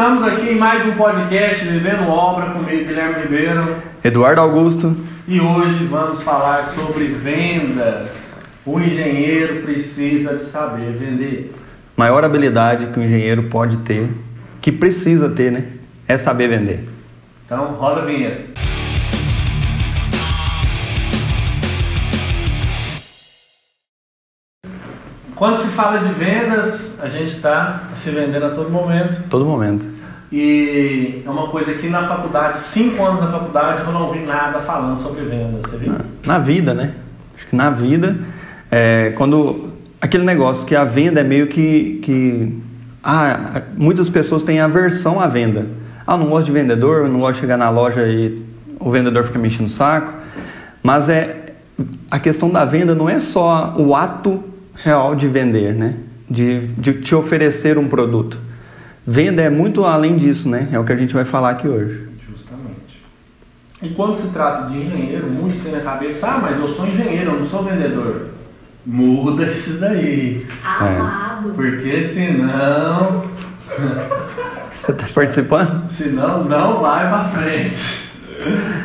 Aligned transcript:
Estamos 0.00 0.24
aqui 0.24 0.48
em 0.48 0.54
mais 0.54 0.82
um 0.86 0.92
podcast 0.92 1.62
Vivendo 1.62 2.08
Obra 2.08 2.46
comigo, 2.52 2.86
Guilherme 2.86 3.20
Ribeiro. 3.20 3.76
Eduardo 4.02 4.40
Augusto. 4.40 4.96
E 5.28 5.38
hoje 5.38 5.84
vamos 5.84 6.22
falar 6.22 6.64
sobre 6.64 7.04
vendas. 7.04 8.34
O 8.64 8.80
engenheiro 8.80 9.60
precisa 9.60 10.38
de 10.38 10.44
saber 10.44 10.92
vender. 10.92 11.54
Maior 11.94 12.24
habilidade 12.24 12.86
que 12.86 12.98
o 12.98 13.02
engenheiro 13.02 13.50
pode 13.50 13.76
ter, 13.76 14.08
que 14.62 14.72
precisa 14.72 15.28
ter, 15.28 15.52
né? 15.52 15.64
É 16.08 16.16
saber 16.16 16.48
vender. 16.48 16.88
Então, 17.44 17.74
roda 17.74 18.00
a 18.00 18.04
vinheta. 18.06 18.49
Quando 25.40 25.56
se 25.56 25.68
fala 25.68 26.00
de 26.00 26.12
vendas, 26.12 27.00
a 27.02 27.08
gente 27.08 27.28
está 27.28 27.84
se 27.94 28.10
vendendo 28.10 28.44
a 28.44 28.50
todo 28.50 28.68
momento. 28.68 29.26
Todo 29.30 29.42
momento. 29.42 29.86
E 30.30 31.22
é 31.24 31.30
uma 31.30 31.46
coisa 31.46 31.72
que 31.72 31.88
na 31.88 32.02
faculdade, 32.02 32.60
cinco 32.60 33.02
anos 33.02 33.22
na 33.22 33.28
faculdade, 33.28 33.80
eu 33.80 33.90
não 33.90 34.02
ouvi 34.02 34.18
nada 34.18 34.58
falando 34.58 34.98
sobre 34.98 35.22
vendas, 35.22 35.62
você 35.62 35.78
viu? 35.78 35.94
Na 36.26 36.38
vida, 36.38 36.74
né? 36.74 36.92
Acho 37.34 37.46
que 37.46 37.56
na 37.56 37.70
vida, 37.70 38.18
é, 38.70 39.14
quando 39.16 39.70
aquele 39.98 40.24
negócio 40.24 40.66
que 40.66 40.76
a 40.76 40.84
venda 40.84 41.20
é 41.20 41.24
meio 41.24 41.46
que, 41.46 42.00
que 42.02 42.62
ah, 43.02 43.62
muitas 43.78 44.10
pessoas 44.10 44.42
têm 44.42 44.60
aversão 44.60 45.18
à 45.18 45.26
venda. 45.26 45.68
Ah, 46.06 46.18
não 46.18 46.26
gosto 46.26 46.44
de 46.44 46.52
vendedor, 46.52 47.08
não 47.08 47.20
gosto 47.20 47.36
de 47.36 47.40
chegar 47.40 47.56
na 47.56 47.70
loja 47.70 48.06
e 48.06 48.44
o 48.78 48.90
vendedor 48.90 49.24
fica 49.24 49.38
me 49.38 49.48
enchendo 49.48 49.68
o 49.68 49.70
saco. 49.70 50.12
Mas 50.82 51.08
é 51.08 51.54
a 52.10 52.18
questão 52.18 52.50
da 52.50 52.66
venda 52.66 52.94
não 52.94 53.08
é 53.08 53.20
só 53.20 53.74
o 53.78 53.96
ato 53.96 54.49
real 54.82 55.14
de 55.14 55.28
vender, 55.28 55.74
né? 55.74 55.94
De, 56.28 56.66
de 56.68 56.94
te 56.94 57.14
oferecer 57.14 57.78
um 57.78 57.88
produto. 57.88 58.38
Venda 59.06 59.42
é 59.42 59.50
muito 59.50 59.84
além 59.84 60.16
disso, 60.16 60.48
né? 60.48 60.68
É 60.72 60.78
o 60.78 60.84
que 60.84 60.92
a 60.92 60.96
gente 60.96 61.12
vai 61.14 61.24
falar 61.24 61.50
aqui 61.50 61.66
hoje. 61.66 62.06
Justamente. 62.30 63.02
E 63.82 63.88
quando 63.90 64.14
se 64.14 64.28
trata 64.28 64.68
de 64.68 64.78
engenheiro, 64.78 65.28
muitos 65.28 65.62
têm 65.62 65.72
na 65.72 65.80
cabeça, 65.80 66.28
ah, 66.28 66.38
mas 66.38 66.58
eu 66.58 66.68
sou 66.68 66.86
engenheiro, 66.86 67.32
eu 67.32 67.40
não 67.40 67.46
sou 67.46 67.62
vendedor. 67.62 68.28
Muda 68.86 69.46
isso 69.46 69.78
daí. 69.78 70.46
Amado. 70.64 71.50
Porque 71.54 72.02
senão. 72.02 73.24
Você 74.74 74.92
está 74.92 75.06
participando? 75.14 75.88
senão 75.88 76.44
não 76.44 76.80
vai 76.80 77.08
pra 77.08 77.24
frente. 77.24 78.10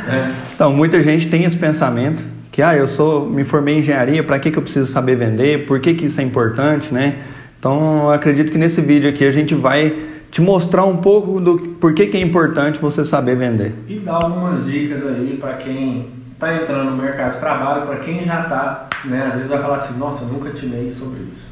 É. 0.09 0.31
Então, 0.53 0.73
muita 0.73 1.01
gente 1.01 1.29
tem 1.29 1.45
esse 1.45 1.57
pensamento 1.57 2.23
que 2.55 2.61
ah, 2.61 2.73
eu 2.73 2.87
sou, 2.87 3.29
me 3.29 3.43
formei 3.43 3.75
em 3.75 3.79
engenharia, 3.79 4.23
para 4.23 4.39
que, 4.39 4.49
que 4.49 4.57
eu 4.57 4.61
preciso 4.61 4.89
saber 4.89 5.17
vender? 5.17 5.65
Por 5.65 5.77
que, 5.81 5.93
que 5.93 6.05
isso 6.05 6.21
é 6.21 6.23
importante, 6.23 6.93
né? 6.93 7.17
Então, 7.59 8.03
eu 8.03 8.11
acredito 8.11 8.49
que 8.49 8.57
nesse 8.57 8.79
vídeo 8.79 9.09
aqui 9.09 9.25
a 9.25 9.31
gente 9.31 9.53
vai 9.53 9.93
te 10.31 10.39
mostrar 10.39 10.85
um 10.85 10.95
pouco 10.95 11.41
do 11.41 11.57
por 11.81 11.93
que, 11.93 12.07
que 12.07 12.15
é 12.15 12.21
importante 12.21 12.79
você 12.79 13.03
saber 13.03 13.35
vender. 13.35 13.73
E 13.89 13.99
dar 13.99 14.23
algumas 14.23 14.65
dicas 14.65 15.05
aí 15.05 15.37
para 15.37 15.55
quem 15.55 16.07
está 16.31 16.55
entrando 16.55 16.91
no 16.91 16.95
mercado 16.95 17.33
de 17.33 17.39
trabalho, 17.41 17.87
para 17.87 17.97
quem 17.97 18.23
já 18.23 18.43
está, 18.43 18.87
né? 19.03 19.25
Às 19.27 19.33
vezes 19.33 19.49
vai 19.49 19.61
falar 19.61 19.75
assim, 19.75 19.99
nossa, 19.99 20.23
eu 20.23 20.29
nunca 20.29 20.51
tirei 20.51 20.89
sobre 20.89 21.23
isso. 21.23 21.49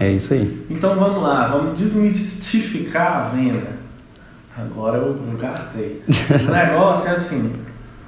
É 0.00 0.10
isso 0.10 0.34
aí. 0.34 0.66
Então 0.68 0.96
vamos 0.96 1.22
lá, 1.22 1.46
vamos 1.46 1.78
desmistificar 1.78 3.18
a 3.18 3.20
venda. 3.28 3.76
Agora 4.58 4.98
eu, 4.98 5.06
eu 5.30 5.38
gastei. 5.38 6.02
o 6.30 6.50
negócio 6.50 7.10
é 7.10 7.12
assim, 7.12 7.52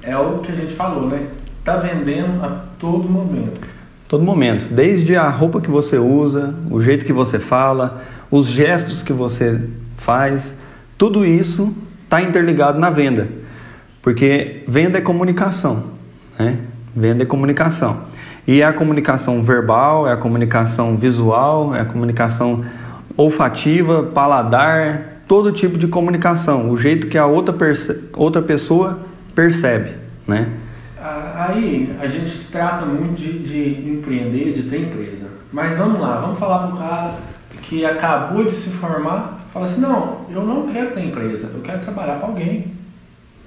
é 0.03 0.17
o 0.17 0.39
que 0.39 0.51
a 0.51 0.57
gente 0.57 0.75
falou, 0.75 1.07
né? 1.07 1.29
Tá 1.69 1.77
vendendo 1.77 2.43
a 2.43 2.65
todo 2.79 3.07
momento. 3.07 3.61
Todo 4.09 4.25
momento, 4.25 4.73
desde 4.73 5.15
a 5.17 5.29
roupa 5.29 5.61
que 5.61 5.71
você 5.71 5.99
usa, 5.99 6.55
o 6.71 6.81
jeito 6.81 7.05
que 7.05 7.13
você 7.13 7.39
fala, 7.39 8.05
os 8.31 8.47
gestos 8.47 9.03
que 9.03 9.13
você 9.13 9.61
faz, 9.99 10.55
tudo 10.97 11.27
isso 11.27 11.77
está 12.05 12.23
interligado 12.23 12.79
na 12.79 12.89
venda. 12.89 13.29
Porque 14.01 14.63
venda 14.67 14.97
é 14.97 15.03
comunicação, 15.03 15.85
né? 16.39 16.57
Venda 16.97 17.25
é 17.25 17.27
comunicação. 17.27 18.05
E 18.47 18.63
é 18.63 18.65
a 18.65 18.73
comunicação 18.73 19.43
verbal, 19.43 20.09
é 20.09 20.15
a 20.15 20.17
comunicação 20.17 20.97
visual, 20.97 21.75
é 21.75 21.83
a 21.83 21.85
comunicação 21.85 22.65
olfativa, 23.15 24.05
paladar, 24.05 25.21
todo 25.29 25.53
tipo 25.53 25.77
de 25.77 25.87
comunicação, 25.87 26.71
o 26.71 26.79
jeito 26.79 27.09
que 27.09 27.19
a 27.19 27.27
outra, 27.27 27.55
outra 28.15 28.41
pessoa 28.41 29.01
percebe, 29.35 29.91
né? 30.27 30.49
Aí 31.01 31.97
a 32.01 32.07
gente 32.09 32.29
se 32.29 32.51
trata 32.51 32.85
muito 32.85 33.21
de, 33.21 33.39
de 33.39 33.91
empreender, 33.91 34.53
de 34.53 34.63
ter 34.65 34.83
empresa. 34.83 35.29
Mas 35.53 35.77
vamos 35.77 36.01
lá, 36.01 36.21
vamos 36.21 36.39
falar 36.39 36.67
para 36.67 36.75
o 36.75 36.79
cara 36.79 37.15
que 37.63 37.85
acabou 37.85 38.45
de 38.45 38.53
se 38.53 38.71
formar, 38.71 39.41
fala 39.53 39.67
assim, 39.67 39.81
não, 39.81 40.21
eu 40.31 40.45
não 40.45 40.67
quero 40.69 40.91
ter 40.91 41.05
empresa, 41.05 41.51
eu 41.55 41.61
quero 41.61 41.81
trabalhar 41.81 42.17
para 42.17 42.29
alguém. 42.29 42.67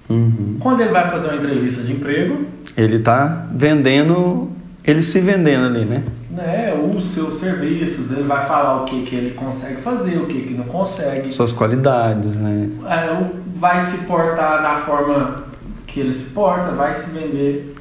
Uhum. 0.09 0.57
Quando 0.59 0.81
ele 0.81 0.91
vai 0.91 1.09
fazer 1.09 1.28
uma 1.28 1.38
entrevista 1.38 1.81
de 1.84 1.94
emprego, 1.94 2.45
ele 2.75 2.97
está 2.97 3.47
vendendo, 3.51 4.50
ele 4.83 5.03
se 5.03 5.19
vendendo 5.19 5.66
ali, 5.66 5.85
né? 5.85 6.03
né? 6.29 6.73
Os 6.73 7.07
seus 7.07 7.39
serviços, 7.39 8.12
ele 8.12 8.23
vai 8.23 8.45
falar 8.45 8.81
o 8.81 8.85
que, 8.85 9.03
que 9.03 9.16
ele 9.16 9.31
consegue 9.31 9.81
fazer, 9.81 10.18
o 10.18 10.25
que, 10.25 10.41
que 10.41 10.53
não 10.53 10.66
consegue. 10.66 11.31
Suas 11.31 11.53
qualidades, 11.53 12.35
né? 12.35 12.69
É, 12.88 13.25
vai 13.56 13.79
se 13.79 14.06
portar 14.06 14.62
da 14.62 14.75
forma 14.78 15.50
que 15.91 16.00
ele 16.00 16.13
se 16.13 16.29
porta, 16.31 16.72
vai 16.72 16.96
se 16.96 17.12
vender 17.12 17.75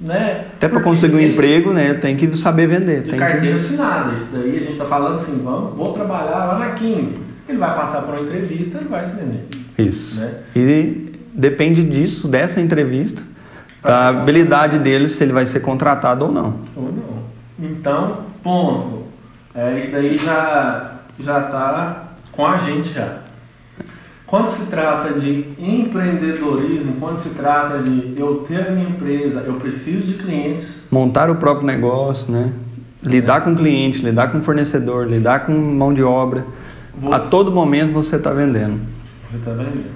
né? 0.00 0.46
Até 0.56 0.66
para 0.66 0.80
conseguir 0.80 1.14
um 1.14 1.20
emprego, 1.20 1.72
né? 1.72 1.92
Tem 1.92 2.16
que 2.16 2.34
saber 2.36 2.66
vender. 2.66 3.02
De 3.02 3.10
tem 3.10 3.18
carteira 3.18 3.58
que... 3.58 3.62
assinada. 3.62 4.14
Isso 4.14 4.28
daí 4.32 4.56
a 4.56 4.60
gente 4.60 4.72
está 4.72 4.86
falando 4.86 5.16
assim, 5.16 5.42
vamos, 5.44 5.76
vou 5.76 5.92
trabalhar 5.92 6.46
lá 6.46 6.58
na 6.58 6.70
Kim. 6.70 7.16
Ele 7.46 7.58
vai 7.58 7.74
passar 7.74 8.02
por 8.02 8.14
uma 8.14 8.22
entrevista, 8.22 8.78
ele 8.78 8.88
vai 8.88 9.04
se 9.04 9.14
vender. 9.14 9.46
Isso. 9.76 10.18
Né? 10.18 10.34
E 10.56 11.12
depende 11.34 11.82
disso, 11.82 12.28
dessa 12.28 12.60
entrevista, 12.60 13.22
da 13.82 14.08
habilidade 14.08 14.78
dele, 14.78 15.08
se 15.08 15.22
ele 15.22 15.32
vai 15.32 15.46
ser 15.46 15.60
contratado 15.60 16.24
ou 16.24 16.32
não. 16.32 16.60
Ou 16.74 16.84
não. 16.84 17.20
Então, 17.58 18.20
ponto. 18.42 19.04
É, 19.54 19.78
isso 19.78 19.92
daí 19.92 20.16
já 20.16 20.92
já 21.18 21.40
está 21.40 22.04
com 22.32 22.46
a 22.46 22.56
gente 22.56 22.90
já. 22.90 23.18
Quando 24.30 24.46
se 24.46 24.66
trata 24.66 25.12
de 25.18 25.44
empreendedorismo, 25.58 26.94
quando 27.00 27.18
se 27.18 27.30
trata 27.30 27.82
de 27.82 28.14
eu 28.16 28.44
ter 28.46 28.68
a 28.68 28.70
minha 28.70 28.88
empresa, 28.88 29.40
eu 29.40 29.54
preciso 29.54 30.06
de 30.06 30.22
clientes. 30.22 30.84
Montar 30.88 31.28
o 31.28 31.34
próprio 31.34 31.66
negócio, 31.66 32.30
né? 32.30 32.52
Lidar 33.02 33.38
é. 33.38 33.40
com 33.40 33.56
cliente, 33.56 33.98
lidar 33.98 34.30
com 34.30 34.40
fornecedor, 34.40 35.08
lidar 35.08 35.46
com 35.46 35.52
mão 35.52 35.92
de 35.92 36.04
obra. 36.04 36.44
Você, 36.94 37.12
a 37.12 37.18
todo 37.18 37.50
momento 37.50 37.92
você 37.92 38.16
está 38.16 38.32
vendendo. 38.32 38.80
Você 39.28 39.38
está 39.38 39.50
vendendo. 39.50 39.90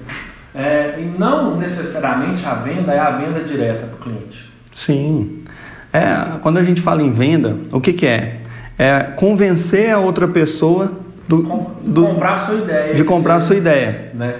É, 0.53 0.99
e 0.99 1.17
não 1.17 1.55
necessariamente 1.55 2.45
a 2.45 2.55
venda 2.55 2.91
é 2.91 2.99
a 2.99 3.11
venda 3.11 3.39
direta 3.39 3.87
para 3.87 3.95
o 3.95 3.99
cliente. 3.99 4.51
Sim. 4.75 5.45
É, 5.93 6.37
quando 6.41 6.57
a 6.57 6.63
gente 6.63 6.81
fala 6.81 7.01
em 7.01 7.11
venda, 7.11 7.55
o 7.71 7.79
que, 7.79 7.93
que 7.93 8.05
é? 8.05 8.41
É 8.77 8.99
convencer 9.15 9.91
a 9.91 9.99
outra 9.99 10.27
pessoa 10.27 11.04
do, 11.27 11.41
do 11.83 12.05
comprar 12.05 12.37
sua 12.37 12.55
ideia. 12.55 12.93
De 12.93 13.03
comprar 13.03 13.41
sua 13.41 13.55
ideia. 13.55 14.11
Né? 14.13 14.35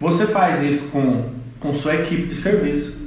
Você 0.00 0.26
faz 0.26 0.62
isso 0.62 0.88
com, 0.90 1.24
com 1.60 1.74
sua 1.74 1.94
equipe 1.94 2.28
de 2.28 2.36
serviço. 2.36 3.04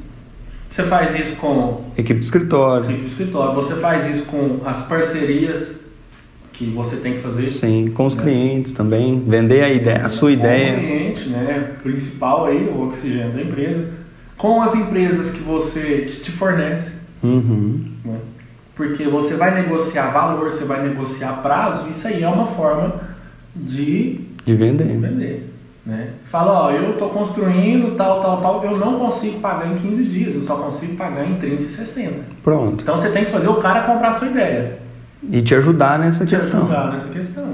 Você 0.70 0.84
faz 0.84 1.18
isso 1.20 1.38
com 1.38 1.86
equipe 1.98 2.20
de 2.20 2.26
escritório. 2.26 2.86
Equipe 2.86 3.02
de 3.02 3.08
escritório. 3.08 3.56
Você 3.56 3.76
faz 3.76 4.08
isso 4.08 4.26
com 4.26 4.62
as 4.66 4.84
parcerias 4.84 5.78
que 6.54 6.66
você 6.66 6.98
tem 6.98 7.14
que 7.14 7.20
fazer. 7.20 7.50
Sim, 7.50 7.92
com 7.94 8.06
os 8.06 8.16
né? 8.16 8.24
clientes 8.24 8.74
também, 8.74 9.24
vender 9.26 9.64
a 9.64 9.70
ideia, 9.70 10.06
a 10.06 10.10
sua 10.10 10.30
com 10.30 10.36
ideia. 10.36 10.74
Com 10.74 10.78
o 10.78 10.80
cliente, 10.80 11.30
né, 11.30 11.72
principal 11.84 12.46
aí, 12.46 12.68
o 12.68 12.88
oxigênio 12.88 13.32
da 13.32 13.42
empresa, 13.42 13.90
com 14.38 14.62
as 14.62 14.74
empresas 14.74 15.32
que 15.32 15.40
você 15.40 16.06
que 16.08 16.22
te 16.22 16.32
fornece. 16.32 16.94
Uhum. 17.24 17.92
Né? 18.04 18.18
Porque 18.76 19.06
você 19.06 19.36
vai 19.36 19.54
negociar 19.54 20.12
valor, 20.12 20.52
você 20.52 20.66
vai 20.66 20.88
negociar 20.88 21.42
prazo, 21.42 21.90
isso 21.90 22.08
aí 22.08 22.24
é 22.24 22.28
uma 22.28 22.46
forma 22.46 23.02
de, 23.66 24.22
de 24.46 24.56
vender. 24.56 24.88
De 24.88 24.98
vender 24.98 25.58
né? 25.88 26.10
Fala, 26.26 26.66
ó, 26.66 26.72
eu 26.72 26.92
estou 26.92 27.10
construindo 27.10 27.96
tal, 27.96 28.22
tal, 28.22 28.42
tal, 28.42 28.66
eu 28.66 28.78
não 28.78 29.00
consigo 29.00 29.40
pagar 29.40 29.72
em 29.72 29.76
15 29.76 30.04
dias, 30.04 30.36
eu 30.36 30.44
só 30.44 30.58
consigo 30.58 30.98
pagar 30.98 31.26
em 31.26 31.36
30 31.36 31.64
e 31.64 31.70
60. 31.70 32.14
Pronto. 32.44 32.82
Então 32.84 32.98
você 32.98 33.10
tem 33.10 33.24
que 33.24 33.32
fazer 33.32 33.48
o 33.48 33.56
cara 33.56 33.84
comprar 33.84 34.10
a 34.10 34.14
sua 34.14 34.28
ideia. 34.28 34.80
E 35.32 35.42
te 35.42 35.56
ajudar 35.56 35.98
nessa 35.98 36.26
te 36.26 36.36
questão. 36.36 36.66
Te 36.66 36.74
ajudar 36.74 36.92
nessa 36.92 37.08
questão. 37.08 37.46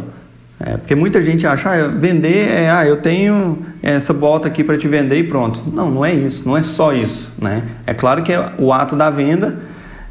É, 0.60 0.78
porque 0.78 0.96
muita 0.96 1.22
gente 1.22 1.46
acha, 1.46 1.70
ah, 1.70 1.88
vender 1.88 2.50
é, 2.50 2.72
ah, 2.72 2.84
eu 2.84 2.98
tenho 2.98 3.64
essa 3.84 4.14
bota 4.14 4.48
aqui 4.48 4.64
para 4.64 4.80
te 4.80 4.88
vender 4.88 5.20
e 5.20 5.24
pronto. 5.24 5.62
Não, 5.72 5.92
não 5.92 6.04
é 6.04 6.12
isso, 6.12 6.48
não 6.48 6.58
é 6.58 6.64
só 6.64 6.92
isso, 6.92 7.32
né? 7.40 7.62
É 7.86 7.94
claro 7.94 8.24
que 8.24 8.32
o 8.58 8.74
ato 8.74 8.96
da 8.96 9.12
venda 9.12 9.60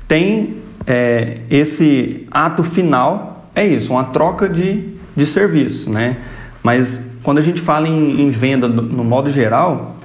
tem 0.06 0.58
é, 0.86 1.38
esse 1.50 2.24
ato 2.30 2.62
final, 2.62 3.50
é 3.52 3.66
isso, 3.66 3.92
uma 3.92 4.04
troca 4.04 4.48
de 4.48 4.91
de 5.16 5.26
serviço, 5.26 5.90
né? 5.90 6.16
Mas 6.62 7.04
quando 7.22 7.38
a 7.38 7.42
gente 7.42 7.60
fala 7.60 7.88
em, 7.88 8.22
em 8.22 8.30
venda 8.30 8.68
no, 8.68 9.04
modo 9.04 9.30
geral, 9.30 9.96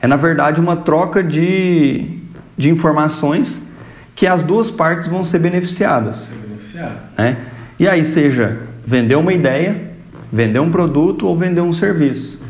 é 0.00 0.06
na 0.06 0.16
verdade 0.16 0.60
uma 0.60 0.76
troca 0.76 1.22
de, 1.22 2.18
de 2.56 2.70
informações 2.70 3.60
que 4.14 4.26
as 4.26 4.42
duas 4.42 4.70
partes 4.70 5.08
vão 5.08 5.24
ser 5.24 5.38
beneficiadas. 5.38 6.16
Ser 6.16 6.34
beneficiado. 6.46 6.96
Né? 7.16 7.36
E 7.78 7.88
aí, 7.88 8.04
seja 8.04 8.58
vender 8.86 9.14
uma 9.14 9.32
ideia, 9.32 9.92
vender 10.32 10.60
um 10.60 10.70
produto 10.70 11.26
ou 11.26 11.36
vender 11.36 11.60
um 11.60 11.72
serviço. 11.72 12.40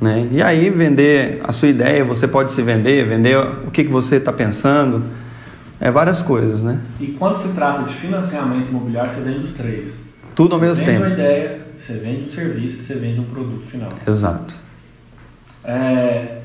Né? 0.00 0.28
E 0.30 0.40
aí 0.40 0.70
vender 0.70 1.40
a 1.42 1.52
sua 1.52 1.68
ideia, 1.68 2.04
você 2.04 2.28
pode 2.28 2.52
se 2.52 2.62
vender, 2.62 3.04
vender 3.06 3.36
o 3.36 3.70
que, 3.70 3.82
que 3.82 3.90
você 3.90 4.16
está 4.16 4.32
pensando, 4.32 5.02
é 5.80 5.90
várias 5.90 6.22
coisas, 6.22 6.60
né? 6.60 6.78
E 7.00 7.08
quando 7.08 7.36
se 7.36 7.54
trata 7.54 7.82
de 7.82 7.94
financiamento 7.94 8.68
imobiliário, 8.68 9.10
você 9.10 9.20
vende 9.20 9.44
os 9.44 9.52
três. 9.52 9.96
Tudo 10.38 10.54
ao 10.54 10.60
você 10.60 10.66
mesmo 10.66 10.86
vende 10.86 10.98
tempo. 10.98 11.04
uma 11.04 11.14
ideia, 11.14 11.60
você 11.76 11.94
vende 11.94 12.22
um 12.22 12.28
serviço, 12.28 12.80
você 12.80 12.94
vende 12.94 13.18
um 13.18 13.24
produto 13.24 13.60
final. 13.60 13.90
Exato. 14.06 14.54
É, 15.64 16.42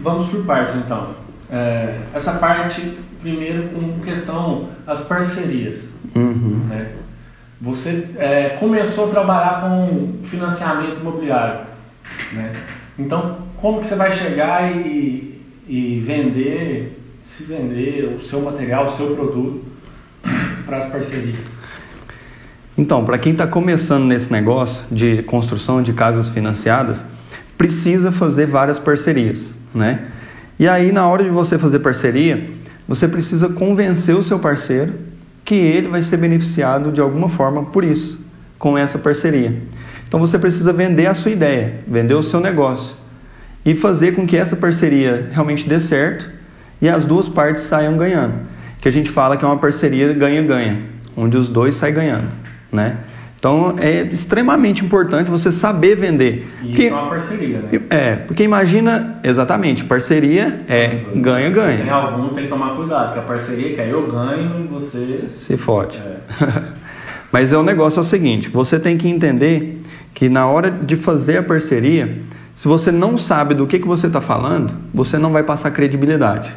vamos 0.00 0.30
por 0.30 0.46
partes 0.46 0.74
então. 0.76 1.10
É, 1.50 1.98
essa 2.14 2.32
parte, 2.38 2.96
primeiro, 3.20 3.68
com 3.68 4.00
questão 4.00 4.70
as 4.86 5.02
parcerias. 5.02 5.90
Uhum. 6.14 6.64
né? 6.66 6.92
Você 7.60 8.08
é, 8.16 8.56
começou 8.58 9.08
a 9.08 9.10
trabalhar 9.10 9.60
com 9.60 10.14
financiamento 10.24 10.98
imobiliário. 10.98 11.66
Né? 12.32 12.50
Então, 12.98 13.40
como 13.58 13.80
que 13.80 13.88
você 13.88 13.94
vai 13.94 14.10
chegar 14.10 14.74
e, 14.74 15.42
e 15.68 16.00
vender, 16.00 16.98
se 17.22 17.42
vender 17.42 18.16
o 18.18 18.24
seu 18.24 18.40
material, 18.40 18.86
o 18.86 18.90
seu 18.90 19.14
produto 19.14 19.62
para 20.64 20.78
as 20.78 20.86
parcerias? 20.86 21.55
Então, 22.78 23.04
para 23.04 23.16
quem 23.16 23.32
está 23.32 23.46
começando 23.46 24.04
nesse 24.04 24.30
negócio 24.30 24.82
de 24.90 25.22
construção 25.22 25.82
de 25.82 25.94
casas 25.94 26.28
financiadas, 26.28 27.02
precisa 27.56 28.12
fazer 28.12 28.46
várias 28.46 28.78
parcerias, 28.78 29.54
né? 29.74 30.00
E 30.58 30.68
aí, 30.68 30.92
na 30.92 31.08
hora 31.08 31.24
de 31.24 31.30
você 31.30 31.56
fazer 31.58 31.78
parceria, 31.78 32.50
você 32.86 33.08
precisa 33.08 33.48
convencer 33.48 34.14
o 34.14 34.22
seu 34.22 34.38
parceiro 34.38 34.92
que 35.42 35.54
ele 35.54 35.88
vai 35.88 36.02
ser 36.02 36.18
beneficiado 36.18 36.92
de 36.92 37.00
alguma 37.00 37.30
forma 37.30 37.64
por 37.64 37.82
isso, 37.82 38.22
com 38.58 38.76
essa 38.76 38.98
parceria. 38.98 39.56
Então, 40.06 40.20
você 40.20 40.38
precisa 40.38 40.72
vender 40.72 41.06
a 41.06 41.14
sua 41.14 41.30
ideia, 41.30 41.80
vender 41.86 42.14
o 42.14 42.22
seu 42.22 42.40
negócio 42.40 42.94
e 43.64 43.74
fazer 43.74 44.14
com 44.14 44.26
que 44.26 44.36
essa 44.36 44.54
parceria 44.54 45.28
realmente 45.32 45.68
dê 45.68 45.80
certo 45.80 46.30
e 46.80 46.88
as 46.88 47.04
duas 47.06 47.28
partes 47.28 47.64
saiam 47.64 47.96
ganhando. 47.96 48.34
Que 48.80 48.88
a 48.88 48.92
gente 48.92 49.10
fala 49.10 49.36
que 49.36 49.44
é 49.44 49.48
uma 49.48 49.58
parceria 49.58 50.12
ganha-ganha, 50.12 50.82
onde 51.16 51.36
os 51.36 51.48
dois 51.48 51.74
saem 51.74 51.94
ganhando, 51.94 52.28
né? 52.76 52.98
Então 53.38 53.74
é 53.78 54.02
extremamente 54.02 54.84
importante 54.84 55.30
você 55.30 55.52
saber 55.52 55.94
vender. 55.96 56.48
E 56.62 56.66
Porque- 56.68 56.84
isso 56.86 56.94
é 56.94 56.98
uma 56.98 57.08
parceria, 57.08 57.58
né? 57.58 57.80
é, 57.90 58.16
porque 58.16 58.42
imagina, 58.42 59.18
exatamente, 59.22 59.84
parceria 59.84 60.60
é 60.68 60.88
Tem 60.88 61.20
ganha-ganha. 61.22 61.92
alguns 61.92 62.30
que 62.30 62.34
tem 62.36 62.44
que 62.44 62.50
tomar 62.50 62.74
cuidado, 62.76 63.06
porque 63.06 63.18
a 63.18 63.22
parceria 63.22 63.74
que 63.74 63.80
é 63.80 63.92
eu 63.92 64.06
ganho 64.10 64.64
e 64.64 64.66
você. 64.66 65.24
Se 65.38 65.56
fode. 65.56 65.98
É. 65.98 66.16
Mas 67.30 67.52
é 67.52 67.56
o 67.58 67.62
negócio 67.62 67.98
é 67.98 68.02
o 68.02 68.04
seguinte, 68.04 68.48
você 68.48 68.78
tem 68.78 68.96
que 68.96 69.08
entender 69.08 69.82
que 70.14 70.28
na 70.28 70.46
hora 70.46 70.70
de 70.70 70.96
fazer 70.96 71.36
a 71.38 71.42
parceria, 71.42 72.18
se 72.54 72.66
você 72.66 72.90
não 72.90 73.18
sabe 73.18 73.54
do 73.54 73.66
que, 73.66 73.78
que 73.78 73.86
você 73.86 74.06
está 74.06 74.20
falando, 74.20 74.72
você 74.94 75.18
não 75.18 75.30
vai 75.30 75.42
passar 75.42 75.70
credibilidade. 75.72 76.50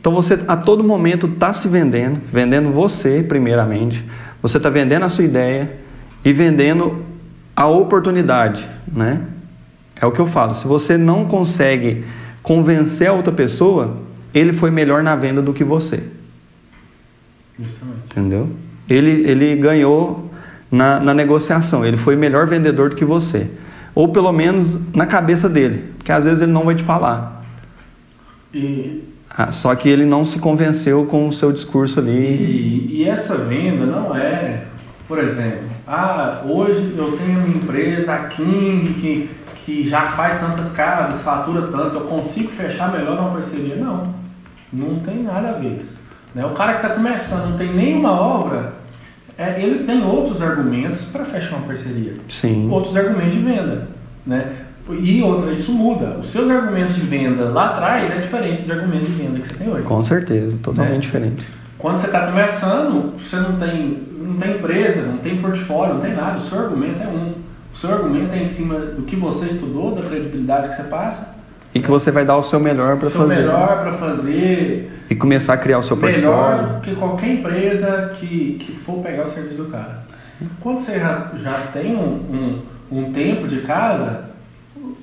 Então 0.00 0.12
você 0.12 0.40
a 0.48 0.56
todo 0.56 0.82
momento 0.82 1.26
está 1.28 1.52
se 1.52 1.68
vendendo, 1.68 2.20
vendendo 2.32 2.70
você 2.70 3.22
primeiramente, 3.22 4.04
você 4.42 4.56
está 4.56 4.68
vendendo 4.68 5.04
a 5.04 5.08
sua 5.08 5.24
ideia 5.24 5.76
e 6.24 6.32
vendendo 6.32 7.04
a 7.54 7.66
oportunidade, 7.66 8.68
né? 8.92 9.22
É 9.96 10.04
o 10.04 10.10
que 10.10 10.20
eu 10.20 10.26
falo. 10.26 10.54
Se 10.54 10.66
você 10.66 10.98
não 10.98 11.26
consegue 11.26 12.04
convencer 12.42 13.08
a 13.08 13.12
outra 13.12 13.32
pessoa, 13.32 13.98
ele 14.34 14.52
foi 14.52 14.70
melhor 14.70 15.02
na 15.02 15.14
venda 15.14 15.40
do 15.40 15.52
que 15.52 15.62
você. 15.62 16.02
Justamente. 17.58 17.98
Entendeu? 18.10 18.50
Ele, 18.88 19.30
ele 19.30 19.56
ganhou 19.56 20.30
na, 20.70 20.98
na 20.98 21.14
negociação, 21.14 21.84
ele 21.84 21.96
foi 21.96 22.16
melhor 22.16 22.46
vendedor 22.48 22.90
do 22.90 22.96
que 22.96 23.04
você. 23.04 23.48
Ou 23.94 24.08
pelo 24.08 24.32
menos 24.32 24.80
na 24.94 25.06
cabeça 25.06 25.48
dele, 25.48 25.92
que 26.02 26.10
às 26.10 26.24
vezes 26.24 26.40
ele 26.40 26.50
não 26.50 26.64
vai 26.64 26.74
te 26.74 26.82
falar. 26.82 27.44
E, 28.52 29.04
Ah, 29.36 29.50
só 29.50 29.74
que 29.74 29.88
ele 29.88 30.04
não 30.04 30.26
se 30.26 30.38
convenceu 30.38 31.06
com 31.06 31.28
o 31.28 31.32
seu 31.32 31.52
discurso 31.52 32.00
ali. 32.00 32.10
e, 32.10 33.02
e 33.02 33.08
essa 33.08 33.36
venda 33.36 33.86
não 33.86 34.14
é, 34.14 34.64
por 35.08 35.18
exemplo, 35.18 35.72
ah, 35.86 36.42
hoje 36.44 36.94
eu 36.96 37.16
tenho 37.16 37.38
uma 37.38 37.48
empresa, 37.48 38.14
a 38.14 38.24
King, 38.28 38.94
que, 38.94 39.30
que 39.64 39.88
já 39.88 40.06
faz 40.06 40.38
tantas 40.38 40.70
casas, 40.72 41.22
fatura 41.22 41.62
tanto, 41.68 41.96
eu 41.96 42.00
consigo 42.02 42.50
fechar 42.50 42.92
melhor 42.92 43.18
uma 43.18 43.30
parceria. 43.32 43.76
Não, 43.76 44.14
não 44.72 45.00
tem 45.00 45.22
nada 45.22 45.50
a 45.50 45.52
ver 45.52 45.76
isso. 45.80 45.96
Né? 46.34 46.44
O 46.46 46.50
cara 46.50 46.74
que 46.74 46.86
está 46.86 46.94
começando, 46.94 47.50
não 47.50 47.58
tem 47.58 47.72
nenhuma 47.72 48.12
obra, 48.12 48.74
é, 49.36 49.62
ele 49.62 49.84
tem 49.84 50.04
outros 50.04 50.40
argumentos 50.40 51.04
para 51.06 51.24
fechar 51.24 51.56
uma 51.56 51.66
parceria. 51.66 52.14
Sim. 52.28 52.70
outros 52.70 52.96
argumentos 52.96 53.32
de 53.32 53.40
venda, 53.40 53.88
né? 54.26 54.61
E 54.90 55.22
outra, 55.22 55.52
isso 55.52 55.72
muda. 55.72 56.16
Os 56.20 56.30
seus 56.30 56.50
argumentos 56.50 56.94
de 56.96 57.02
venda 57.02 57.44
lá 57.50 57.66
atrás 57.70 58.04
é 58.10 58.20
diferente 58.20 58.62
dos 58.62 58.70
argumentos 58.70 59.06
de 59.06 59.12
venda 59.14 59.38
que 59.38 59.46
você 59.46 59.54
tem 59.54 59.68
hoje. 59.72 59.82
Com 59.84 60.02
certeza, 60.02 60.58
totalmente 60.62 60.96
É. 60.96 61.00
diferente. 61.00 61.42
Quando 61.78 61.98
você 61.98 62.06
está 62.06 62.26
começando, 62.26 63.14
você 63.18 63.36
não 63.36 63.56
tem, 63.56 63.98
não 64.20 64.34
tem 64.36 64.52
empresa, 64.56 65.02
não 65.02 65.18
tem 65.18 65.36
portfólio, 65.38 65.94
não 65.94 66.00
tem 66.00 66.14
nada. 66.14 66.36
O 66.38 66.40
seu 66.40 66.58
argumento 66.58 67.02
é 67.02 67.06
um. 67.06 67.32
O 67.74 67.76
seu 67.76 67.90
argumento 67.92 68.32
é 68.34 68.38
em 68.38 68.44
cima 68.46 68.74
do 68.74 69.02
que 69.02 69.16
você 69.16 69.46
estudou, 69.46 69.94
da 69.94 70.02
credibilidade 70.02 70.68
que 70.68 70.76
você 70.76 70.82
passa. 70.84 71.34
E 71.74 71.80
que 71.80 71.88
você 71.88 72.10
vai 72.10 72.24
dar 72.24 72.36
o 72.36 72.42
seu 72.42 72.60
melhor 72.60 72.96
O 72.96 72.98
para 72.98 73.08
seu 73.08 73.22
fazer. 73.22 73.34
melhor 73.36 73.80
para 73.82 73.92
fazer 73.92 74.92
E 75.08 75.14
começar 75.14 75.54
a 75.54 75.56
criar 75.56 75.78
o 75.78 75.82
seu 75.82 75.96
melhor 75.96 76.34
portfólio. 76.58 76.74
do 76.74 76.80
que 76.82 76.94
qualquer 76.94 77.28
empresa 77.30 78.10
que, 78.14 78.58
que 78.60 78.72
for 78.72 78.98
pegar 79.02 79.24
o 79.24 79.28
serviço 79.28 79.62
do 79.62 79.70
cara. 79.70 80.02
Quando 80.60 80.80
você 80.80 80.98
já, 80.98 81.30
já 81.42 81.52
tem 81.72 81.96
um, 81.96 82.60
um, 82.90 82.98
um 82.98 83.12
tempo 83.12 83.48
de 83.48 83.62
casa, 83.62 84.24
o 84.31 84.31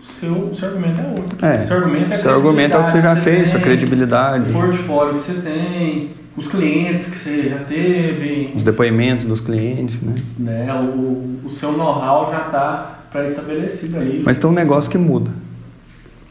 seu, 0.01 0.53
seu 0.53 0.69
argumento 0.69 1.01
é 1.01 1.07
outro. 1.07 1.45
É. 1.45 1.61
Seu 1.63 1.77
argumento 1.77 2.13
é, 2.13 2.17
Seu 2.17 2.31
argumento 2.31 2.75
é 2.75 2.79
o 2.79 2.85
que 2.85 2.91
você 2.91 3.01
já 3.01 3.15
credibilidade 3.15 3.35
fez, 3.35 3.49
sua 3.49 3.59
tem, 3.59 3.67
credibilidade, 3.67 4.49
O 4.49 4.53
portfólio 4.53 5.13
que 5.13 5.19
você 5.19 5.33
tem, 5.41 6.11
os 6.37 6.47
clientes 6.47 7.09
que 7.09 7.17
você 7.17 7.49
já 7.49 7.59
teve, 7.59 8.53
os 8.55 8.63
depoimentos 8.63 9.25
dos 9.25 9.41
clientes, 9.41 10.01
né? 10.01 10.21
né? 10.37 10.73
o, 10.73 11.45
o 11.45 11.49
seu 11.49 11.73
know-how 11.73 12.31
já 12.31 12.45
está 12.45 12.99
pré-estabelecido 13.11 13.99
aí. 13.99 14.21
Mas 14.23 14.37
tem 14.37 14.49
um 14.49 14.53
negócio 14.53 14.89
que 14.89 14.97
muda. 14.97 15.31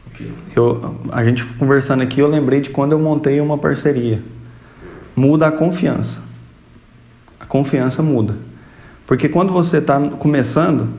Ok. 0.07 0.31
Eu, 0.55 0.95
a 1.11 1.23
gente 1.23 1.43
conversando 1.43 2.01
aqui, 2.01 2.19
eu 2.19 2.27
lembrei 2.27 2.61
de 2.61 2.69
quando 2.69 2.93
eu 2.93 2.99
montei 2.99 3.39
uma 3.39 3.57
parceria. 3.57 4.21
Muda 5.15 5.47
a 5.47 5.51
confiança. 5.51 6.21
A 7.39 7.45
confiança 7.45 8.01
muda. 8.01 8.35
Porque 9.05 9.27
quando 9.27 9.51
você 9.51 9.77
está 9.77 9.99
começando, 9.99 10.89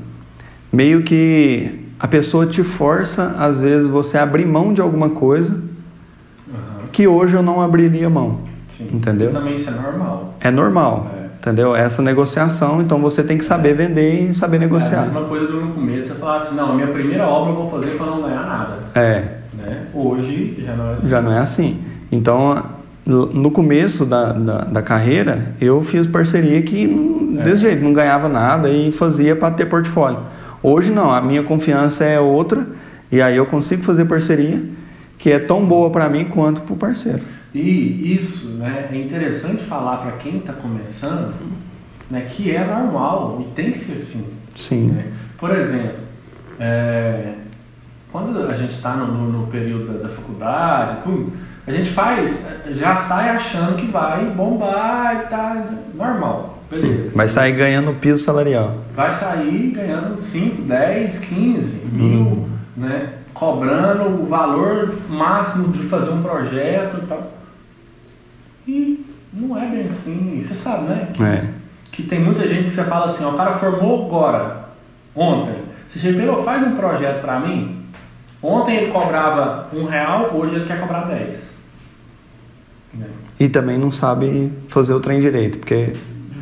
meio 0.73 1.03
que 1.03 1.80
a 2.01 2.09
pessoa 2.09 2.47
te 2.47 2.63
força, 2.65 3.35
às 3.39 3.61
vezes, 3.61 3.87
você 3.87 4.17
a 4.17 4.23
abrir 4.23 4.47
mão 4.47 4.73
de 4.73 4.81
alguma 4.81 5.11
coisa 5.11 5.53
Aham. 5.53 6.87
que 6.93 7.07
hoje 7.07 7.35
eu 7.35 7.43
não 7.43 7.61
abriria 7.61 8.09
mão. 8.09 8.39
Sim. 8.69 8.89
Entendeu? 8.93 9.29
E 9.31 9.33
também 9.33 9.57
isso 9.57 9.69
é 9.69 9.73
normal. 9.73 10.35
É 10.41 10.51
normal. 10.51 11.11
É. 11.17 11.21
Entendeu? 11.41 11.75
Essa 11.75 12.03
negociação, 12.03 12.83
então 12.83 12.99
você 12.99 13.23
tem 13.23 13.39
que 13.39 13.45
saber 13.45 13.75
vender 13.75 14.29
e 14.31 14.35
saber 14.35 14.57
É 14.57 14.59
a 14.59 14.63
negociar. 14.63 15.03
mesma 15.03 15.23
coisa 15.23 15.47
do 15.47 15.61
no 15.61 15.73
começo, 15.73 16.09
você 16.09 16.15
falar 16.15 16.37
assim, 16.37 16.55
não, 16.55 16.75
minha 16.75 16.89
primeira 16.89 17.27
obra 17.27 17.53
eu 17.53 17.57
vou 17.57 17.71
fazer 17.71 17.97
para 17.97 18.07
não 18.07 18.23
ganhar 18.23 18.47
nada. 18.47 18.77
É, 18.95 19.25
Né? 19.57 19.87
Hoje 19.95 20.63
já 20.65 20.75
não 20.77 20.91
é 20.91 20.93
assim. 20.95 21.09
Já 21.09 21.21
não 21.23 21.33
é 21.33 21.39
assim. 21.39 21.79
Então, 22.13 22.63
no 23.07 23.51
começo 23.51 24.05
da, 24.05 24.33
da, 24.33 24.59
da 24.65 24.83
carreira, 24.83 25.55
eu 25.61 25.83
fiz 25.83 26.07
parceria 26.07 26.61
que 26.63 26.85
É. 27.39 27.43
desse 27.43 27.63
jeito, 27.63 27.83
não 27.83 27.93
ganhava 27.93 28.29
nada 28.29 28.69
e 28.71 28.93
fazia 28.93 29.35
para 29.35 29.51
ter 29.55 29.67
portfólio. 29.67 30.19
Hoje 30.63 30.91
não, 30.91 31.11
a 31.11 31.21
minha 31.21 31.43
confiança 31.43 32.05
é 32.05 32.21
outra 32.21 32.67
e 33.11 33.21
aí 33.21 33.37
eu 33.37 33.47
consigo 33.47 33.83
fazer 33.83 34.05
parceria 34.05 34.63
que 35.19 35.31
é 35.31 35.39
tão 35.39 35.65
boa 35.65 35.91
para 35.91 36.09
mim 36.09 36.25
quanto 36.27 36.63
para 36.63 36.73
o 36.75 36.77
parceiro. 36.77 37.21
E 37.55 38.15
isso 38.17 38.51
né, 38.53 38.89
é 38.93 38.97
interessante 38.97 39.63
falar 39.65 39.99
para 39.99 40.13
quem 40.13 40.39
está 40.39 40.53
começando 40.53 41.35
né, 42.11 42.27
que 42.29 42.55
é 42.55 42.65
normal 42.65 43.39
e 43.41 43.45
tem 43.55 43.71
que 43.71 43.79
ser 43.79 43.93
assim. 43.95 44.27
Sim. 44.57 44.89
né? 44.89 45.07
Por 45.39 45.51
exemplo, 45.51 45.99
é, 46.59 47.33
quando 48.13 48.47
a 48.49 48.55
gente 48.55 48.73
está 48.73 48.95
no, 48.95 49.07
no- 49.31 49.47
período 49.49 49.93
da, 49.93 50.05
da 50.05 50.09
faculdade, 50.09 51.03
tudo, 51.03 51.33
a 51.67 51.73
gente 51.73 51.91
faz, 51.91 52.47
já 52.71 52.95
sai 52.97 53.31
achando 53.31 53.77
que 53.77 53.87
vai 53.87 54.25
bombar 54.27 55.23
e 55.25 55.29
tá 55.29 55.65
normal. 55.95 56.60
Beleza. 56.71 57.17
Vai 57.17 57.29
sair 57.29 57.53
ganhando 57.57 57.93
piso 57.95 58.25
salarial. 58.25 58.79
vai 58.95 59.11
sair 59.11 59.71
ganhando 59.75 60.17
5, 60.21 60.63
10, 60.63 61.19
15 61.19 61.87
mil, 61.87 62.21
Hum. 62.21 62.49
né? 62.77 63.15
Cobrando 63.35 64.23
o 64.23 64.27
valor 64.27 64.95
máximo 65.09 65.69
de 65.69 65.81
fazer 65.85 66.11
um 66.11 66.23
projeto 66.23 66.99
e 67.03 67.07
tal. 67.07 67.33
E 68.69 69.07
não 69.33 69.57
é 69.61 69.67
bem 69.69 69.87
assim. 69.87 70.41
Você 70.41 70.55
sabe, 70.55 70.85
né? 70.85 71.09
Que, 71.13 71.23
É. 71.23 71.45
que 71.91 72.03
tem 72.03 72.21
muita 72.21 72.47
gente 72.47 72.65
que 72.65 72.71
você 72.73 72.85
fala 72.85 73.07
assim, 73.07 73.25
ó, 73.25 73.31
o 73.31 73.37
cara 73.37 73.53
formou 73.53 74.07
agora, 74.07 74.65
ontem. 75.15 75.55
Você 75.87 75.99
chega 75.99 76.23
e 76.23 76.45
faz 76.45 76.63
um 76.65 76.77
projeto 76.77 77.21
pra 77.21 77.41
mim. 77.41 77.79
Ontem 78.43 78.77
ele 78.77 78.93
cobrava 78.93 79.69
um 79.73 79.85
real, 79.85 80.31
hoje 80.33 80.55
ele 80.55 80.67
quer 80.67 80.81
cobrar 80.81 81.01
10. 81.03 81.51
Né? 82.95 83.07
E 83.39 83.49
também 83.49 83.77
não 83.79 83.91
sabe 83.91 84.53
fazer 84.69 84.93
o 84.95 85.01
trem 85.01 85.21
direito, 85.21 85.59
porque 85.59 85.93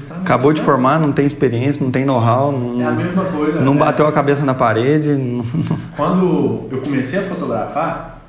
Justamente, 0.08 0.24
Acabou 0.24 0.52
de 0.52 0.60
né? 0.60 0.64
formar, 0.64 0.98
não 0.98 1.12
tem 1.12 1.26
experiência, 1.26 1.82
não 1.84 1.90
tem 1.90 2.04
know-how, 2.04 2.50
não, 2.50 2.80
É 2.80 2.86
a 2.86 2.90
mesma 2.92 3.24
coisa. 3.24 3.60
não 3.60 3.74
né? 3.74 3.80
bateu 3.80 4.06
a 4.06 4.12
cabeça 4.12 4.44
na 4.44 4.54
parede. 4.54 5.10
não- 5.10 5.44
Quando 5.96 6.68
eu 6.70 6.80
comecei 6.82 7.18
a 7.18 7.22
fotografar, 7.22 8.20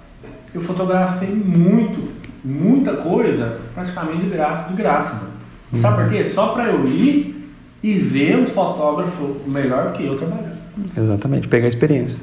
eu 0.54 0.62
fotografei 0.62 1.30
muito, 1.30 2.10
muita 2.44 2.94
coisa, 2.94 3.58
praticamente 3.74 4.26
de 4.26 4.30
graça, 4.30 4.68
de 4.70 4.76
graça, 4.76 5.14
mano. 5.14 5.30
Sabe 5.76 6.04
por 6.04 6.10
quê? 6.12 6.26
Só 6.26 6.48
pra 6.50 6.66
eu 6.66 6.84
ir 6.86 7.54
e 7.82 7.94
ver 7.94 8.38
um 8.38 8.48
fotógrafo 8.48 9.38
melhor 9.48 9.94
que 9.94 10.06
eu 10.06 10.18
trabalhando. 10.18 10.58
Exatamente, 10.98 11.48
pegar 11.48 11.66
a 11.68 11.70
experiência. 11.70 12.20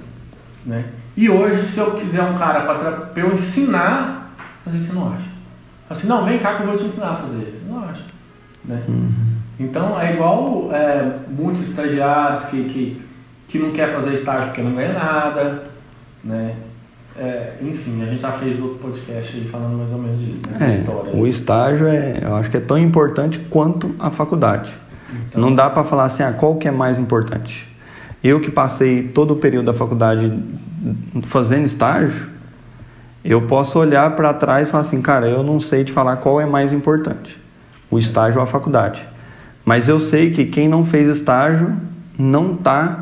Né? 0.65 0.85
E 1.17 1.31
hoje, 1.31 1.65
se 1.67 1.79
eu 1.79 1.93
quiser 1.93 2.23
um 2.23 2.37
cara 2.37 2.61
para 2.63 3.11
eu 3.23 3.33
ensinar, 3.33 4.33
às 4.67 4.73
vezes 4.73 4.89
você 4.89 4.95
não 4.95 5.09
acha. 5.09 5.37
Assim, 5.89 6.07
não, 6.09 6.25
vem 6.25 6.39
cá 6.39 6.55
que 6.55 6.63
eu 6.63 6.67
vou 6.67 6.77
te 6.77 6.85
ensinar 6.85 7.11
a 7.11 7.15
fazer. 7.17 7.37
Você 7.65 7.73
não 7.73 7.79
acha. 7.89 8.03
Né? 8.65 8.83
Então 9.59 9.99
é 10.01 10.13
igual 10.13 10.71
é, 10.73 11.19
muitos 11.29 11.63
estagiários 11.63 12.45
que, 12.45 12.65
que, 12.65 13.03
que 13.49 13.59
não 13.59 13.73
quer 13.73 13.89
fazer 13.89 14.15
estágio 14.15 14.47
porque 14.47 14.63
não 14.63 14.73
ganha 14.73 14.93
nada. 14.93 15.65
Né? 16.23 16.55
É, 17.19 17.55
enfim, 17.63 18.03
a 18.03 18.07
gente 18.07 18.21
já 18.21 18.33
fez 18.33 18.61
outro 18.61 18.77
podcast 18.77 19.35
aí 19.35 19.47
falando 19.47 19.79
mais 19.79 19.91
ou 19.91 19.99
menos 19.99 20.21
disso, 20.21 20.43
né? 20.51 20.67
É, 20.67 20.71
história. 20.71 21.15
o 21.15 21.27
estágio 21.27 21.87
é, 21.87 22.19
eu 22.21 22.37
acho 22.37 22.51
que 22.51 22.59
é 22.59 22.61
tão 22.61 22.77
importante 22.77 23.39
quanto 23.49 23.95
a 23.99 24.11
faculdade. 24.11 24.75
Então, 25.29 25.41
Não 25.41 25.55
dá 25.55 25.71
para 25.71 25.83
falar 25.85 26.05
assim, 26.05 26.23
ah, 26.23 26.33
qual 26.33 26.57
que 26.57 26.69
é 26.69 26.71
mais 26.71 26.99
importante. 26.99 27.67
Eu 28.23 28.41
que 28.41 28.51
passei 28.51 29.05
todo 29.05 29.33
o 29.33 29.37
período 29.37 29.67
da 29.67 29.75
faculdade 29.75 30.31
fazendo 31.23 31.65
estágio, 31.65 32.29
eu 33.25 33.43
posso 33.43 33.79
olhar 33.79 34.15
para 34.15 34.35
trás 34.35 34.69
e 34.69 34.71
falar 34.71 34.83
assim, 34.83 35.01
cara, 35.01 35.27
eu 35.27 35.43
não 35.43 35.59
sei 35.59 35.85
te 35.85 35.93
falar 35.93 36.17
qual 36.17 36.41
é 36.41 36.45
mais 36.45 36.73
importante, 36.73 37.41
o 37.91 37.99
estágio 37.99 38.39
ou 38.39 38.45
a 38.45 38.47
faculdade. 38.47 39.03
Mas 39.67 39.89
eu 39.89 39.99
sei 39.99 40.31
que 40.31 40.45
quem 40.47 40.69
não 40.69 40.87
fez 40.87 41.09
estágio 41.09 41.73
não 42.17 42.55
tá, 42.57 43.01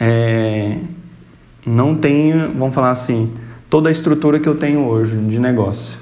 é, 0.00 0.78
não 1.66 1.94
tem, 1.94 2.32
vamos 2.58 2.74
falar 2.74 2.90
assim, 2.92 3.34
toda 3.68 3.90
a 3.90 3.92
estrutura 3.92 4.40
que 4.40 4.48
eu 4.48 4.54
tenho 4.54 4.86
hoje 4.86 5.14
de 5.14 5.38
negócio. 5.38 5.98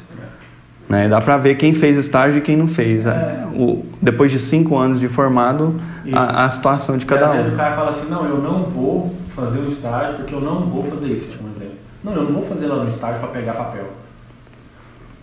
Né? 0.88 1.08
Dá 1.08 1.20
para 1.20 1.36
ver 1.36 1.56
quem 1.56 1.74
fez 1.74 1.98
estágio 1.98 2.38
e 2.38 2.40
quem 2.40 2.56
não 2.56 2.68
fez. 2.68 3.04
É. 3.06 3.44
O, 3.54 3.84
depois 4.00 4.30
de 4.30 4.38
cinco 4.38 4.78
anos 4.78 5.00
de 5.00 5.08
formado, 5.08 5.74
E- 6.04 6.14
a, 6.14 6.44
a 6.44 6.50
situação 6.50 6.96
de 6.96 7.04
cada 7.04 7.26
às 7.26 7.32
vezes 7.32 7.50
o 7.50 7.54
um. 7.54 7.56
cara 7.58 7.74
fala 7.74 7.90
assim, 7.90 8.08
não, 8.08 8.24
eu 8.24 8.38
não 8.40 8.62
vou 8.62 9.14
fazer 9.34 9.58
o 9.58 9.66
estágio 9.66 10.14
porque 10.18 10.32
eu 10.34 10.40
não 10.40 10.60
vou 10.66 10.84
fazer 10.84 11.08
isso, 11.08 11.32
tipo 11.32 11.44
um 11.44 11.50
exemplo. 11.50 11.74
Não, 12.04 12.12
eu 12.14 12.22
não 12.22 12.32
vou 12.34 12.42
fazer 12.46 12.68
lá 12.68 12.76
no 12.84 12.88
estágio 12.88 13.18
para 13.18 13.28
pegar 13.30 13.54
papel. 13.54 13.84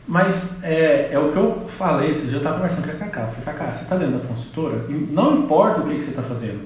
Mas 0.07 0.62
é, 0.63 1.09
é 1.12 1.19
o 1.19 1.31
que 1.31 1.38
eu 1.38 1.65
falei, 1.77 2.12
esse 2.12 2.24
dia 2.27 2.35
eu 2.35 2.38
estava 2.38 2.57
conversando 2.57 2.85
com 2.85 2.91
a 2.91 3.07
Cacá. 3.07 3.21
Falei, 3.27 3.43
Cacá, 3.43 3.74
você 3.74 3.83
está 3.83 3.95
dentro 3.95 4.19
da 4.19 4.27
consultora? 4.27 4.85
Não 5.12 5.39
importa 5.39 5.79
o 5.81 5.83
que, 5.88 5.95
que 5.95 6.03
você 6.03 6.12
está 6.12 6.21
fazendo. 6.21 6.59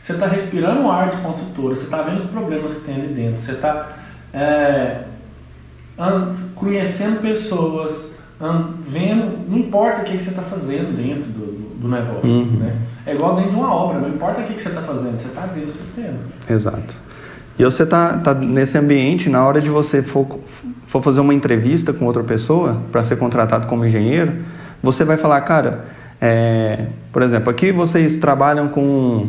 Você 0.00 0.12
está 0.12 0.26
respirando 0.26 0.82
o 0.82 0.90
ar 0.90 1.08
de 1.10 1.16
consultora, 1.16 1.74
você 1.74 1.82
está 1.82 2.02
vendo 2.02 2.18
os 2.18 2.26
problemas 2.26 2.74
que 2.74 2.80
tem 2.82 2.94
ali 2.94 3.08
dentro, 3.08 3.38
você 3.38 3.52
está 3.52 3.88
é, 4.32 5.00
conhecendo 6.54 7.20
pessoas, 7.20 8.10
vendo, 8.88 9.48
não 9.48 9.58
importa 9.58 10.02
o 10.02 10.04
que, 10.04 10.16
que 10.16 10.22
você 10.22 10.30
está 10.30 10.42
fazendo 10.42 10.96
dentro 10.96 11.24
do, 11.24 11.46
do- 11.46 11.66
do 11.80 11.88
negócio. 11.88 12.28
Uhum. 12.28 12.56
Né? 12.58 12.76
É 13.04 13.14
igual 13.14 13.34
dentro 13.36 13.50
de 13.50 13.56
uma 13.56 13.72
obra, 13.74 13.98
não 14.00 14.08
importa 14.08 14.40
o 14.40 14.44
que, 14.44 14.54
que 14.54 14.62
você 14.62 14.68
está 14.68 14.82
fazendo, 14.82 15.18
você 15.20 15.28
está 15.28 15.42
dentro 15.46 15.66
do 15.66 15.72
sistema. 15.72 16.18
Exato. 16.48 16.94
E 17.58 17.64
você 17.64 17.84
tá, 17.86 18.18
tá 18.18 18.34
nesse 18.34 18.76
ambiente, 18.78 19.28
na 19.30 19.44
hora 19.44 19.60
de 19.60 19.68
você 19.70 20.02
for, 20.02 20.26
for 20.96 21.02
fazer 21.02 21.20
uma 21.20 21.34
entrevista 21.34 21.92
com 21.92 22.06
outra 22.06 22.22
pessoa 22.22 22.80
para 22.90 23.04
ser 23.04 23.16
contratado 23.16 23.66
como 23.66 23.84
engenheiro, 23.84 24.32
você 24.82 25.04
vai 25.04 25.16
falar, 25.16 25.40
cara, 25.42 25.84
é, 26.20 26.86
por 27.12 27.22
exemplo, 27.22 27.50
aqui 27.50 27.70
vocês 27.70 28.16
trabalham 28.16 28.68
com, 28.68 29.28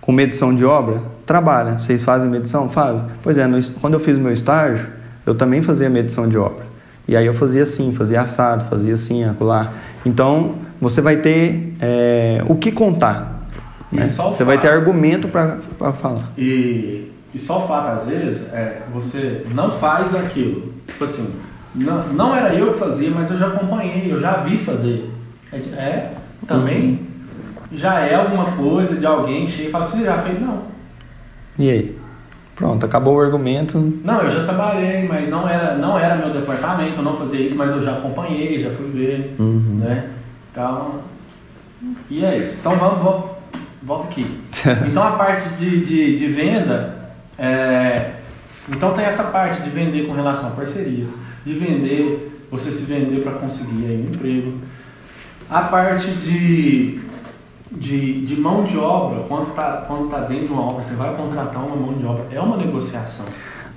com 0.00 0.12
medição 0.12 0.54
de 0.54 0.64
obra? 0.64 1.00
Trabalham. 1.24 1.78
Vocês 1.78 2.02
fazem 2.02 2.28
medição? 2.28 2.68
Fazem. 2.68 3.04
Pois 3.22 3.38
é, 3.38 3.46
no, 3.46 3.62
quando 3.80 3.94
eu 3.94 4.00
fiz 4.00 4.18
meu 4.18 4.32
estágio, 4.32 4.86
eu 5.24 5.34
também 5.34 5.62
fazia 5.62 5.88
medição 5.88 6.28
de 6.28 6.36
obra. 6.36 6.66
E 7.08 7.16
aí 7.16 7.24
eu 7.24 7.34
fazia 7.34 7.62
assim, 7.62 7.94
fazia 7.94 8.20
assado, 8.20 8.66
fazia 8.68 8.94
assim, 8.94 9.24
acolá. 9.24 9.72
Então, 10.04 10.56
você 10.80 11.00
vai 11.00 11.16
ter 11.16 11.74
é, 11.80 12.44
o 12.46 12.56
que 12.56 12.70
contar. 12.70 13.48
Né? 13.90 14.04
Você 14.04 14.44
vai 14.44 14.58
ter 14.60 14.68
argumento 14.68 15.28
para 15.28 15.92
falar. 15.94 16.24
E, 16.36 17.10
e 17.36 17.38
só 17.38 17.64
o 17.64 17.68
fato, 17.68 17.88
às 17.88 18.06
vezes, 18.08 18.48
é 18.52 18.80
você 18.92 19.44
não 19.54 19.70
faz 19.70 20.14
aquilo. 20.14 20.72
Tipo 20.86 21.04
assim, 21.04 21.34
não, 21.74 22.02
não 22.08 22.34
era 22.34 22.54
eu 22.54 22.72
que 22.72 22.78
fazia, 22.78 23.10
mas 23.10 23.30
eu 23.30 23.36
já 23.36 23.48
acompanhei, 23.48 24.10
eu 24.10 24.18
já 24.18 24.38
vi 24.38 24.56
fazer. 24.56 25.10
É, 25.52 25.56
é, 25.56 26.12
também 26.46 27.00
já 27.72 28.00
é 28.00 28.14
alguma 28.14 28.44
coisa 28.52 28.96
de 28.96 29.04
alguém 29.06 29.48
chega 29.48 29.68
e 29.68 29.72
fala 29.72 29.84
assim, 29.84 30.02
já 30.04 30.18
fez? 30.18 30.40
Não. 30.40 30.62
E 31.58 31.70
aí? 31.70 31.98
Pronto, 32.54 32.86
acabou 32.86 33.16
o 33.16 33.20
argumento. 33.20 33.78
Não, 34.02 34.22
eu 34.22 34.30
já 34.30 34.44
trabalhei, 34.44 35.06
mas 35.06 35.28
não 35.28 35.46
era, 35.46 35.74
não 35.76 35.98
era 35.98 36.16
meu 36.16 36.30
departamento, 36.32 36.96
eu 36.98 37.02
não 37.04 37.14
fazia 37.16 37.40
isso, 37.40 37.54
mas 37.56 37.70
eu 37.70 37.82
já 37.82 37.92
acompanhei, 37.98 38.58
já 38.58 38.70
fui 38.70 38.88
ver, 38.88 39.36
Uhum. 39.38 39.80
né? 39.84 40.06
Então, 40.50 41.00
e 42.08 42.24
é 42.24 42.38
isso. 42.38 42.56
Então 42.60 42.76
vamos, 42.76 43.02
vamos 43.02 43.24
volta 43.82 44.04
aqui. 44.06 44.26
Então 44.88 45.02
a 45.02 45.12
parte 45.12 45.50
de, 45.58 45.80
de, 45.84 46.16
de 46.16 46.26
venda, 46.28 46.94
é, 47.38 48.12
então 48.68 48.94
tem 48.94 49.04
essa 49.04 49.24
parte 49.24 49.62
de 49.62 49.70
vender 49.70 50.06
com 50.06 50.12
relação 50.12 50.48
a 50.48 50.52
parcerias, 50.52 51.08
de 51.44 51.52
vender, 51.52 52.46
você 52.50 52.72
se 52.72 52.84
vender 52.84 53.22
para 53.22 53.32
conseguir 53.32 53.84
aí 53.84 54.04
um 54.06 54.10
emprego. 54.14 54.54
A 55.48 55.62
parte 55.62 56.10
de, 56.10 57.00
de, 57.70 58.26
de 58.26 58.40
mão 58.40 58.64
de 58.64 58.76
obra, 58.76 59.24
quando 59.28 59.48
está 59.48 59.84
quando 59.86 60.10
tá 60.10 60.20
dentro 60.20 60.48
de 60.48 60.52
uma 60.52 60.62
obra, 60.62 60.82
você 60.82 60.94
vai 60.94 61.14
contratar 61.14 61.64
uma 61.64 61.76
mão 61.76 61.94
de 61.94 62.04
obra, 62.04 62.26
é 62.32 62.40
uma 62.40 62.56
negociação. 62.56 63.24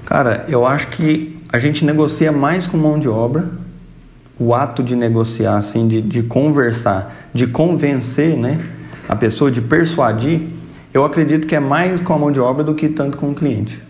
Cara, 0.05 0.45
eu 0.47 0.65
acho 0.65 0.87
que 0.87 1.37
a 1.51 1.59
gente 1.59 1.83
negocia 1.85 2.31
mais 2.31 2.65
com 2.65 2.77
mão 2.77 2.99
de 2.99 3.07
obra. 3.07 3.47
O 4.39 4.55
ato 4.55 4.81
de 4.81 4.95
negociar, 4.95 5.57
assim, 5.57 5.87
de, 5.87 6.01
de 6.01 6.23
conversar, 6.23 7.29
de 7.33 7.45
convencer, 7.45 8.37
né? 8.37 8.57
A 9.07 9.15
pessoa, 9.15 9.51
de 9.51 9.59
persuadir, 9.59 10.47
eu 10.93 11.03
acredito 11.05 11.47
que 11.47 11.55
é 11.55 11.59
mais 11.59 11.99
com 11.99 12.13
a 12.13 12.17
mão 12.17 12.31
de 12.31 12.39
obra 12.39 12.63
do 12.63 12.73
que 12.73 12.89
tanto 12.89 13.17
com 13.17 13.29
o 13.31 13.35
cliente. 13.35 13.81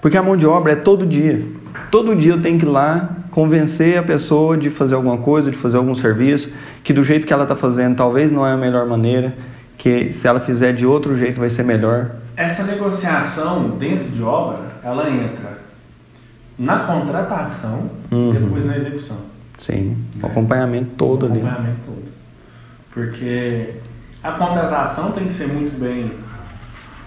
Porque 0.00 0.16
a 0.16 0.22
mão 0.22 0.36
de 0.36 0.46
obra 0.46 0.72
é 0.72 0.76
todo 0.76 1.06
dia. 1.06 1.42
Todo 1.90 2.14
dia 2.16 2.32
eu 2.32 2.40
tenho 2.42 2.58
que 2.58 2.64
ir 2.64 2.68
lá 2.68 3.16
convencer 3.30 3.98
a 3.98 4.02
pessoa 4.02 4.56
de 4.56 4.70
fazer 4.70 4.94
alguma 4.94 5.18
coisa, 5.18 5.50
de 5.50 5.56
fazer 5.56 5.76
algum 5.76 5.94
serviço, 5.94 6.50
que 6.82 6.92
do 6.92 7.04
jeito 7.04 7.26
que 7.26 7.32
ela 7.32 7.42
está 7.44 7.54
fazendo 7.54 7.96
talvez 7.96 8.32
não 8.32 8.46
é 8.46 8.52
a 8.52 8.56
melhor 8.56 8.86
maneira, 8.86 9.34
que 9.78 10.12
se 10.12 10.26
ela 10.26 10.40
fizer 10.40 10.72
de 10.72 10.84
outro 10.86 11.16
jeito 11.16 11.38
vai 11.40 11.50
ser 11.50 11.62
melhor. 11.62 12.10
Essa 12.36 12.64
negociação 12.64 13.70
dentro 13.78 14.08
de 14.08 14.22
obra, 14.22 14.58
ela 14.82 15.08
entra 15.10 15.58
na 16.58 16.80
contratação 16.80 17.90
e 18.10 18.14
Uhum. 18.14 18.32
depois 18.32 18.64
na 18.64 18.76
execução. 18.76 19.16
Sim, 19.58 19.96
o 20.22 20.26
acompanhamento 20.26 20.90
todo 20.96 21.24
o 21.24 21.26
ali. 21.26 21.40
acompanhamento 21.40 21.78
todo. 21.86 22.04
Porque 22.92 23.74
a 24.22 24.32
contratação 24.32 25.12
tem 25.12 25.26
que 25.26 25.32
ser 25.32 25.46
muito 25.48 25.78
bem 25.78 26.12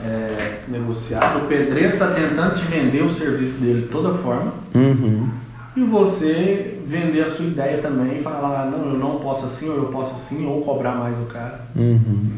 é, 0.03 0.60
negociada. 0.67 1.39
O 1.39 1.48
pedreiro 1.48 1.93
está 1.93 2.07
tentando 2.07 2.55
te 2.55 2.65
vender 2.65 3.03
o 3.03 3.10
serviço 3.10 3.62
dele 3.62 3.81
de 3.83 3.88
toda 3.88 4.13
forma. 4.15 4.53
Uhum. 4.75 5.29
E 5.75 5.83
você 5.83 6.79
vender 6.86 7.24
a 7.24 7.29
sua 7.29 7.45
ideia 7.45 7.79
também 7.79 8.17
e 8.17 8.22
falar, 8.22 8.69
não, 8.69 8.91
eu 8.91 9.00
não 9.00 9.19
posso 9.19 9.45
assim, 9.45 9.69
ou 9.69 9.77
eu 9.77 9.86
posso 9.86 10.13
assim, 10.13 10.45
ou 10.45 10.62
cobrar 10.62 10.95
mais 10.95 11.17
o 11.17 11.25
cara. 11.25 11.62
Uhum. 11.75 12.31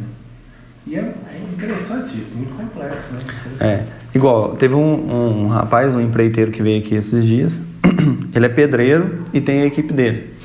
E 0.88 0.96
é, 0.96 1.00
é 1.00 1.42
interessante 1.52 2.20
isso, 2.20 2.38
muito 2.38 2.56
complexo, 2.56 3.14
né? 3.14 3.20
É, 3.60 3.84
igual, 4.14 4.56
teve 4.56 4.76
um, 4.76 5.46
um 5.46 5.48
rapaz, 5.48 5.94
um 5.94 6.00
empreiteiro 6.00 6.52
que 6.52 6.62
veio 6.62 6.80
aqui 6.80 6.96
esses 6.96 7.26
dias, 7.26 7.60
ele 8.34 8.46
é 8.46 8.50
pedreiro 8.50 9.26
e 9.34 9.42
tem 9.42 9.64
a 9.64 9.66
equipe 9.66 9.92
dele. 9.92 10.36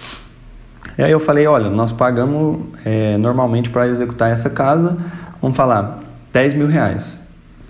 E 0.97 1.03
aí 1.03 1.13
eu 1.13 1.21
falei, 1.21 1.47
olha, 1.47 1.69
nós 1.69 1.93
pagamos 1.93 2.61
é, 2.85 3.17
normalmente 3.19 3.71
para 3.71 3.87
executar 3.87 4.33
essa 4.33 4.49
casa, 4.49 4.97
vamos 5.41 5.57
falar, 5.57 6.01
10 6.33 6.55
mil 6.55 6.67
reais 6.67 7.19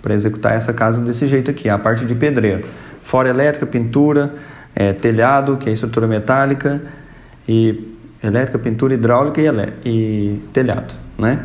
para 0.01 0.13
executar 0.13 0.53
essa 0.53 0.73
casa 0.73 1.01
desse 1.01 1.27
jeito 1.27 1.51
aqui, 1.51 1.69
a 1.69 1.77
parte 1.77 2.05
de 2.05 2.15
pedreiro. 2.15 2.65
Fora 3.03 3.29
elétrica, 3.29 3.65
pintura, 3.65 4.33
é, 4.75 4.93
telhado, 4.93 5.57
que 5.57 5.69
é 5.69 5.73
estrutura 5.73 6.07
metálica, 6.07 6.81
e 7.47 7.95
elétrica, 8.23 8.57
pintura, 8.59 8.93
hidráulica 8.93 9.41
e, 9.41 9.47
e 9.85 10.41
telhado, 10.53 10.93
né? 11.17 11.39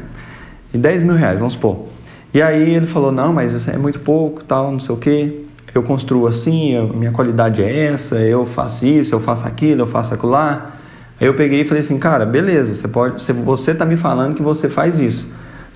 E 0.73 0.79
10 0.79 1.03
mil 1.03 1.15
reais, 1.15 1.39
vamos 1.39 1.55
supor. 1.55 1.87
E 2.33 2.43
aí 2.43 2.75
ele 2.75 2.87
falou, 2.87 3.11
não, 3.11 3.33
mas 3.33 3.53
isso 3.53 3.71
é 3.71 3.79
muito 3.79 3.99
pouco, 4.01 4.45
tal, 4.45 4.71
não 4.71 4.81
sei 4.81 4.95
o 4.95 4.99
quê. 4.99 5.43
Eu 5.75 5.83
construo 5.83 6.27
assim, 6.27 6.73
eu- 6.75 6.89
minha 6.89 7.13
qualidade 7.13 7.63
é 7.63 7.87
essa, 7.87 8.17
eu 8.17 8.45
faço 8.45 8.87
isso, 8.87 9.15
eu 9.15 9.21
faço 9.21 9.47
aquilo, 9.47 9.83
eu 9.83 9.87
faço 9.87 10.15
aquilo 10.15 10.33
lá. 10.33 10.77
Aí 11.21 11.27
eu 11.27 11.35
peguei 11.35 11.63
e 11.63 11.65
falei 11.65 11.83
assim, 11.83 11.99
cara, 11.99 12.27
beleza, 12.27 12.75
você 12.75 12.87
pode, 12.87 13.23
você, 13.23 13.33
você 13.33 13.75
tá 13.75 13.85
me 13.87 13.97
falando 13.97 14.35
que 14.35 14.43
você 14.43 14.69
faz 14.69 14.99
isso. 14.99 15.27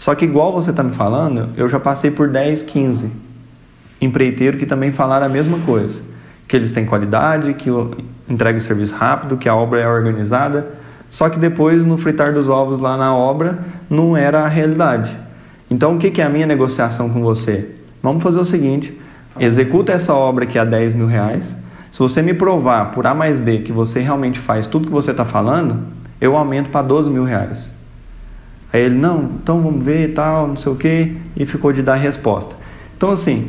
Só 0.00 0.14
que 0.14 0.25
igual 0.25 0.50
você 0.50 0.73
tá 0.73 0.83
me 0.83 0.92
falando, 0.92 1.50
eu 1.59 1.69
já 1.69 1.78
passei 1.78 2.11
por 2.11 2.26
10, 2.26 2.62
15 2.62 3.12
empreiteiro 4.00 4.57
que 4.57 4.64
também 4.64 4.92
falaram 4.92 5.26
a 5.26 5.28
mesma 5.28 5.59
coisa. 5.59 6.00
Que 6.49 6.57
eles 6.57 6.73
têm 6.73 6.87
qualidade, 6.87 7.52
que 7.52 7.69
eu 7.69 7.95
entrego 8.26 8.59
o 8.59 8.62
serviço 8.62 8.95
rápido, 8.95 9.37
que 9.37 9.47
a 9.47 9.54
obra 9.54 9.78
é 9.78 9.87
organizada. 9.87 10.69
Só 11.11 11.28
que 11.28 11.38
depois, 11.38 11.85
no 11.85 11.99
fritar 11.99 12.33
dos 12.33 12.49
ovos 12.49 12.78
lá 12.78 12.97
na 12.97 13.14
obra, 13.14 13.59
não 13.90 14.16
era 14.16 14.40
a 14.40 14.49
realidade. 14.49 15.14
Então, 15.71 15.97
o 15.97 15.99
que 15.99 16.19
é 16.19 16.25
a 16.25 16.30
minha 16.30 16.47
negociação 16.47 17.11
com 17.11 17.21
você? 17.21 17.69
Vamos 18.02 18.23
fazer 18.23 18.40
o 18.40 18.45
seguinte: 18.45 18.99
executa 19.38 19.92
essa 19.92 20.14
obra 20.14 20.45
aqui 20.45 20.59
a 20.59 20.64
10 20.64 20.95
mil 20.95 21.09
reais. 21.09 21.54
Se 21.92 21.99
você 21.99 22.23
me 22.23 22.33
provar 22.33 22.92
por 22.92 23.07
A 23.07 23.14
mais 23.14 23.38
B 23.38 23.59
que 23.59 23.71
você 23.71 24.00
realmente 24.00 24.38
faz 24.38 24.66
tudo 24.66 24.87
que 24.87 24.92
você 24.95 25.11
está 25.11 25.26
falando, 25.26 25.76
eu 26.19 26.38
aumento 26.38 26.71
para 26.71 26.80
12 26.80 27.11
mil 27.11 27.25
reais. 27.25 27.71
Aí 28.73 28.83
ele, 28.83 28.95
não, 28.95 29.31
então 29.43 29.61
vamos 29.61 29.85
ver 29.85 30.11
e 30.11 30.12
tal, 30.12 30.47
não 30.47 30.57
sei 30.57 30.73
o 30.73 30.77
que, 30.77 31.17
e 31.37 31.45
ficou 31.45 31.73
de 31.73 31.83
dar 31.83 31.97
resposta. 31.97 32.55
Então, 32.97 33.11
assim, 33.11 33.49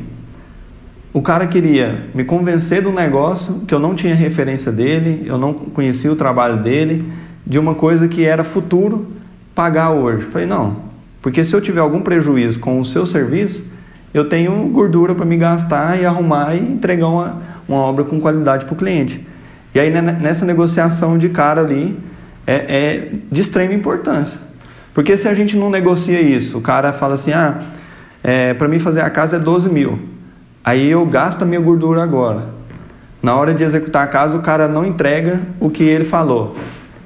o 1.14 1.22
cara 1.22 1.46
queria 1.46 2.06
me 2.16 2.24
convencer 2.24 2.82
do 2.82 2.92
negócio 2.92 3.62
que 3.68 3.74
eu 3.74 3.80
não 3.80 3.94
tinha 3.94 4.16
referência 4.16 4.72
dele, 4.72 5.24
eu 5.26 5.38
não 5.38 5.54
conhecia 5.54 6.12
o 6.12 6.16
trabalho 6.16 6.64
dele, 6.64 7.12
de 7.46 7.60
uma 7.60 7.76
coisa 7.76 8.08
que 8.08 8.24
era 8.24 8.44
futuro 8.44 9.08
pagar 9.54 9.92
hoje. 9.92 10.26
Falei, 10.26 10.48
não, 10.48 10.78
porque 11.22 11.44
se 11.46 11.54
eu 11.54 11.62
tiver 11.62 11.82
algum 11.82 12.02
prejuízo 12.02 12.60
com 12.60 12.80
o 12.80 12.86
seu 12.86 13.06
serviço, 13.06 13.64
eu 14.14 14.28
tenho 14.28 14.52
gordura 14.70 15.14
para 15.14 15.26
me 15.26 15.38
gastar 15.38 16.00
e 16.00 16.06
arrumar 16.06 16.56
e 16.56 16.60
entregar 16.60 17.08
uma, 17.08 17.42
uma 17.68 17.78
obra 17.80 18.04
com 18.04 18.20
qualidade 18.20 18.66
para 18.66 18.74
o 18.74 18.78
cliente. 18.78 19.26
E 19.74 19.80
aí 19.80 19.90
nessa 19.90 20.46
negociação 20.46 21.18
de 21.18 21.30
cara 21.30 21.62
ali 21.62 21.98
é, 22.46 22.54
é 22.56 23.12
de 23.32 23.42
extrema 23.42 23.74
importância. 23.74 24.40
Porque 24.94 25.18
se 25.18 25.28
a 25.28 25.34
gente 25.34 25.56
não 25.56 25.70
negocia 25.70 26.20
isso, 26.20 26.58
o 26.58 26.62
cara 26.62 26.92
fala 26.92 27.16
assim, 27.16 27.32
ah, 27.32 27.60
é, 28.24 28.54
para 28.54 28.68
mim 28.68 28.80
fazer 28.80 29.02
a 29.02 29.10
casa 29.10 29.38
é 29.38 29.40
12 29.40 29.70
mil. 29.70 30.00
Aí 30.64 30.90
eu 30.90 31.06
gasto 31.06 31.42
a 31.42 31.46
minha 31.46 31.62
gordura 31.62 32.04
agora. 32.04 32.46
Na 33.22 33.36
hora 33.36 33.54
de 33.54 33.64
executar 33.64 34.04
a 34.04 34.08
casa, 34.08 34.36
o 34.38 34.42
cara 34.42 34.68
não 34.68 34.86
entrega 34.86 35.42
o 35.60 35.70
que 35.70 35.84
ele 35.84 36.06
falou. 36.06 36.56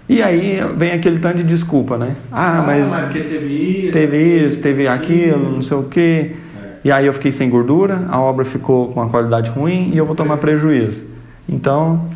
E 0.08 0.22
aí 0.22 0.60
vem 0.75 0.92
aquele 0.92 1.20
tanto 1.20 1.38
de 1.38 1.44
desculpa, 1.44 1.98
né? 1.98 2.15
Ah, 2.32 2.60
ah 2.60 2.62
mas, 2.62 2.88
mas 2.88 3.06
porque 3.06 3.22
teve 3.22 3.48
isso, 3.48 3.92
teve 3.92 4.18
isso, 4.18 4.60
teve 4.60 4.88
aquilo, 4.88 5.51
não 5.51 5.62
sei 5.62 5.77
o 5.77 5.84
quê. 5.84 6.36
É. 6.62 6.70
E 6.86 6.92
aí 6.92 7.06
eu 7.08 7.13
fiquei 7.13 7.32
sem 7.32 7.50
gordura, 7.50 8.06
a 8.08 8.20
obra 8.20 8.46
ficou 8.46 8.89
com 8.89 9.00
uma 9.00 9.10
qualidade 9.10 9.50
ruim 9.50 9.92
e 9.94 9.98
eu 9.98 10.06
vou 10.06 10.15
tomar 10.15 10.38
prejuízo. 10.38 11.01
Então, 11.50 12.08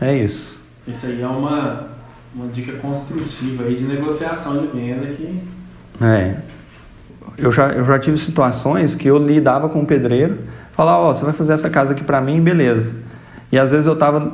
é 0.00 0.16
isso. 0.16 0.62
Isso 0.86 1.06
aí 1.06 1.22
é 1.22 1.26
uma, 1.26 1.88
uma 2.34 2.46
dica 2.48 2.72
construtiva 2.78 3.64
aí 3.64 3.76
de 3.76 3.84
negociação 3.84 4.58
de 4.58 4.66
venda 4.68 5.06
que... 5.06 5.40
É. 6.00 6.36
Eu 7.36 7.52
já, 7.52 7.68
eu 7.68 7.84
já 7.84 7.98
tive 7.98 8.18
situações 8.18 8.94
que 8.94 9.08
eu 9.08 9.18
lidava 9.18 9.68
com 9.68 9.80
o 9.82 9.86
pedreiro, 9.86 10.38
falava, 10.72 10.98
ó, 10.98 11.10
oh, 11.10 11.14
você 11.14 11.24
vai 11.24 11.34
fazer 11.34 11.52
essa 11.52 11.70
casa 11.70 11.92
aqui 11.92 12.02
para 12.02 12.20
mim, 12.20 12.40
beleza. 12.40 12.90
E 13.50 13.58
às 13.58 13.70
vezes 13.70 13.86
eu 13.86 13.96
tava 13.96 14.32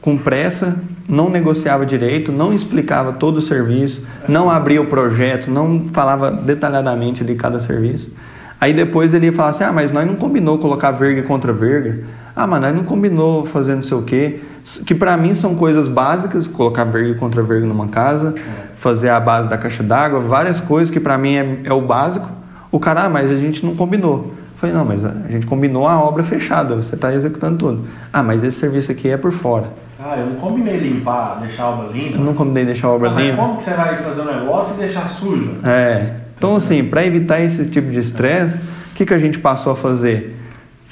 com 0.00 0.16
pressa, 0.16 0.76
não 1.08 1.28
negociava 1.28 1.84
direito, 1.84 2.32
não 2.32 2.52
explicava 2.52 3.12
todo 3.12 3.38
o 3.38 3.42
serviço, 3.42 4.06
não 4.28 4.50
abria 4.50 4.80
o 4.80 4.86
projeto, 4.86 5.50
não 5.50 5.80
falava 5.92 6.30
detalhadamente 6.30 7.24
de 7.24 7.34
cada 7.34 7.58
serviço. 7.58 8.12
Aí 8.60 8.72
depois 8.72 9.12
ele 9.12 9.26
ia 9.26 9.32
falar 9.32 9.50
assim: 9.50 9.64
ah, 9.64 9.72
mas 9.72 9.92
nós 9.92 10.06
não 10.06 10.16
combinou 10.16 10.58
colocar 10.58 10.90
verga 10.92 11.22
contra 11.22 11.52
verga. 11.52 12.04
Ah, 12.34 12.46
mas 12.46 12.60
nós 12.60 12.74
não 12.74 12.84
combinou 12.84 13.44
fazer 13.44 13.74
não 13.74 13.82
sei 13.82 13.96
o 13.96 14.02
quê. 14.02 14.40
Que 14.84 14.94
para 14.94 15.16
mim 15.16 15.34
são 15.34 15.54
coisas 15.54 15.88
básicas: 15.88 16.46
colocar 16.46 16.84
verga 16.84 17.14
contra 17.14 17.42
verga 17.42 17.66
numa 17.66 17.88
casa, 17.88 18.34
fazer 18.76 19.08
a 19.08 19.20
base 19.20 19.48
da 19.48 19.56
caixa 19.56 19.82
d'água, 19.82 20.20
várias 20.20 20.60
coisas 20.60 20.90
que 20.90 20.98
para 20.98 21.16
mim 21.16 21.34
é, 21.34 21.60
é 21.64 21.72
o 21.72 21.80
básico. 21.80 22.28
O 22.72 22.80
cara, 22.80 23.04
ah, 23.04 23.08
mas 23.08 23.30
a 23.30 23.36
gente 23.36 23.64
não 23.64 23.76
combinou. 23.76 24.34
Eu 24.56 24.58
falei: 24.58 24.74
não, 24.74 24.84
mas 24.84 25.04
a 25.04 25.12
gente 25.28 25.46
combinou 25.46 25.86
a 25.86 26.00
obra 26.00 26.24
fechada, 26.24 26.74
você 26.74 26.94
está 26.94 27.14
executando 27.14 27.58
tudo. 27.58 27.84
Ah, 28.12 28.22
mas 28.22 28.42
esse 28.42 28.58
serviço 28.58 28.90
aqui 28.90 29.08
é 29.08 29.16
por 29.16 29.32
fora. 29.32 29.68
Ah, 29.98 30.16
eu 30.18 30.26
não 30.26 30.36
combinei 30.36 30.78
limpar, 30.78 31.40
deixar 31.40 31.64
a 31.64 31.70
obra 31.70 31.88
limpa. 31.92 32.18
Eu 32.18 32.24
não 32.24 32.34
combinei 32.34 32.64
deixar 32.64 32.88
a 32.88 32.90
obra 32.90 33.10
ah, 33.10 33.14
limpa. 33.14 33.36
Mas 33.36 33.46
como 33.46 33.56
que 33.56 33.62
você 33.62 33.70
vai 33.70 33.96
fazer 33.96 34.20
um 34.20 34.40
negócio 34.40 34.74
e 34.74 34.78
deixar 34.78 35.08
sujo? 35.08 35.54
É. 35.64 36.10
Então, 36.36 36.56
assim, 36.56 36.84
para 36.84 37.06
evitar 37.06 37.40
esse 37.40 37.66
tipo 37.66 37.90
de 37.90 37.98
estresse, 37.98 38.58
o 38.58 38.94
que, 38.94 39.06
que 39.06 39.14
a 39.14 39.18
gente 39.18 39.38
passou 39.38 39.72
a 39.72 39.76
fazer? 39.76 40.35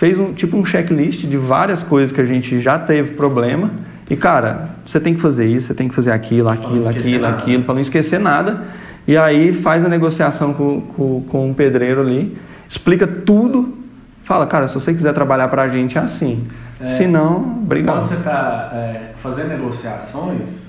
Fez 0.05 0.19
um 0.19 0.35
tipo 0.35 0.59
um 0.59 0.67
checklist 0.67 1.25
de 1.25 1.39
várias 1.39 1.83
coisas 1.83 2.13
que 2.13 2.21
a 2.21 2.27
gente 2.27 2.61
já 2.61 2.79
teve 2.79 3.15
problema. 3.15 3.71
E, 4.11 4.15
cara, 4.15 4.69
você 4.85 5.01
tem 5.01 5.15
que 5.15 5.21
fazer 5.23 5.47
isso, 5.47 5.69
você 5.69 5.75
tem 5.75 5.89
que 5.89 5.95
fazer 5.95 6.11
aquilo, 6.11 6.51
aquilo, 6.51 6.87
aquilo, 6.87 7.25
aquilo, 7.25 7.65
para 7.65 7.73
não 7.73 7.81
esquecer 7.81 8.21
nada. 8.21 8.65
E 9.09 9.17
aí 9.17 9.55
faz 9.55 9.83
a 9.83 9.89
negociação 9.89 10.53
com, 10.53 10.83
com, 10.83 11.23
com 11.23 11.51
o 11.51 11.55
pedreiro 11.55 12.03
ali, 12.03 12.37
explica 12.69 13.07
tudo. 13.07 13.79
Fala, 14.25 14.47
cara, 14.47 14.69
se 14.69 14.75
você 14.75 14.93
quiser 14.93 15.15
trabalhar 15.15 15.49
para 15.49 15.63
a 15.63 15.69
gente 15.69 15.97
é 15.97 16.03
assim. 16.03 16.47
É, 16.79 16.85
Se 16.85 17.07
não, 17.07 17.61
obrigado. 17.63 17.95
Quando 17.95 18.05
você 18.05 18.15
está 18.17 18.73
é, 18.75 19.13
fazendo 19.17 19.49
negociações, 19.49 20.65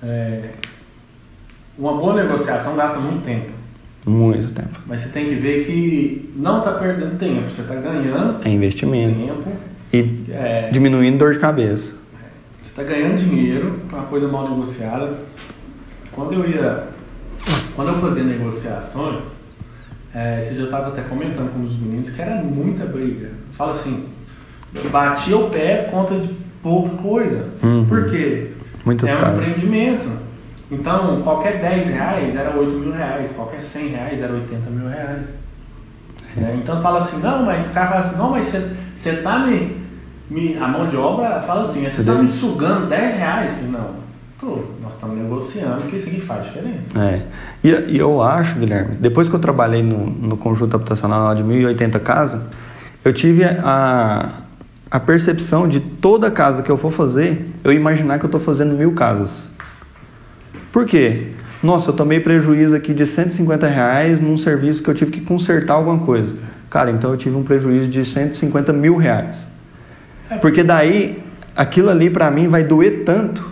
é, 0.00 0.50
uma 1.76 1.94
boa 1.94 2.14
negociação 2.14 2.76
gasta 2.76 3.00
muito 3.00 3.24
tempo. 3.24 3.55
Muito 4.06 4.54
tempo. 4.54 4.80
Mas 4.86 5.00
você 5.00 5.08
tem 5.08 5.24
que 5.24 5.34
ver 5.34 5.66
que 5.66 6.30
não 6.36 6.58
está 6.58 6.72
perdendo 6.72 7.18
tempo, 7.18 7.50
você 7.50 7.62
está 7.62 7.74
ganhando 7.74 8.46
é 8.46 8.48
investimento. 8.48 9.18
tempo. 9.18 9.52
E 9.92 10.30
é, 10.30 10.70
diminuindo 10.72 11.18
dor 11.18 11.32
de 11.32 11.40
cabeça. 11.40 11.92
Você 12.62 12.68
está 12.68 12.84
ganhando 12.84 13.16
dinheiro, 13.16 13.80
que 13.88 13.94
é 13.94 13.98
uma 13.98 14.06
coisa 14.06 14.28
mal 14.28 14.48
negociada. 14.48 15.18
Quando 16.12 16.34
eu 16.34 16.48
ia. 16.48 16.84
Quando 17.74 17.88
eu 17.88 17.94
fazia 17.96 18.22
negociações, 18.22 19.24
é, 20.14 20.40
você 20.40 20.54
já 20.54 20.64
estava 20.64 20.88
até 20.88 21.02
comentando 21.02 21.52
com 21.52 21.62
os 21.62 21.76
meninos 21.76 22.08
que 22.08 22.22
era 22.22 22.36
muita 22.36 22.86
briga. 22.86 23.30
Fala 23.52 23.72
assim, 23.72 24.06
batia 24.90 25.36
o 25.36 25.50
pé 25.50 25.88
contra 25.90 26.18
de 26.18 26.30
pouca 26.62 26.96
coisa. 26.96 27.48
Uhum. 27.62 27.84
Por 27.86 28.08
quê? 28.08 28.52
Muitas 28.84 29.12
é 29.12 29.16
um 29.16 29.32
empreendimento. 29.32 30.25
Então, 30.70 31.22
qualquer 31.22 31.60
10 31.60 31.86
reais 31.88 32.34
era 32.34 32.50
8 32.56 32.72
mil 32.72 32.92
reais, 32.92 33.30
qualquer 33.32 33.60
100 33.60 33.88
reais 33.88 34.20
era 34.20 34.32
80 34.32 34.70
mil 34.70 34.88
reais. 34.88 35.28
Né? 36.36 36.58
Então 36.62 36.80
fala 36.82 36.98
assim, 36.98 37.18
não, 37.20 37.44
mas 37.44 37.70
o 37.70 37.72
cara 37.72 37.86
fala 37.86 38.00
assim, 38.00 38.16
não, 38.16 38.30
mas 38.30 38.54
você 38.94 39.10
está 39.10 39.38
me, 39.38 39.76
me. 40.28 40.56
A 40.58 40.68
mão 40.68 40.88
de 40.88 40.96
obra 40.96 41.40
fala 41.40 41.62
assim, 41.62 41.84
você 41.84 42.00
está 42.00 42.14
me 42.14 42.28
sugando 42.28 42.88
10 42.88 43.16
reais? 43.16 43.52
Não, 43.70 43.90
tô, 44.38 44.64
nós 44.82 44.94
estamos 44.94 45.16
negociando 45.16 45.82
que 45.84 45.96
isso 45.96 46.08
aqui 46.08 46.20
faz 46.20 46.44
diferença. 46.44 46.98
É. 46.98 47.22
E, 47.64 47.68
e, 47.68 47.98
eu 47.98 48.20
acho, 48.20 48.58
Guilherme, 48.58 48.96
depois 48.96 49.28
que 49.28 49.34
eu 49.34 49.40
trabalhei 49.40 49.82
no, 49.82 50.06
no 50.06 50.36
conjunto 50.36 50.76
habitacional 50.76 51.34
de 51.34 51.42
1080 51.42 51.98
casas, 52.00 52.42
eu 53.04 53.14
tive 53.14 53.44
a, 53.44 54.40
a 54.90 55.00
percepção 55.00 55.66
de 55.66 55.80
toda 55.80 56.30
casa 56.30 56.62
que 56.62 56.70
eu 56.70 56.76
for 56.76 56.90
fazer, 56.90 57.50
eu 57.64 57.72
imaginar 57.72 58.18
que 58.18 58.24
eu 58.24 58.28
estou 58.28 58.40
fazendo 58.40 58.74
mil 58.74 58.92
casas. 58.92 59.48
Por 60.76 60.84
quê? 60.84 61.28
Nossa, 61.62 61.88
eu 61.88 61.94
tomei 61.94 62.20
prejuízo 62.20 62.76
aqui 62.76 62.92
de 62.92 63.06
150 63.06 63.66
reais 63.66 64.20
num 64.20 64.36
serviço 64.36 64.82
que 64.82 64.90
eu 64.90 64.94
tive 64.94 65.10
que 65.10 65.22
consertar 65.22 65.72
alguma 65.72 66.00
coisa. 66.00 66.34
Cara, 66.68 66.90
então 66.90 67.12
eu 67.12 67.16
tive 67.16 67.34
um 67.34 67.42
prejuízo 67.42 67.88
de 67.88 68.04
150 68.04 68.74
mil 68.74 68.94
reais. 68.94 69.48
Porque 70.42 70.62
daí, 70.62 71.24
aquilo 71.56 71.88
ali 71.88 72.10
para 72.10 72.30
mim 72.30 72.46
vai 72.46 72.62
doer 72.62 73.04
tanto. 73.06 73.50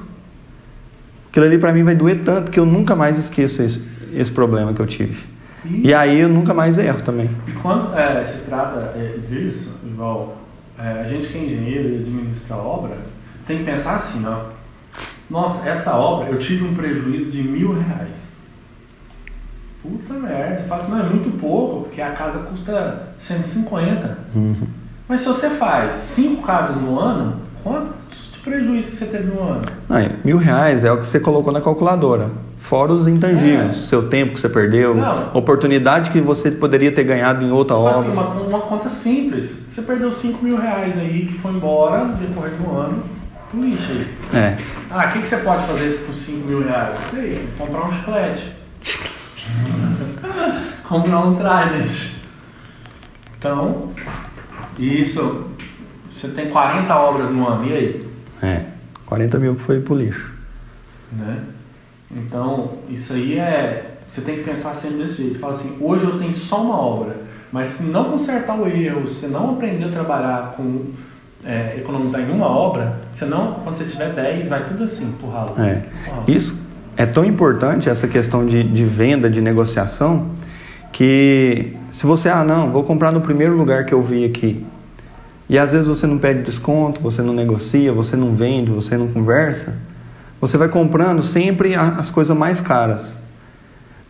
Aquilo 1.31 1.47
ali 1.47 1.57
para 1.57 1.73
mim 1.73 1.83
vai 1.83 1.95
doer 1.95 2.21
tanto 2.23 2.51
que 2.51 2.61
eu 2.61 2.67
nunca 2.67 2.95
mais 2.95 3.17
esqueço 3.17 3.63
esse, 3.63 3.83
esse 4.13 4.31
problema 4.31 4.75
que 4.75 4.81
eu 4.81 4.87
tive. 4.87 5.25
E, 5.65 5.89
e 5.89 5.95
aí 5.95 6.21
eu 6.21 6.29
nunca 6.29 6.53
mais 6.53 6.77
erro 6.77 7.01
também. 7.01 7.31
E 7.49 7.53
quando 7.53 7.99
é, 7.99 8.23
se 8.23 8.43
trata 8.43 8.93
é, 8.99 9.17
disso, 9.31 9.75
igual 9.83 10.37
é, 10.79 11.01
a 11.01 11.05
gente 11.05 11.29
que 11.29 11.39
é 11.39 11.41
engenheiro 11.43 11.89
e 11.89 11.97
administra 12.03 12.57
a 12.57 12.59
obra, 12.59 12.99
tem 13.47 13.61
que 13.61 13.65
pensar 13.65 13.95
assim, 13.95 14.23
ó. 14.27 14.53
Nossa, 15.35 15.69
essa 15.69 15.97
obra 15.97 16.29
eu 16.29 16.39
tive 16.39 16.65
um 16.65 16.75
prejuízo 16.75 17.29
de 17.33 17.43
mil 17.43 17.73
reais. 17.73 18.29
Puta 19.83 20.15
merda, 20.15 20.59
você 20.59 20.69
fala 20.69 20.81
assim, 20.81 20.93
não, 20.93 21.01
é 21.01 21.03
muito 21.03 21.39
pouco, 21.41 21.81
porque 21.83 22.01
a 22.01 22.13
casa 22.13 22.39
custa 22.39 23.09
150. 23.19 24.17
Uhum. 24.33 24.57
Mas 25.09 25.23
se 25.23 25.27
você 25.27 25.51
faz 25.51 25.95
cinco 25.95 26.47
casas 26.47 26.81
no 26.81 27.01
ano, 27.01 27.35
quanto 27.65 27.95
de 28.33 28.39
prejuízo 28.45 28.93
que 28.93 28.97
você 28.97 29.07
teve 29.07 29.25
no 29.25 29.43
ano? 29.43 29.63
Não, 29.89 30.11
mil 30.25 30.39
reais 30.39 30.85
é 30.85 30.93
o 30.93 30.99
que 30.99 31.07
você 31.09 31.19
colocou 31.19 31.53
na 31.53 31.61
calculadora. 31.61 32.31
Fora 32.59 32.93
os 32.93 33.09
intangíveis, 33.09 33.71
é. 33.71 33.83
seu 33.83 34.09
tempo 34.09 34.35
que 34.35 34.41
você 34.41 34.49
perdeu, 34.49 34.95
Não. 34.95 35.33
oportunidade 35.35 36.11
que 36.11 36.21
você 36.21 36.49
poderia 36.53 36.93
ter 36.93 37.03
ganhado 37.03 37.45
em 37.45 37.51
outra 37.51 37.75
tipo 37.75 37.89
obra. 37.89 37.99
Assim, 37.99 38.13
uma, 38.13 38.29
uma, 38.41 38.61
conta 38.61 38.89
simples. 38.89 39.59
Você 39.69 39.83
perdeu 39.83 40.13
5 40.13 40.45
mil 40.45 40.57
reais 40.57 40.97
aí 40.97 41.27
que 41.27 41.35
foi 41.35 41.51
embora 41.51 42.05
decorrer 42.05 42.53
do 42.53 42.79
ano 42.79 43.24
lixo 43.63 43.91
aí. 43.91 44.39
É. 44.39 44.57
Ah, 44.91 45.07
o 45.07 45.13
que, 45.13 45.21
que 45.21 45.27
você 45.27 45.39
pode 45.39 45.67
fazer 45.67 46.07
com 46.07 46.13
5 46.13 46.47
mil 46.47 46.65
reais? 46.65 46.97
Sei, 47.11 47.49
comprar 47.59 47.87
um 47.87 47.93
chiclete. 47.93 48.53
comprar 50.85 51.21
um 51.21 51.35
Trident. 51.35 52.13
Então, 53.39 53.91
isso. 54.79 55.51
Você 56.09 56.29
tem 56.29 56.49
40 56.49 56.97
obras 56.97 57.31
no 57.31 57.49
ano, 57.49 57.67
e 57.67 57.73
aí? 57.73 58.09
É, 58.41 58.65
40 59.05 59.39
mil 59.39 59.57
foi 59.57 59.81
pro 59.81 59.97
lixo. 59.97 60.33
Né? 61.13 61.43
Então, 62.11 62.79
isso 62.89 63.15
aí 63.15 63.39
é. 63.39 63.99
Você 64.09 64.21
tem 64.21 64.37
que 64.37 64.45
pensar 64.45 64.75
sempre 64.75 64.99
desse 64.99 65.17
jeito. 65.17 65.39
Fala 65.39 65.55
assim: 65.55 65.79
hoje 65.81 66.05
eu 66.05 66.19
tenho 66.19 66.35
só 66.35 66.63
uma 66.63 66.77
obra, 66.77 67.17
mas 67.51 67.71
se 67.71 67.83
não 67.83 68.11
consertar 68.11 68.57
o 68.57 68.69
erro, 68.69 69.09
se 69.09 69.27
não 69.27 69.55
aprender 69.55 69.87
a 69.87 69.91
trabalhar 69.91 70.55
com. 70.57 70.93
É, 71.47 71.75
economizar 71.77 72.23
em 72.23 72.31
uma 72.31 72.47
obra, 72.47 72.97
senão, 73.13 73.61
quando 73.63 73.77
você 73.77 73.85
tiver 73.85 74.15
10, 74.15 74.49
vai 74.49 74.65
tudo 74.65 74.85
assim, 74.85 75.15
ralo. 75.31 75.55
É. 75.59 75.83
Isso, 76.27 76.59
é 76.97 77.05
tão 77.05 77.25
importante 77.25 77.89
essa 77.89 78.09
questão 78.09 78.47
de, 78.47 78.63
de 78.63 78.85
venda, 78.85 79.29
de 79.29 79.41
negociação, 79.41 80.29
que 80.93 81.77
se 81.91 82.07
você, 82.07 82.29
ah, 82.29 82.43
não, 82.43 82.71
vou 82.71 82.83
comprar 82.83 83.13
no 83.13 83.21
primeiro 83.21 83.57
lugar 83.57 83.85
que 83.85 83.93
eu 83.93 84.03
vi 84.03 84.25
aqui, 84.25 84.65
e 85.49 85.59
às 85.59 85.73
vezes 85.73 85.87
você 85.87 86.07
não 86.07 86.19
pede 86.19 86.43
desconto, 86.43 87.01
você 87.01 87.21
não 87.21 87.35
negocia, 87.35 87.93
você 87.93 88.17
não 88.17 88.35
vende, 88.35 88.71
você 88.71 88.97
não 88.97 89.09
conversa, 89.09 89.77
você 90.41 90.57
vai 90.57 90.69
comprando 90.69 91.23
sempre 91.23 91.75
as 91.75 92.11
coisas 92.11 92.37
mais 92.37 92.61
caras. 92.61 93.17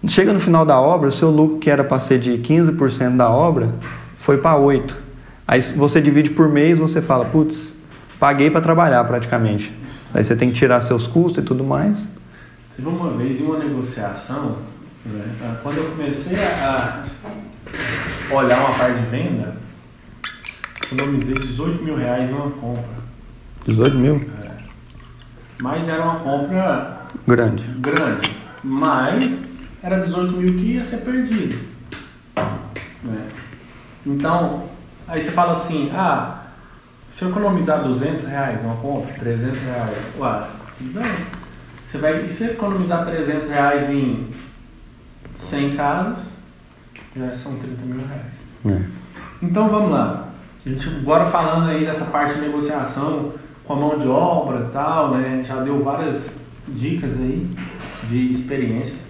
Chega 0.07 0.33
no 0.33 0.41
final 0.41 0.67
da 0.67 0.79
obra, 0.79 1.09
o 1.09 1.13
seu 1.13 1.31
lucro 1.31 1.59
que 1.59 1.71
era 1.71 1.83
para 1.83 1.99
ser 1.99 2.19
de 2.19 2.33
15% 2.33 3.17
da 3.17 3.31
obra 3.31 3.71
foi 4.19 4.39
para 4.39 4.59
8%. 4.59 5.04
Aí 5.47 5.61
você 5.61 6.01
divide 6.01 6.31
por 6.31 6.49
mês, 6.49 6.79
você 6.79 7.03
fala, 7.03 7.27
putz, 7.27 7.75
paguei 8.19 8.51
para 8.51 8.61
trabalhar 8.61 9.05
praticamente. 9.05 9.73
Aí 10.13 10.25
você 10.25 10.35
tem 10.35 10.51
que 10.51 10.57
tirar 10.57 10.81
seus 10.83 11.07
custos 11.07 11.43
e 11.43 11.47
tudo 11.47 11.63
mais. 11.63 12.09
Teve 12.77 12.89
uma 12.89 13.11
vez 13.11 13.41
em 13.41 13.45
uma 13.45 13.59
negociação, 13.59 14.59
né, 15.05 15.25
quando 15.63 15.79
eu 15.79 15.85
comecei 15.91 16.39
a 16.39 17.03
olhar 18.31 18.59
uma 18.61 18.79
parte 18.79 19.01
de 19.01 19.07
venda, 19.07 19.57
economizei 20.83 21.35
18 21.35 21.85
mil 21.85 21.97
reais 21.97 22.31
em 22.31 22.33
uma 22.33 22.51
compra. 22.51 23.05
18 23.67 23.99
mil? 23.99 24.29
É. 24.43 24.51
Mas 25.61 25.89
era 25.89 26.03
uma 26.03 26.21
compra 26.21 27.03
grande. 27.27 27.65
Grande. 27.79 28.37
Mas 28.63 29.45
era 29.83 30.01
18 30.01 30.33
mil 30.37 30.55
que 30.55 30.73
ia 30.73 30.83
ser 30.83 30.99
perdido. 30.99 31.59
Né? 33.03 33.27
Então, 34.07 34.65
aí 35.09 35.21
você 35.21 35.31
fala 35.31 35.53
assim, 35.53 35.91
ah, 35.95 36.43
se 37.11 37.23
eu 37.23 37.31
economizar 37.31 37.83
200 37.83 38.25
reais 38.27 38.63
numa 38.63 38.77
compra, 38.77 39.15
300 39.15 39.61
reais, 39.61 39.99
ué, 40.19 40.47
não. 40.81 41.03
Você 41.87 41.99
vai, 41.99 42.29
se 42.29 42.45
economizar 42.45 43.05
300 43.05 43.49
reais 43.49 43.89
em 43.89 44.29
100 45.33 45.77
casas, 45.77 46.33
já 47.17 47.35
são 47.37 47.57
30 47.57 47.83
mil 47.83 48.05
reais. 48.07 48.81
É. 48.83 48.85
Então 49.41 49.69
vamos 49.69 49.93
lá. 49.93 50.29
A 50.65 50.69
gente 50.69 50.89
agora 50.89 51.27
falando 51.27 51.69
aí 51.69 51.85
dessa 51.85 52.07
parte 52.07 52.35
de 52.35 52.41
negociação 52.41 53.35
com 53.65 53.73
a 53.75 53.77
mão 53.77 53.99
de 53.99 54.09
obra 54.09 54.67
e 54.69 54.73
tal, 54.73 55.13
né? 55.13 55.45
Já 55.47 55.57
deu 55.63 55.85
várias 55.85 56.35
dicas 56.67 57.13
aí 57.13 57.49
de 58.09 58.31
experiências. 58.31 59.07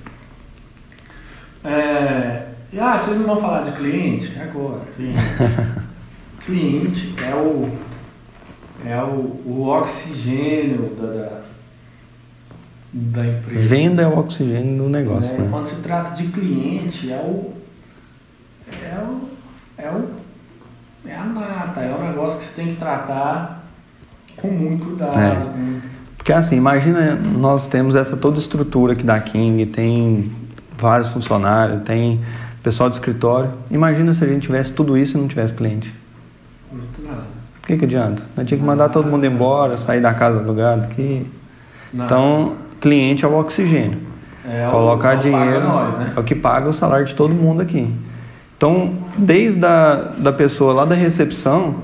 É, 1.64 2.43
e, 2.74 2.80
ah, 2.80 2.98
vocês 2.98 3.16
não 3.18 3.26
vão 3.26 3.40
falar 3.40 3.62
de 3.62 3.72
cliente? 3.72 4.36
Agora, 4.40 4.80
cliente. 4.96 5.20
cliente 6.44 7.14
é 7.24 7.34
o, 7.34 7.70
é 8.84 9.02
o, 9.02 9.40
o 9.46 9.68
oxigênio 9.68 10.90
da, 10.96 11.06
da, 11.06 11.40
da 12.92 13.26
empresa. 13.26 13.68
Venda 13.68 14.02
é 14.02 14.06
o 14.08 14.18
oxigênio 14.18 14.82
do 14.82 14.88
negócio. 14.88 15.36
É, 15.36 15.38
né? 15.38 15.48
Quando 15.48 15.66
se 15.66 15.76
trata 15.76 16.16
de 16.16 16.26
cliente, 16.26 17.12
é 17.12 17.16
o, 17.16 17.54
é 18.82 18.98
o, 18.98 19.28
é 19.78 19.90
o 19.90 20.24
é 21.06 21.14
a 21.14 21.24
nata, 21.24 21.80
é 21.80 21.94
um 21.94 22.08
negócio 22.08 22.38
que 22.38 22.46
você 22.46 22.54
tem 22.54 22.68
que 22.68 22.76
tratar 22.76 23.62
com 24.36 24.48
muito 24.48 24.86
cuidado. 24.86 25.18
É. 25.18 25.80
Porque 26.16 26.32
assim, 26.32 26.56
imagina, 26.56 27.14
nós 27.14 27.68
temos 27.68 27.94
essa 27.94 28.16
toda 28.16 28.38
estrutura 28.38 28.94
aqui 28.94 29.04
da 29.04 29.20
King, 29.20 29.66
tem 29.66 30.32
vários 30.78 31.10
funcionários, 31.10 31.82
tem 31.82 32.20
pessoal 32.64 32.88
de 32.88 32.96
escritório. 32.96 33.50
Imagina 33.70 34.12
se 34.14 34.24
a 34.24 34.26
gente 34.26 34.42
tivesse 34.42 34.72
tudo 34.72 34.96
isso 34.96 35.16
e 35.16 35.20
não 35.20 35.28
tivesse 35.28 35.52
cliente. 35.52 35.94
Muito 36.72 37.02
nada. 37.06 37.26
O 37.62 37.66
que, 37.66 37.76
que 37.76 37.84
adianta? 37.84 38.22
Nós 38.36 38.46
tinha 38.48 38.58
que 38.58 38.64
mandar 38.64 38.88
todo 38.88 39.06
mundo 39.06 39.24
embora, 39.24 39.76
sair 39.76 40.00
da 40.00 40.12
casa 40.12 40.40
alugada 40.40 40.84
aqui. 40.84 41.26
Então, 41.92 42.54
cliente 42.80 43.24
é 43.24 43.28
o 43.28 43.38
oxigênio. 43.38 43.98
É, 44.46 44.66
Colocar 44.70 45.18
o, 45.18 45.20
dinheiro 45.20 45.62
nós, 45.62 45.96
né? 45.96 46.12
é 46.16 46.20
o 46.20 46.24
que 46.24 46.34
paga 46.34 46.68
o 46.68 46.74
salário 46.74 47.06
de 47.06 47.14
todo 47.14 47.32
mundo 47.32 47.62
aqui. 47.62 47.90
Então, 48.56 48.94
desde 49.16 49.64
a 49.64 50.12
da 50.18 50.32
pessoa 50.32 50.72
lá 50.72 50.84
da 50.84 50.94
recepção, 50.94 51.76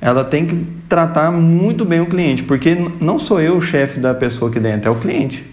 ela 0.00 0.24
tem 0.24 0.46
que 0.46 0.66
tratar 0.88 1.30
muito 1.30 1.84
bem 1.84 2.00
o 2.00 2.06
cliente, 2.06 2.42
porque 2.42 2.76
não 3.00 3.18
sou 3.18 3.40
eu 3.40 3.56
o 3.56 3.60
chefe 3.60 4.00
da 4.00 4.14
pessoa 4.14 4.50
aqui 4.50 4.58
dentro, 4.58 4.88
é 4.88 4.90
o 4.90 4.96
cliente. 4.96 5.46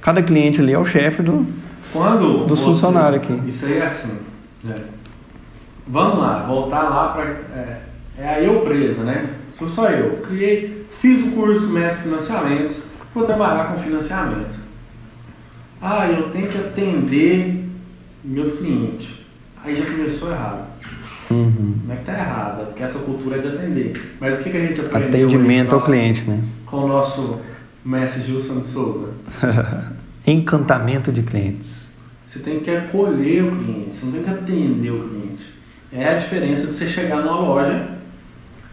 Cada 0.00 0.22
cliente 0.22 0.60
ali 0.60 0.72
é 0.72 0.78
o 0.78 0.84
chefe 0.84 1.22
do, 1.22 1.46
Quando 1.94 2.44
dos 2.44 2.60
funcionários 2.60 3.22
aqui. 3.22 3.48
Isso 3.48 3.64
aí 3.64 3.78
é 3.78 3.84
assim. 3.84 4.18
Né? 4.62 4.74
Vamos 5.86 6.18
lá, 6.18 6.42
voltar 6.42 6.82
lá 6.82 7.08
para. 7.12 7.24
É, 7.24 7.80
é, 8.18 8.28
a 8.28 8.40
eu 8.42 8.60
presa, 8.60 9.02
né? 9.02 9.30
Sou 9.58 9.68
só 9.68 9.88
eu. 9.88 10.18
Criei, 10.18 10.86
fiz 10.90 11.24
o 11.24 11.30
curso 11.30 11.68
Mestre 11.68 12.02
Financiamento, 12.02 12.82
vou 13.14 13.24
trabalhar 13.24 13.72
com 13.72 13.80
financiamento. 13.80 14.58
Ah, 15.80 16.08
eu 16.08 16.30
tenho 16.30 16.48
que 16.48 16.58
atender 16.58 17.64
meus 18.24 18.52
clientes 18.52 19.24
aí 19.64 19.76
já 19.76 19.86
começou 19.86 20.30
errado. 20.30 20.66
Uhum. 21.30 21.76
Não 21.86 21.94
é 21.94 21.96
que 21.96 22.04
tá 22.04 22.12
errado, 22.12 22.66
porque 22.66 22.82
essa 22.82 22.98
cultura 22.98 23.36
é 23.36 23.40
de 23.40 23.48
atender. 23.48 24.16
Mas 24.20 24.38
o 24.38 24.42
que, 24.42 24.50
que 24.50 24.56
a 24.56 24.60
gente 24.60 24.80
aprendeu? 24.80 25.26
Atendimento 25.26 25.74
ao 25.74 25.80
cliente, 25.80 26.22
né? 26.22 26.42
Com 26.66 26.84
o 26.84 26.88
nosso 26.88 27.40
mestre 27.84 28.22
Gilson 28.22 28.60
de 28.60 28.66
Souza. 28.66 29.08
Encantamento 30.26 31.10
de 31.10 31.22
clientes. 31.22 31.83
Você 32.34 32.40
tem 32.40 32.58
que 32.58 32.70
acolher 32.70 33.44
o 33.44 33.56
cliente, 33.56 33.94
você 33.94 34.06
não 34.06 34.12
tem 34.12 34.22
que 34.22 34.30
atender 34.30 34.90
o 34.90 35.08
cliente. 35.08 35.54
É 35.92 36.08
a 36.08 36.14
diferença 36.14 36.66
de 36.66 36.74
você 36.74 36.86
chegar 36.86 37.22
numa 37.22 37.38
loja, 37.38 37.86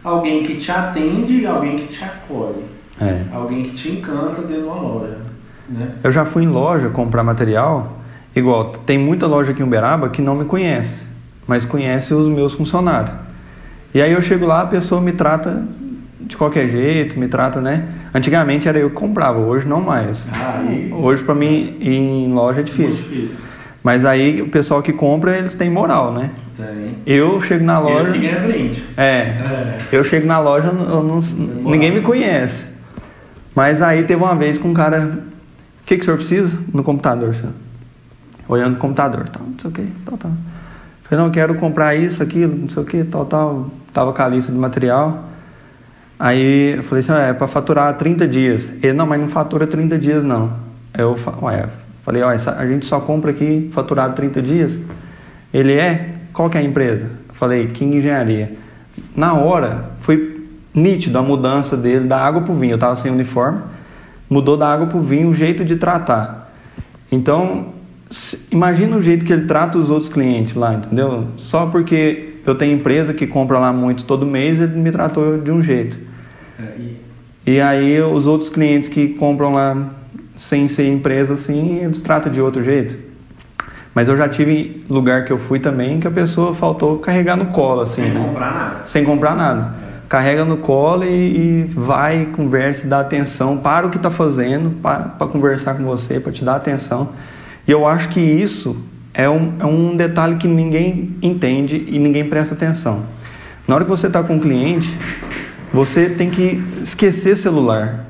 alguém 0.02 0.42
que 0.42 0.56
te 0.56 0.70
atende 0.70 1.42
e 1.42 1.46
alguém 1.46 1.76
que 1.76 1.86
te 1.86 2.02
acolhe. 2.02 2.64
É. 3.00 3.22
Alguém 3.32 3.62
que 3.62 3.70
te 3.70 3.90
encanta 3.90 4.42
dentro 4.42 4.62
de 4.62 4.68
uma 4.68 4.74
loja. 4.74 5.16
Né? 5.68 5.92
Eu 6.02 6.10
já 6.10 6.24
fui 6.24 6.42
em 6.42 6.48
loja 6.48 6.88
comprar 6.88 7.22
material 7.22 8.02
Igual, 8.34 8.72
tem 8.86 8.98
muita 8.98 9.26
loja 9.26 9.52
aqui 9.52 9.60
em 9.60 9.64
Uberaba 9.64 10.08
que 10.08 10.22
não 10.22 10.34
me 10.34 10.46
conhece, 10.46 11.04
mas 11.46 11.66
conhece 11.66 12.14
os 12.14 12.28
meus 12.28 12.54
funcionários. 12.54 13.14
E 13.94 14.00
aí 14.00 14.10
eu 14.10 14.22
chego 14.22 14.46
lá, 14.46 14.62
a 14.62 14.66
pessoa 14.66 15.02
me 15.02 15.12
trata 15.12 15.62
de 16.18 16.34
qualquer 16.34 16.66
jeito, 16.66 17.18
me 17.18 17.28
trata, 17.28 17.60
né? 17.60 17.84
Antigamente 18.14 18.66
era 18.66 18.78
eu 18.78 18.88
que 18.88 18.96
comprava, 18.96 19.38
hoje 19.38 19.66
não 19.66 19.82
mais. 19.82 20.24
Ah, 20.32 20.62
e... 20.62 20.90
Hoje 20.92 21.22
para 21.22 21.34
mim 21.34 21.76
ir 21.78 21.90
em 21.90 22.32
loja 22.32 22.60
é 22.60 22.62
difícil. 22.62 23.04
difícil. 23.04 23.38
Mas 23.82 24.04
aí 24.04 24.40
o 24.40 24.48
pessoal 24.48 24.80
que 24.80 24.92
compra, 24.92 25.36
eles 25.36 25.54
têm 25.54 25.68
moral, 25.68 26.12
né? 26.12 26.30
Tem. 26.56 26.96
Eu 27.04 27.40
chego 27.42 27.64
na 27.64 27.78
loja. 27.78 28.10
Eles 28.10 28.12
que 28.12 28.18
ganham 28.18 28.46
brinde. 28.46 28.84
É, 28.96 29.02
é. 29.04 29.78
Eu 29.90 30.04
chego 30.04 30.26
na 30.26 30.38
loja, 30.38 30.68
eu 30.68 31.02
não, 31.02 31.20
ninguém 31.70 31.90
me 31.90 32.00
conhece. 32.00 32.64
Mas 33.54 33.82
aí 33.82 34.04
teve 34.04 34.22
uma 34.22 34.34
vez 34.36 34.56
com 34.58 34.68
um 34.68 34.74
cara. 34.74 35.18
O 35.82 35.84
que, 35.84 35.96
que 35.96 36.02
o 36.02 36.04
senhor 36.04 36.16
precisa 36.16 36.56
no 36.72 36.84
computador, 36.84 37.34
senhor? 37.34 37.52
olhando 38.48 38.74
o 38.74 38.78
computador, 38.78 39.28
tal, 39.28 39.42
não 39.42 39.58
sei 39.58 39.70
o 39.70 39.72
que, 39.72 39.86
tal, 40.04 40.18
tal. 40.18 40.30
Falei, 41.04 41.18
não, 41.18 41.26
eu 41.26 41.32
quero 41.32 41.54
comprar 41.54 41.94
isso, 41.94 42.22
aquilo, 42.22 42.54
não 42.54 42.68
sei 42.68 42.82
o 42.82 42.86
que, 42.86 43.04
tal, 43.04 43.24
tal. 43.24 43.70
Tava 43.92 44.12
com 44.12 44.22
a 44.22 44.28
lista 44.28 44.50
de 44.50 44.58
material. 44.58 45.24
Aí 46.18 46.76
eu 46.76 46.82
falei 46.84 47.00
assim, 47.00 47.12
é 47.12 47.32
para 47.32 47.48
faturar 47.48 47.96
30 47.96 48.28
dias. 48.28 48.68
Ele, 48.82 48.92
não, 48.92 49.06
mas 49.06 49.20
não 49.20 49.28
fatura 49.28 49.66
30 49.66 49.98
dias 49.98 50.24
não. 50.24 50.52
Eu 50.96 51.16
ué, 51.42 51.66
falei, 52.04 52.22
olha, 52.22 52.38
a 52.56 52.66
gente 52.66 52.86
só 52.86 53.00
compra 53.00 53.30
aqui 53.30 53.70
faturado 53.72 54.14
30 54.14 54.42
dias. 54.42 54.80
Ele 55.52 55.74
é? 55.74 56.14
Qual 56.32 56.48
que 56.48 56.56
é 56.56 56.60
a 56.60 56.64
empresa? 56.64 57.10
Falei, 57.34 57.66
King 57.68 57.98
Engenharia. 57.98 58.52
Na 59.14 59.34
hora, 59.34 59.90
foi 60.00 60.46
nítido 60.74 61.18
a 61.18 61.22
mudança 61.22 61.76
dele 61.76 62.06
da 62.06 62.18
água 62.18 62.42
pro 62.42 62.54
vinho. 62.54 62.72
Eu 62.72 62.78
tava 62.78 62.96
sem 62.96 63.10
uniforme, 63.10 63.60
mudou 64.28 64.56
da 64.56 64.72
água 64.72 64.86
pro 64.86 65.00
vinho 65.00 65.28
o 65.28 65.34
jeito 65.34 65.64
de 65.64 65.76
tratar. 65.76 66.52
Então, 67.10 67.66
imagina 68.50 68.96
o 68.96 69.02
jeito 69.02 69.24
que 69.24 69.32
ele 69.32 69.46
trata 69.46 69.78
os 69.78 69.90
outros 69.90 70.08
clientes 70.08 70.54
lá, 70.54 70.74
entendeu? 70.74 71.28
Só 71.36 71.66
porque 71.66 72.34
eu 72.46 72.54
tenho 72.54 72.76
empresa 72.76 73.12
que 73.12 73.26
compra 73.26 73.58
lá 73.58 73.72
muito 73.72 74.04
todo 74.04 74.26
mês, 74.26 74.58
ele 74.58 74.76
me 74.78 74.90
tratou 74.90 75.38
de 75.38 75.50
um 75.50 75.62
jeito. 75.62 75.98
É, 76.58 76.78
e... 76.78 77.52
e... 77.52 77.60
aí 77.60 78.00
os 78.00 78.26
outros 78.26 78.48
clientes 78.48 78.88
que 78.88 79.08
compram 79.08 79.52
lá 79.52 79.90
sem 80.36 80.68
ser 80.68 80.88
empresa 80.88 81.34
assim, 81.34 81.78
eles 81.78 82.02
tratam 82.02 82.30
de 82.32 82.40
outro 82.40 82.62
jeito. 82.62 82.96
Mas 83.94 84.08
eu 84.08 84.16
já 84.16 84.28
tive 84.28 84.82
lugar 84.88 85.24
que 85.24 85.32
eu 85.32 85.38
fui 85.38 85.60
também 85.60 86.00
que 86.00 86.06
a 86.06 86.10
pessoa 86.10 86.54
faltou 86.54 86.98
carregar 86.98 87.36
no 87.36 87.46
colo 87.46 87.82
assim, 87.82 88.02
sem 88.02 88.10
né? 88.12 88.20
comprar 88.20 88.52
nada. 88.52 88.80
Sem 88.84 89.04
comprar 89.04 89.34
nada. 89.36 89.74
É. 89.82 89.92
Carrega 90.08 90.44
no 90.44 90.56
colo 90.58 91.04
e, 91.04 91.08
e, 91.08 91.64
vai, 91.74 92.26
conversa 92.32 92.86
dá 92.86 93.00
atenção 93.00 93.58
para 93.58 93.86
o 93.86 93.90
que 93.90 93.96
está 93.96 94.10
fazendo, 94.10 94.70
para 94.80 95.26
conversar 95.26 95.74
com 95.74 95.84
você, 95.84 96.18
para 96.18 96.32
te 96.32 96.44
dar 96.44 96.56
atenção. 96.56 97.10
E 97.66 97.70
eu 97.70 97.86
acho 97.86 98.08
que 98.08 98.20
isso 98.20 98.82
é 99.14 99.28
um, 99.28 99.54
é 99.60 99.66
um 99.66 99.94
detalhe 99.94 100.36
que 100.36 100.48
ninguém 100.48 101.14
entende 101.22 101.84
e 101.86 101.98
ninguém 101.98 102.28
presta 102.28 102.54
atenção. 102.54 103.02
Na 103.68 103.74
hora 103.74 103.84
que 103.84 103.90
você 103.90 104.06
está 104.06 104.22
com 104.22 104.34
um 104.34 104.40
cliente, 104.40 104.96
você 105.72 106.08
tem 106.08 106.30
que 106.30 106.62
esquecer 106.82 107.36
celular. 107.36 108.06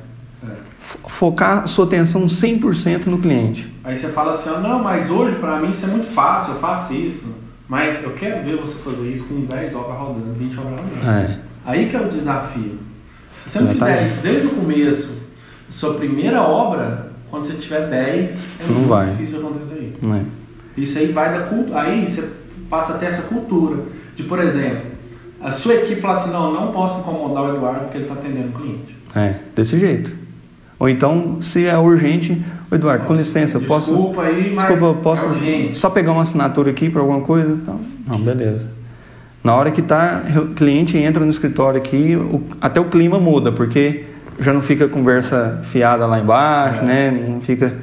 Focar 1.07 1.67
sua 1.67 1.85
atenção 1.85 2.25
100% 2.27 3.05
no 3.07 3.17
cliente. 3.17 3.71
Aí 3.83 3.95
você 3.95 4.09
fala 4.09 4.31
assim, 4.31 4.49
não, 4.61 4.81
mas 4.81 5.09
hoje 5.09 5.35
para 5.37 5.59
mim 5.59 5.71
isso 5.71 5.85
é 5.85 5.89
muito 5.89 6.07
fácil, 6.07 6.53
eu 6.53 6.59
faço 6.59 6.93
isso. 6.93 7.25
Mas 7.67 8.03
eu 8.03 8.11
quero 8.11 8.43
ver 8.43 8.57
você 8.57 8.75
fazer 8.75 9.07
isso 9.09 9.25
com 9.25 9.41
10 9.41 9.75
obras 9.75 9.97
rodando, 9.97 10.33
20 10.33 10.59
obras 10.59 10.79
rodando. 10.79 11.09
É. 11.09 11.39
Aí 11.65 11.89
que 11.89 11.95
é 11.95 12.01
o 12.01 12.09
desafio. 12.09 12.77
Se 13.43 13.49
você 13.49 13.59
não 13.59 13.67
fizer 13.69 14.05
isso 14.05 14.21
desde 14.21 14.47
o 14.47 14.51
começo, 14.51 15.17
sua 15.69 15.95
primeira 15.95 16.41
obra, 16.41 17.11
Quando 17.29 17.45
você 17.45 17.53
tiver 17.53 17.89
10, 17.89 18.47
é 18.59 18.63
Não 18.67 18.75
muito 18.75 18.89
vai. 18.89 19.09
difícil 19.09 19.39
acontecer 19.39 19.73
isso. 19.79 20.13
É? 20.13 20.21
Isso 20.77 20.99
aí 20.99 21.11
vai 21.11 21.33
da 21.33 21.47
cultura. 21.47 21.81
Aí 21.81 22.07
você 22.07 22.29
passa 22.69 22.93
a 22.93 22.97
ter 22.99 23.07
essa 23.07 23.23
cultura 23.23 23.81
de, 24.15 24.21
por 24.21 24.39
exemplo, 24.39 24.91
a 25.41 25.49
sua 25.49 25.73
equipe 25.73 25.99
fala 25.99 26.13
assim, 26.13 26.29
não, 26.31 26.53
não 26.53 26.71
posso 26.71 26.99
incomodar 26.99 27.43
o 27.45 27.55
Eduardo 27.55 27.79
porque 27.85 27.97
ele 27.97 28.03
está 28.05 28.13
atendendo 28.13 28.49
o 28.49 28.51
cliente. 28.61 28.95
É, 29.15 29.35
desse 29.55 29.79
jeito. 29.79 30.15
Ou 30.83 30.89
então, 30.89 31.37
se 31.41 31.65
é 31.65 31.77
urgente, 31.77 32.43
"Ô, 32.69 32.75
Eduardo, 32.75 33.05
com 33.05 33.13
licença, 33.15 33.55
eu 33.55 33.61
posso. 33.61 33.89
Desculpa 33.93 34.23
aí, 34.23 34.51
mas 34.53 34.65
Desculpa, 34.67 34.85
eu 34.85 34.95
posso 35.01 35.25
é 35.41 35.73
só 35.73 35.89
pegar 35.89 36.11
uma 36.11 36.23
assinatura 36.23 36.71
aqui 36.71 36.89
para 36.89 36.99
alguma 36.99 37.21
coisa? 37.21 37.53
Então, 37.53 37.79
não, 38.05 38.19
beleza. 38.19 38.67
Na 39.41 39.55
hora 39.55 39.71
que 39.71 39.81
tá, 39.81 40.23
o 40.35 40.53
cliente 40.53 40.97
entra 40.97 41.23
no 41.23 41.31
escritório 41.31 41.77
aqui, 41.79 42.17
o- 42.17 42.43
até 42.59 42.81
o 42.81 42.89
clima 42.89 43.17
muda, 43.17 43.49
porque 43.49 44.03
já 44.41 44.51
não 44.51 44.61
fica 44.61 44.85
conversa 44.89 45.61
fiada 45.71 46.05
lá 46.05 46.19
embaixo, 46.19 46.81
É. 46.81 46.83
né? 46.83 47.11
Não 47.29 47.39
fica. 47.39 47.73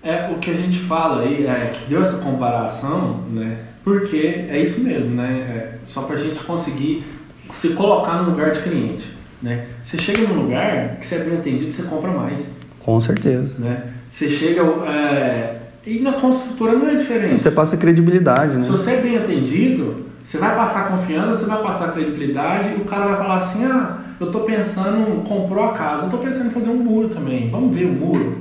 É, 0.00 0.30
o 0.32 0.38
que 0.38 0.48
a 0.48 0.54
gente 0.54 0.78
fala 0.78 1.22
aí, 1.22 1.44
é, 1.48 1.72
que 1.74 1.90
deu 1.90 2.00
essa 2.00 2.18
comparação, 2.18 3.24
né? 3.32 3.56
Porque 3.82 4.46
é 4.48 4.60
isso 4.60 4.84
mesmo, 4.84 5.16
né? 5.16 5.32
É, 5.48 5.78
só 5.82 6.02
para 6.02 6.14
a 6.14 6.18
gente 6.20 6.38
conseguir 6.44 7.04
se 7.50 7.70
colocar 7.70 8.22
no 8.22 8.30
lugar 8.30 8.52
de 8.52 8.60
cliente, 8.60 9.15
né? 9.42 9.66
Você 9.82 9.98
chega 9.98 10.22
num 10.22 10.42
lugar 10.42 10.96
que 10.96 11.06
você 11.06 11.16
é 11.16 11.18
bem 11.20 11.38
atendido, 11.38 11.72
você 11.72 11.82
compra 11.84 12.10
mais, 12.10 12.48
Com 12.80 13.00
certeza. 13.00 13.52
né? 13.58 13.82
Você 14.08 14.28
chega... 14.30 14.62
É, 14.62 15.56
e 15.86 16.00
na 16.00 16.12
construtora 16.14 16.72
não 16.72 16.88
é 16.88 16.94
diferente. 16.96 17.40
Você 17.40 17.50
passa 17.50 17.76
credibilidade, 17.76 18.54
né? 18.54 18.60
Se 18.60 18.70
você 18.70 18.92
é 18.92 19.00
bem 19.00 19.16
atendido, 19.16 20.06
você 20.24 20.38
vai 20.38 20.54
passar 20.56 20.88
confiança, 20.88 21.36
você 21.36 21.46
vai 21.46 21.62
passar 21.62 21.92
credibilidade 21.92 22.70
e 22.76 22.80
o 22.80 22.84
cara 22.84 23.06
vai 23.06 23.16
falar 23.16 23.36
assim, 23.36 23.64
ah, 23.64 23.98
eu 24.18 24.30
tô 24.32 24.40
pensando, 24.40 25.22
comprou 25.24 25.64
a 25.64 25.72
casa, 25.74 26.06
eu 26.06 26.10
tô 26.10 26.18
pensando 26.18 26.46
em 26.46 26.50
fazer 26.50 26.70
um 26.70 26.76
muro 26.78 27.08
também, 27.10 27.50
vamos 27.50 27.76
ver 27.76 27.84
o 27.84 27.92
muro. 27.92 28.38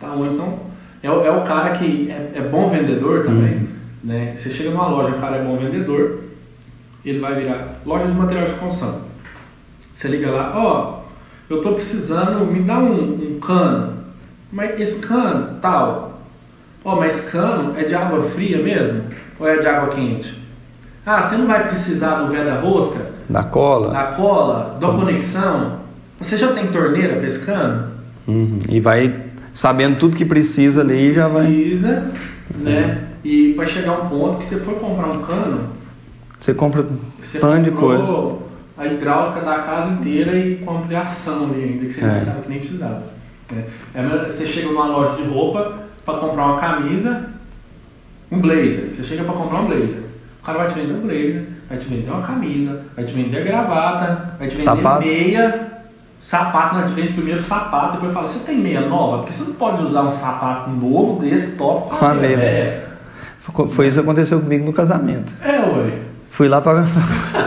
Tá, 0.00 0.12
ou 0.14 0.26
então, 0.32 0.60
é, 1.02 1.10
o- 1.10 1.24
é 1.24 1.30
o 1.30 1.42
cara 1.42 1.70
que 1.72 2.10
é, 2.10 2.32
é 2.36 2.40
bom 2.40 2.68
vendedor 2.68 3.24
também, 3.24 3.54
Uhum. 3.54 3.66
né? 4.04 4.32
Você 4.36 4.48
chega 4.48 4.70
numa 4.70 4.86
loja, 4.88 5.14
o 5.16 5.20
cara 5.20 5.36
é 5.36 5.42
bom 5.44 5.56
vendedor, 5.58 6.20
ele 7.04 7.18
vai 7.18 7.34
virar 7.34 7.80
loja 7.84 8.06
de 8.06 8.12
material 8.14 8.46
de 8.46 8.54
construção. 8.54 9.00
Você 10.02 10.08
liga 10.08 10.32
lá, 10.32 10.52
ó, 10.56 11.02
eu 11.48 11.62
tô 11.62 11.74
precisando, 11.74 12.44
me 12.52 12.58
dá 12.58 12.76
um, 12.76 13.36
um 13.36 13.38
cano, 13.38 13.92
mas 14.50 14.80
esse 14.80 14.98
cano, 14.98 15.58
tal, 15.62 16.20
Ó, 16.84 16.96
mas 16.96 17.20
cano 17.30 17.78
é 17.78 17.84
de 17.84 17.94
água 17.94 18.20
fria 18.24 18.60
mesmo? 18.60 19.02
Ou 19.38 19.46
é 19.46 19.58
de 19.58 19.66
água 19.68 19.94
quente? 19.94 20.36
Ah, 21.06 21.22
você 21.22 21.36
não 21.36 21.46
vai 21.46 21.68
precisar 21.68 22.16
do 22.16 22.32
véio 22.32 22.44
da 22.44 22.58
rosca, 22.58 23.12
Da 23.28 23.44
cola. 23.44 23.92
da 23.92 24.02
cola, 24.06 24.76
da 24.80 24.88
conexão? 24.88 25.78
Você 26.20 26.36
já 26.36 26.52
tem 26.52 26.66
torneira 26.66 27.24
cano? 27.38 27.92
Uhum. 28.26 28.58
E 28.68 28.80
vai 28.80 29.26
sabendo 29.54 30.00
tudo 30.00 30.16
que 30.16 30.24
precisa 30.24 30.80
ali 30.80 31.10
e 31.10 31.12
já 31.12 31.28
vai. 31.28 31.46
Precisa, 31.46 32.10
né? 32.56 33.04
E 33.22 33.52
vai 33.52 33.68
chegar 33.68 33.92
um 33.92 34.08
ponto 34.08 34.38
que 34.38 34.44
você 34.44 34.56
for 34.56 34.74
comprar 34.80 35.06
um 35.06 35.22
cano, 35.22 35.60
Você 36.40 36.54
compra 36.54 36.84
tanto 37.40 37.62
de 37.62 37.70
coisa. 37.70 38.42
A 38.76 38.86
hidráulica 38.86 39.40
da 39.40 39.58
casa 39.58 39.90
inteira 39.90 40.36
e 40.36 40.56
com 40.56 40.76
ampliação 40.78 41.44
ali 41.50 41.62
ainda, 41.64 41.86
que 41.86 41.92
você 41.92 42.00
É. 42.00 42.06
não 42.06 42.16
achava 42.22 42.40
que 42.42 42.48
nem 42.48 42.58
precisava. 42.58 43.02
né? 43.52 43.64
É 43.94 44.02
você 44.30 44.46
chega 44.46 44.68
numa 44.68 44.86
loja 44.86 45.16
de 45.22 45.28
roupa 45.28 45.74
para 46.06 46.18
comprar 46.18 46.46
uma 46.46 46.58
camisa, 46.60 47.28
um 48.30 48.38
blazer. 48.40 48.90
Você 48.90 49.02
chega 49.02 49.24
para 49.24 49.34
comprar 49.34 49.60
um 49.60 49.66
blazer. 49.66 50.02
O 50.40 50.44
cara 50.44 50.58
vai 50.58 50.68
te 50.68 50.74
vender 50.74 50.92
um 50.94 51.00
blazer, 51.02 51.44
vai 51.68 51.78
te 51.78 51.86
vender 51.86 52.10
uma 52.10 52.22
camisa, 52.26 52.82
vai 52.96 53.04
te 53.04 53.12
vender 53.12 53.44
gravata, 53.44 54.30
vai 54.38 54.48
te 54.48 54.56
vender 54.56 54.64
Sapato. 54.64 55.04
meia, 55.06 55.68
sapato, 56.18 56.74
não, 56.76 56.84
te 56.86 56.92
vende 56.94 57.12
primeiro 57.12 57.42
sapato, 57.42 57.92
depois 57.94 58.12
fala, 58.12 58.26
você 58.26 58.38
tem 58.40 58.56
meia 58.58 58.80
nova? 58.80 59.18
Porque 59.18 59.32
você 59.34 59.44
não 59.44 59.52
pode 59.54 59.82
usar 59.82 60.02
um 60.02 60.10
sapato 60.10 60.70
novo 60.70 61.20
desse 61.20 61.56
top 61.56 61.94
Com 61.96 62.04
a 62.06 62.14
meia, 62.14 62.36
velha. 62.36 62.84
Foi 63.74 63.86
isso 63.88 63.98
que 63.98 64.02
aconteceu 64.02 64.40
comigo 64.40 64.64
no 64.64 64.72
casamento. 64.72 65.30
É, 65.44 65.58
ué. 65.58 65.98
Fui 66.30 66.48
lá 66.48 66.60
para. 66.60 66.86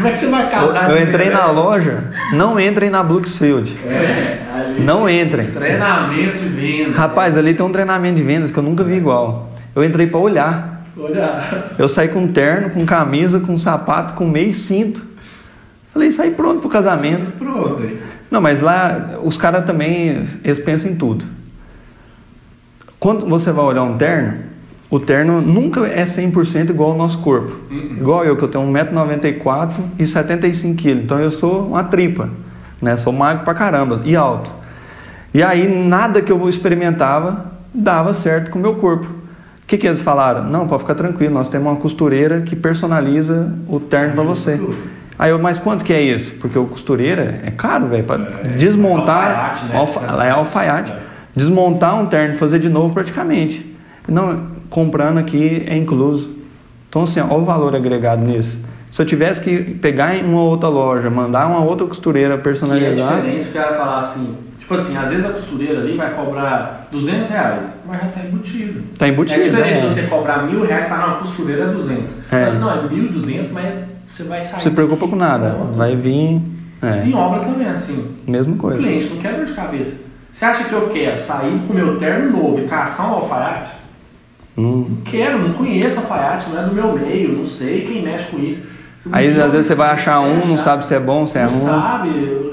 Como 0.00 0.08
é 0.08 0.12
que 0.12 0.18
você 0.18 0.30
vai 0.30 0.48
casar? 0.48 0.90
Eu 0.90 1.02
entrei 1.02 1.28
na 1.28 1.50
loja, 1.50 2.04
não 2.32 2.58
entrem 2.58 2.88
na 2.88 3.02
Bluxfield. 3.02 3.76
É, 3.86 4.38
ali. 4.50 4.80
Não 4.82 5.06
entrem. 5.06 5.50
Treinamento 5.50 6.38
de 6.38 6.48
venda. 6.48 6.96
Rapaz, 6.96 7.36
ali 7.36 7.52
tem 7.52 7.66
um 7.66 7.70
treinamento 7.70 8.16
de 8.16 8.22
vendas 8.22 8.50
que 8.50 8.58
eu 8.58 8.62
nunca 8.62 8.82
vi 8.82 8.94
igual. 8.94 9.52
Eu 9.76 9.84
entrei 9.84 10.06
para 10.06 10.18
olhar. 10.18 10.86
Olha. 10.98 11.42
Eu 11.78 11.86
saí 11.86 12.08
com 12.08 12.26
terno, 12.28 12.70
com 12.70 12.86
camisa, 12.86 13.40
com 13.40 13.58
sapato, 13.58 14.14
com 14.14 14.26
meio 14.26 14.54
cinto. 14.54 15.04
Falei, 15.92 16.10
saí 16.12 16.30
pronto 16.30 16.60
pro 16.60 16.70
casamento. 16.70 17.30
Pronto 17.32 17.82
aí. 17.82 18.00
Não, 18.30 18.40
mas 18.40 18.62
lá 18.62 19.18
os 19.22 19.36
caras 19.36 19.66
também, 19.66 20.24
eles 20.42 20.58
pensam 20.58 20.90
em 20.90 20.94
tudo. 20.94 21.26
Quando 22.98 23.28
você 23.28 23.52
vai 23.52 23.66
olhar 23.66 23.82
um 23.82 23.98
terno, 23.98 24.38
o 24.90 24.98
terno 24.98 25.40
nunca 25.40 25.86
é 25.86 26.04
100% 26.04 26.70
igual 26.70 26.90
ao 26.90 26.96
nosso 26.98 27.18
corpo. 27.18 27.56
Uhum. 27.70 27.96
Igual 28.00 28.24
eu, 28.24 28.36
que 28.36 28.42
eu 28.42 28.48
tenho 28.48 28.64
1,94m 28.66 29.78
e 29.98 30.02
75kg. 30.02 31.02
Então 31.04 31.18
eu 31.20 31.30
sou 31.30 31.68
uma 31.68 31.84
tripa, 31.84 32.28
né? 32.82 32.96
Sou 32.96 33.12
magro 33.12 33.44
pra 33.44 33.54
caramba 33.54 34.00
e 34.04 34.16
alto. 34.16 34.52
E 35.32 35.42
aí 35.42 35.68
nada 35.86 36.20
que 36.20 36.32
eu 36.32 36.48
experimentava 36.48 37.52
dava 37.72 38.12
certo 38.12 38.50
com 38.50 38.58
o 38.58 38.62
meu 38.62 38.74
corpo. 38.74 39.06
O 39.06 39.66
que, 39.70 39.78
que 39.78 39.86
eles 39.86 40.00
falaram? 40.00 40.42
Não, 40.50 40.66
pode 40.66 40.82
ficar 40.82 40.96
tranquilo, 40.96 41.32
nós 41.32 41.48
temos 41.48 41.68
uma 41.68 41.76
costureira 41.76 42.40
que 42.40 42.56
personaliza 42.56 43.52
o 43.68 43.78
terno 43.78 44.14
para 44.14 44.24
você. 44.24 44.60
Aí 45.16 45.30
eu, 45.30 45.38
mas 45.38 45.60
quanto 45.60 45.84
que 45.84 45.92
é 45.92 46.02
isso? 46.02 46.32
Porque 46.40 46.58
o 46.58 46.64
costureira 46.66 47.40
é 47.44 47.52
caro, 47.52 47.86
velho, 47.86 48.02
para 48.02 48.22
É, 48.22 48.48
desmontar. 48.56 49.16
alfaiate, 49.54 49.64
né? 49.66 49.76
alfa- 49.78 50.00
ela 50.08 50.26
é 50.26 50.30
alfaiate. 50.30 50.90
É. 50.90 50.96
Desmontar 51.36 51.94
um 52.00 52.06
terno 52.06 52.34
e 52.34 52.38
fazer 52.38 52.58
de 52.58 52.68
novo 52.68 52.92
praticamente. 52.92 53.64
Não, 54.08 54.46
comprando 54.70 55.18
aqui 55.18 55.64
é 55.66 55.76
incluso. 55.76 56.30
Então, 56.88 57.02
assim, 57.02 57.20
olha 57.20 57.34
o 57.34 57.44
valor 57.44 57.74
agregado 57.76 58.22
nisso. 58.22 58.58
Se 58.90 59.00
eu 59.00 59.06
tivesse 59.06 59.40
que 59.40 59.74
pegar 59.74 60.16
em 60.16 60.24
uma 60.24 60.42
outra 60.42 60.68
loja, 60.68 61.08
mandar 61.08 61.46
uma 61.46 61.62
outra 61.64 61.86
costureira 61.86 62.36
Que 62.38 62.48
é 62.48 62.52
diferente 62.94 63.48
o 63.48 63.52
cara 63.52 63.76
falar 63.76 63.98
assim, 64.00 64.34
tipo 64.58 64.74
assim, 64.74 64.96
às 64.96 65.10
vezes 65.10 65.24
a 65.24 65.28
costureira 65.30 65.78
ali 65.78 65.96
vai 65.96 66.10
cobrar 66.12 66.88
200 66.90 67.28
reais, 67.28 67.76
mas 67.86 68.00
já 68.00 68.06
tá 68.08 68.20
embutido. 68.24 68.82
Tá 68.98 69.06
embutido, 69.06 69.40
É 69.40 69.44
diferente 69.44 69.74
né? 69.82 69.88
você 69.88 70.02
cobrar 70.02 70.42
mil 70.44 70.66
reais 70.66 70.86
e 70.86 70.88
falar, 70.88 71.06
não, 71.06 71.14
a 71.14 71.18
costureira 71.18 71.64
é 71.64 71.66
200. 71.68 72.14
É. 72.32 72.44
Mas 72.46 72.58
não, 72.58 72.68
é 72.72 72.82
1.200, 72.88 73.48
mas 73.52 73.74
você 74.08 74.24
vai 74.24 74.40
sair. 74.40 74.52
Não 74.54 74.60
se 74.60 74.70
preocupa 74.70 75.06
com 75.06 75.14
nada. 75.16 75.56
Vai 75.72 75.94
vir. 75.94 76.40
É, 76.82 77.06
Em 77.06 77.14
obra 77.14 77.40
também 77.40 77.68
assim. 77.68 78.06
mesma 78.26 78.54
O 78.54 78.56
coisa. 78.56 78.78
cliente 78.78 79.08
não 79.10 79.18
quer 79.18 79.34
dor 79.34 79.44
de 79.46 79.52
cabeça. 79.52 79.96
Você 80.32 80.44
acha 80.44 80.64
que 80.64 80.72
eu 80.72 80.88
quero 80.88 81.18
sair 81.18 81.60
com 81.66 81.72
o 81.72 81.76
meu 81.76 81.96
terno 81.98 82.30
novo 82.32 82.58
e 82.58 82.62
caçar 82.66 83.08
um 83.08 83.14
alfaiate? 83.14 83.70
Não- 84.56 84.76
Não 84.78 84.96
quero, 85.04 85.38
não 85.38 85.52
conheço 85.54 86.00
alfaiate, 86.00 86.50
não 86.50 86.60
é 86.60 86.64
do 86.66 86.74
meu 86.74 86.92
meio, 86.96 87.32
não 87.38 87.44
sei 87.44 87.82
quem 87.82 88.02
mexe 88.02 88.26
com 88.30 88.38
isso. 88.38 88.62
Aí 89.12 89.28
às 89.40 89.52
vezes 89.52 89.66
você 89.66 89.74
vai 89.74 89.90
achar 89.90 90.20
um, 90.20 90.44
não 90.46 90.58
sabe 90.58 90.84
se 90.84 90.94
é 90.94 91.00
bom, 91.00 91.26
se 91.26 91.38
é 91.38 91.42
Não 91.44 91.48
ruim. 91.50 91.60
sabe, 91.60 92.08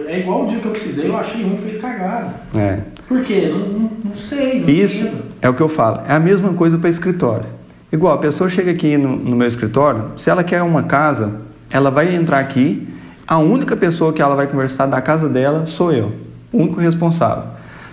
é 0.08 0.20
igual 0.20 0.46
o 0.46 0.48
dia 0.48 0.60
que 0.60 0.66
eu 0.66 0.72
precisei, 0.72 1.10
eu 1.10 1.18
achei 1.18 1.44
um 1.44 1.56
e 1.56 1.58
fez 1.58 1.78
cagada. 1.78 2.34
É. 2.56 2.80
Por 3.08 3.22
quê? 3.22 3.50
Não, 3.52 3.60
não, 3.60 3.92
não 4.06 4.16
sei, 4.16 4.62
não 4.62 4.70
Isso 4.70 5.06
entendo. 5.06 5.24
é 5.42 5.50
o 5.50 5.54
que 5.54 5.62
eu 5.62 5.68
falo. 5.68 6.02
É 6.08 6.14
a 6.14 6.20
mesma 6.20 6.54
coisa 6.54 6.78
para 6.78 6.90
escritório. 6.90 7.46
Igual, 7.92 8.14
a 8.14 8.18
pessoa 8.18 8.50
chega 8.50 8.72
aqui 8.72 8.98
no, 8.98 9.16
no 9.18 9.36
meu 9.36 9.48
escritório, 9.48 10.12
se 10.16 10.30
ela 10.30 10.44
quer 10.44 10.62
uma 10.62 10.84
casa, 10.84 11.36
ela 11.70 11.90
vai 11.92 12.16
entrar 12.16 12.40
aqui, 12.40 12.88
a 13.28 13.38
única 13.40 13.76
pessoa 13.76 14.14
que 14.14 14.22
ela 14.22 14.36
vai 14.36 14.48
conversar 14.48 14.86
da 14.86 15.02
casa 15.02 15.28
dela 15.28 15.66
sou 15.66 15.92
eu, 15.92 16.14
o 16.54 16.60
único 16.60 16.80
responsável. 16.80 17.44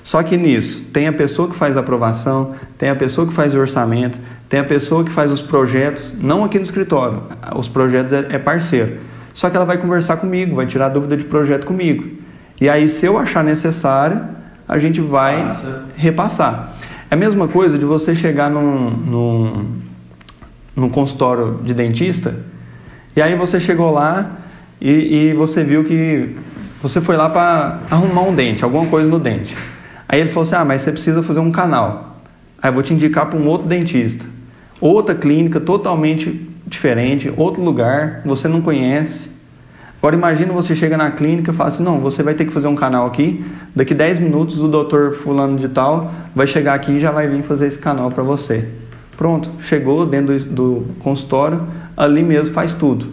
Só 0.04 0.22
que 0.22 0.36
nisso, 0.36 0.82
tem 0.92 1.08
a 1.08 1.12
pessoa 1.12 1.48
que 1.48 1.56
faz 1.56 1.76
a 1.76 1.80
aprovação, 1.80 2.54
tem 2.78 2.90
a 2.90 2.94
pessoa 2.94 3.26
que 3.26 3.32
faz 3.32 3.54
o 3.54 3.58
orçamento, 3.58 4.18
tem 4.48 4.60
a 4.60 4.64
pessoa 4.64 5.02
que 5.02 5.10
faz 5.10 5.32
os 5.32 5.40
projetos, 5.40 6.12
não 6.20 6.44
aqui 6.44 6.58
no 6.58 6.64
escritório, 6.64 7.22
os 7.56 7.66
projetos 7.66 8.12
é, 8.12 8.26
é 8.30 8.38
parceiro. 8.38 8.98
Só 9.32 9.50
que 9.50 9.56
ela 9.56 9.64
vai 9.64 9.78
conversar 9.78 10.18
comigo, 10.18 10.54
vai 10.54 10.66
tirar 10.66 10.90
dúvida 10.90 11.16
de 11.16 11.24
projeto 11.24 11.66
comigo. 11.66 12.04
E 12.60 12.68
aí, 12.68 12.88
se 12.88 13.04
eu 13.04 13.18
achar 13.18 13.42
necessário, 13.42 14.20
a 14.68 14.78
gente 14.78 15.00
vai 15.00 15.46
Passa. 15.46 15.84
repassar. 15.96 16.74
É 17.10 17.14
a 17.14 17.18
mesma 17.18 17.48
coisa 17.48 17.76
de 17.76 17.84
você 17.84 18.14
chegar 18.14 18.48
num, 18.48 18.90
num, 18.90 19.66
num 20.76 20.88
consultório 20.88 21.60
de 21.64 21.74
dentista 21.74 22.34
e 23.16 23.22
aí 23.22 23.36
você 23.36 23.60
chegou 23.60 23.92
lá 23.92 24.38
e, 24.80 24.90
e 25.30 25.34
você 25.34 25.62
viu 25.62 25.84
que 25.84 26.36
você 26.82 27.00
foi 27.00 27.16
lá 27.16 27.30
para 27.30 27.78
arrumar 27.88 28.22
um 28.22 28.34
dente, 28.34 28.64
alguma 28.64 28.86
coisa 28.86 29.08
no 29.08 29.20
dente. 29.20 29.56
Aí 30.08 30.20
ele 30.20 30.30
falou 30.30 30.42
assim: 30.42 30.54
Ah, 30.54 30.64
mas 30.64 30.82
você 30.82 30.92
precisa 30.92 31.22
fazer 31.22 31.40
um 31.40 31.50
canal. 31.50 32.16
Aí 32.62 32.70
eu 32.70 32.74
vou 32.74 32.82
te 32.82 32.94
indicar 32.94 33.26
para 33.26 33.38
um 33.38 33.46
outro 33.46 33.66
dentista. 33.66 34.26
Outra 34.80 35.14
clínica 35.14 35.60
totalmente 35.60 36.48
diferente, 36.66 37.32
outro 37.36 37.62
lugar, 37.62 38.22
você 38.24 38.48
não 38.48 38.60
conhece. 38.60 39.34
Agora 39.98 40.16
imagina 40.16 40.52
você 40.52 40.76
chega 40.76 40.98
na 40.98 41.10
clínica 41.10 41.50
e 41.50 41.54
fala 41.54 41.70
assim, 41.70 41.82
não, 41.82 41.98
você 41.98 42.22
vai 42.22 42.34
ter 42.34 42.44
que 42.44 42.52
fazer 42.52 42.68
um 42.68 42.74
canal 42.74 43.06
aqui, 43.06 43.42
daqui 43.74 43.94
10 43.94 44.18
minutos 44.18 44.60
o 44.60 44.68
doutor 44.68 45.14
fulano 45.14 45.56
de 45.56 45.66
tal 45.68 46.12
vai 46.34 46.46
chegar 46.46 46.74
aqui 46.74 46.92
e 46.92 46.98
já 46.98 47.10
vai 47.10 47.26
vir 47.26 47.42
fazer 47.42 47.68
esse 47.68 47.78
canal 47.78 48.10
para 48.10 48.22
você. 48.22 48.68
Pronto, 49.16 49.50
chegou 49.60 50.04
dentro 50.04 50.38
do, 50.40 50.86
consultório, 50.98 51.62
ali 51.96 52.22
mesmo 52.22 52.52
faz 52.52 52.74
tudo. 52.74 53.06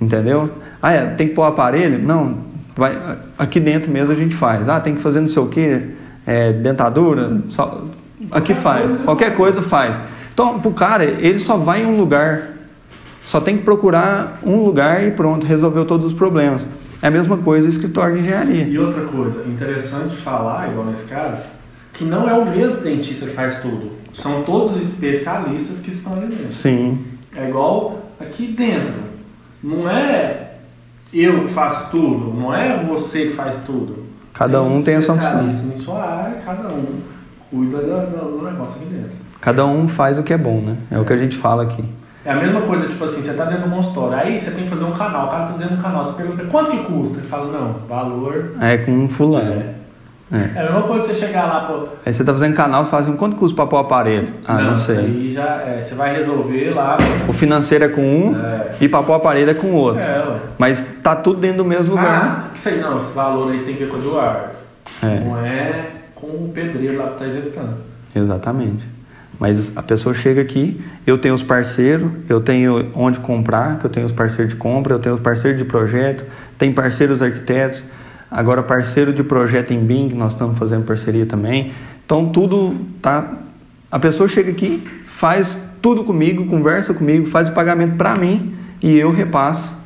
Entendeu? 0.00 0.48
Ah, 0.80 0.92
é, 0.92 1.06
tem 1.06 1.26
que 1.26 1.34
pôr 1.34 1.42
o 1.42 1.46
aparelho? 1.46 1.98
Não, 1.98 2.38
vai, 2.76 3.18
aqui 3.36 3.58
dentro 3.58 3.90
mesmo 3.90 4.12
a 4.12 4.16
gente 4.16 4.34
faz. 4.36 4.68
Ah, 4.68 4.78
tem 4.78 4.94
que 4.94 5.02
fazer 5.02 5.20
não 5.20 5.28
sei 5.28 5.42
o 5.42 5.46
que, 5.46 5.82
é, 6.26 6.52
dentadura, 6.52 7.40
só, 7.48 7.84
aqui 8.30 8.54
faz, 8.54 9.00
qualquer 9.00 9.34
coisa 9.34 9.62
faz. 9.62 9.98
Então, 10.32 10.60
pro 10.60 10.70
cara, 10.70 11.04
ele 11.04 11.38
só 11.38 11.56
vai 11.56 11.82
em 11.82 11.86
um 11.86 11.96
lugar, 11.96 12.52
só 13.22 13.40
tem 13.40 13.58
que 13.58 13.64
procurar 13.64 14.40
um 14.42 14.64
lugar 14.64 15.04
e 15.04 15.10
pronto, 15.10 15.46
resolveu 15.46 15.84
todos 15.84 16.06
os 16.06 16.12
problemas. 16.12 16.66
É 17.00 17.08
a 17.08 17.10
mesma 17.10 17.36
coisa 17.36 17.68
escritório 17.68 18.14
de 18.14 18.20
engenharia. 18.20 18.64
E 18.64 18.78
outra 18.78 19.02
coisa, 19.02 19.44
interessante 19.46 20.16
falar, 20.16 20.70
igual 20.70 20.86
nesse 20.86 21.04
caso, 21.04 21.42
que 21.92 22.04
não 22.04 22.28
é 22.28 22.32
o 22.32 22.46
mesmo 22.46 22.76
dentista 22.76 23.26
que 23.26 23.32
faz 23.32 23.60
tudo. 23.60 23.90
São 24.14 24.42
todos 24.42 24.80
especialistas 24.80 25.80
que 25.80 25.90
estão 25.90 26.14
ali 26.14 26.26
dentro. 26.26 26.52
Sim, 26.52 27.04
É 27.34 27.48
igual 27.48 28.02
aqui 28.20 28.46
dentro. 28.46 28.94
Não 29.62 29.88
é 29.88 30.52
eu 31.12 31.44
que 31.44 31.52
faço 31.52 31.90
tudo, 31.90 32.32
não 32.32 32.54
é 32.54 32.82
você 32.84 33.26
que 33.26 33.32
faz 33.32 33.58
tudo. 33.66 34.04
Cada 34.32 34.62
um 34.62 34.78
os 34.78 34.84
tem 34.84 34.96
a 34.96 35.02
sua 35.02 35.14
função. 35.16 35.48
em 35.48 35.76
sua 35.76 36.02
área, 36.04 36.36
cada 36.44 36.68
um 36.68 37.00
cuida 37.50 37.78
do, 37.78 38.38
do- 38.38 38.44
negócio 38.50 38.76
aqui 38.80 38.86
dentro. 38.86 39.10
cada 39.40 39.66
um 39.66 39.86
faz 39.86 40.18
o 40.18 40.22
que 40.22 40.32
é 40.32 40.38
bom, 40.38 40.60
né? 40.60 40.76
É 40.90 40.98
o 40.98 41.04
que 41.04 41.12
a 41.12 41.18
gente 41.18 41.36
fala 41.36 41.62
aqui. 41.64 41.84
É 42.24 42.30
a 42.30 42.36
mesma 42.36 42.60
coisa, 42.62 42.86
tipo 42.86 43.02
assim, 43.04 43.20
você 43.20 43.34
tá 43.34 43.44
dentro 43.46 43.68
do 43.68 43.74
consultório, 43.74 44.16
aí 44.16 44.38
você 44.40 44.52
tem 44.52 44.64
que 44.64 44.70
fazer 44.70 44.84
um 44.84 44.92
canal, 44.92 45.26
o 45.26 45.30
cara 45.30 45.44
tá 45.46 45.52
fazendo 45.52 45.74
um 45.78 45.82
canal, 45.82 46.04
você 46.04 46.14
pergunta 46.22 46.44
quanto 46.44 46.70
que 46.70 46.78
custa? 46.78 47.18
Ele 47.18 47.26
fala, 47.26 47.50
não, 47.52 47.72
valor. 47.88 48.52
É 48.60 48.78
com 48.78 48.92
um 48.92 49.08
fulano. 49.08 49.52
É. 49.54 49.74
É. 50.32 50.58
É 50.58 50.60
a 50.60 50.62
mesma 50.64 50.82
coisa 50.82 51.04
você 51.04 51.14
chegar 51.14 51.44
lá, 51.44 51.60
pô. 51.66 51.88
Aí 52.06 52.12
você 52.12 52.24
tá 52.24 52.32
fazendo 52.32 52.54
canal, 52.54 52.82
você 52.82 52.90
fala 52.90 53.02
assim, 53.02 53.12
quanto 53.16 53.36
custa 53.36 53.54
pra 53.54 53.66
pôr 53.66 53.76
o 53.76 53.80
aparelho? 53.80 54.32
Ah, 54.46 54.54
não, 54.62 54.74
isso 54.74 54.86
sei. 54.86 54.96
aí 54.96 55.30
já 55.30 55.44
é, 55.66 55.80
você 55.80 55.94
vai 55.94 56.14
resolver 56.16 56.70
lá. 56.70 56.96
O 57.28 57.32
financeiro 57.34 57.84
é 57.84 57.88
com 57.88 58.00
um 58.02 58.34
É. 58.34 58.70
e 58.80 58.88
pra 58.88 59.02
pôr 59.02 59.12
o 59.12 59.16
aparelho 59.16 59.50
é 59.50 59.54
com 59.54 59.66
o 59.68 59.74
outro. 59.74 60.02
É, 60.06 60.18
ué. 60.26 60.36
Mas 60.58 60.84
tá 61.02 61.14
tudo 61.14 61.38
dentro 61.38 61.58
do 61.58 61.64
mesmo 61.66 61.94
lugar. 61.94 62.48
Ah, 62.48 62.50
isso 62.54 62.68
aí 62.68 62.80
não, 62.80 62.96
esse 62.96 63.14
valor 63.14 63.52
aí 63.52 63.58
tem 63.60 63.74
que 63.76 63.84
ver 63.84 63.90
com 63.90 63.96
o 63.96 64.00
Eduardo. 64.00 64.56
É. 65.02 65.20
Não 65.20 65.36
é 65.44 65.86
com 66.14 66.26
o 66.28 66.50
pedreiro 66.54 66.98
lá 66.98 67.08
que 67.08 67.18
tá 67.18 67.26
executando. 67.26 67.74
Exatamente. 68.14 68.84
Mas 69.38 69.76
a 69.76 69.82
pessoa 69.82 70.14
chega 70.14 70.40
aqui, 70.40 70.80
eu 71.06 71.18
tenho 71.18 71.34
os 71.34 71.42
parceiros, 71.42 72.10
eu 72.28 72.40
tenho 72.40 72.90
onde 72.94 73.18
comprar, 73.18 73.78
que 73.78 73.84
eu 73.84 73.90
tenho 73.90 74.06
os 74.06 74.12
parceiros 74.12 74.52
de 74.54 74.58
compra, 74.58 74.94
eu 74.94 74.98
tenho 74.98 75.16
os 75.16 75.20
parceiros 75.20 75.58
de 75.58 75.64
projeto, 75.64 76.24
tem 76.56 76.72
parceiros 76.72 77.20
arquitetos, 77.20 77.84
agora 78.32 78.62
parceiro 78.62 79.12
de 79.12 79.22
projeto 79.22 79.72
em 79.72 79.78
BIM, 79.84 80.08
que 80.08 80.14
nós 80.14 80.32
estamos 80.32 80.58
fazendo 80.58 80.84
parceria 80.84 81.26
também. 81.26 81.72
Então 82.04 82.30
tudo 82.30 82.74
tá. 83.00 83.32
A 83.90 83.98
pessoa 83.98 84.28
chega 84.28 84.50
aqui, 84.50 84.82
faz 85.06 85.58
tudo 85.82 86.02
comigo, 86.04 86.46
conversa 86.46 86.94
comigo, 86.94 87.26
faz 87.26 87.48
o 87.48 87.52
pagamento 87.52 87.96
para 87.96 88.16
mim 88.16 88.54
e 88.82 88.96
eu 88.96 89.10
repasso 89.12 89.76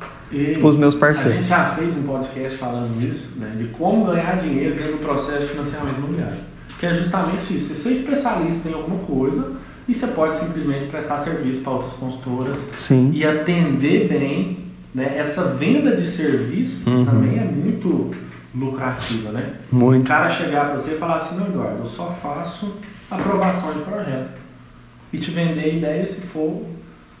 para 0.59 0.67
os 0.67 0.75
meus 0.75 0.95
A 0.95 0.99
parceiros. 0.99 1.33
gente 1.35 1.47
já 1.47 1.65
fez 1.75 1.95
um 1.95 2.03
podcast 2.03 2.57
falando 2.57 2.97
disso, 2.99 3.29
né, 3.37 3.51
de 3.57 3.65
como 3.65 4.05
ganhar 4.05 4.37
dinheiro 4.37 4.75
dentro 4.75 4.93
do 4.93 4.97
processo 4.99 5.41
de 5.41 5.47
financiamento 5.47 5.97
imobiliário. 5.97 6.37
Que 6.79 6.85
é 6.85 6.93
justamente 6.93 7.55
isso. 7.55 7.73
Você 7.75 7.89
é 7.89 7.91
especialista 7.93 8.69
em 8.69 8.73
alguma 8.73 8.99
coisa 8.99 9.53
e 9.87 9.93
você 9.93 10.07
pode 10.07 10.35
simplesmente 10.35 10.85
prestar 10.85 11.17
serviço 11.17 11.61
para 11.61 11.73
outras 11.73 11.93
consultoras 11.93 12.63
Sim. 12.77 13.09
e 13.13 13.25
atender 13.25 14.07
bem. 14.07 14.59
Né? 14.93 15.15
Essa 15.17 15.43
venda 15.45 15.95
de 15.95 16.05
serviços 16.05 16.85
Uhum. 16.87 17.05
também 17.05 17.37
é 17.39 17.43
muito 17.43 18.11
lucrativa, 18.55 19.31
né? 19.31 19.53
O 19.71 19.75
Muito. 19.75 20.07
cara 20.07 20.29
chegar 20.29 20.65
para 20.65 20.79
você 20.79 20.93
e 20.93 20.97
falar 20.97 21.17
assim, 21.17 21.37
não, 21.37 21.47
Eduardo, 21.47 21.79
eu 21.79 21.85
só 21.85 22.11
faço 22.11 22.73
aprovação 23.09 23.73
de 23.73 23.81
projeto. 23.81 24.29
E 25.11 25.17
te 25.17 25.31
vender 25.31 25.63
a 25.63 25.67
ideia, 25.67 26.07
se 26.07 26.21
for, 26.21 26.63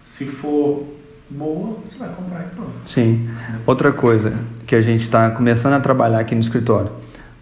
se 0.03 0.25
for 0.25 0.85
boa, 1.29 1.77
você 1.87 1.97
vai 1.97 2.09
comprar 2.09 2.41
e 2.41 2.55
pronto. 2.55 2.71
Sim. 2.85 3.29
Outra 3.65 3.91
coisa 3.91 4.33
que 4.65 4.75
a 4.75 4.81
gente 4.81 5.03
está 5.03 5.29
começando 5.31 5.73
a 5.73 5.79
trabalhar 5.79 6.19
aqui 6.19 6.35
no 6.35 6.41
escritório. 6.41 6.91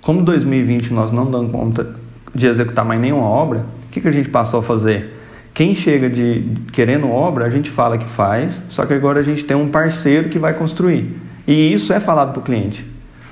Como 0.01 0.21
2020 0.21 0.93
nós 0.93 1.11
não 1.11 1.29
damos 1.29 1.51
conta 1.51 1.95
de 2.33 2.47
executar 2.47 2.85
mais 2.85 2.99
nenhuma 2.99 3.25
obra, 3.25 3.65
o 3.87 3.91
que, 3.91 4.01
que 4.01 4.07
a 4.07 4.11
gente 4.11 4.29
passou 4.29 4.59
a 4.59 4.63
fazer? 4.63 5.13
Quem 5.53 5.73
chega 5.73 6.09
de 6.09 6.57
querendo 6.73 7.09
obra, 7.09 7.45
a 7.45 7.49
gente 7.49 7.71
fala 7.71 7.97
que 7.97 8.05
faz, 8.05 8.61
só 8.67 8.85
que 8.85 8.93
agora 8.93 9.21
a 9.21 9.23
gente 9.23 9.45
tem 9.45 9.55
um 9.55 9.69
parceiro 9.69 10.27
que 10.27 10.37
vai 10.37 10.53
construir. 10.53 11.15
E 11.47 11.71
isso 11.73 11.93
é 11.93 11.99
falado 11.99 12.33
para 12.33 12.41
o 12.41 12.43
cliente. 12.43 12.85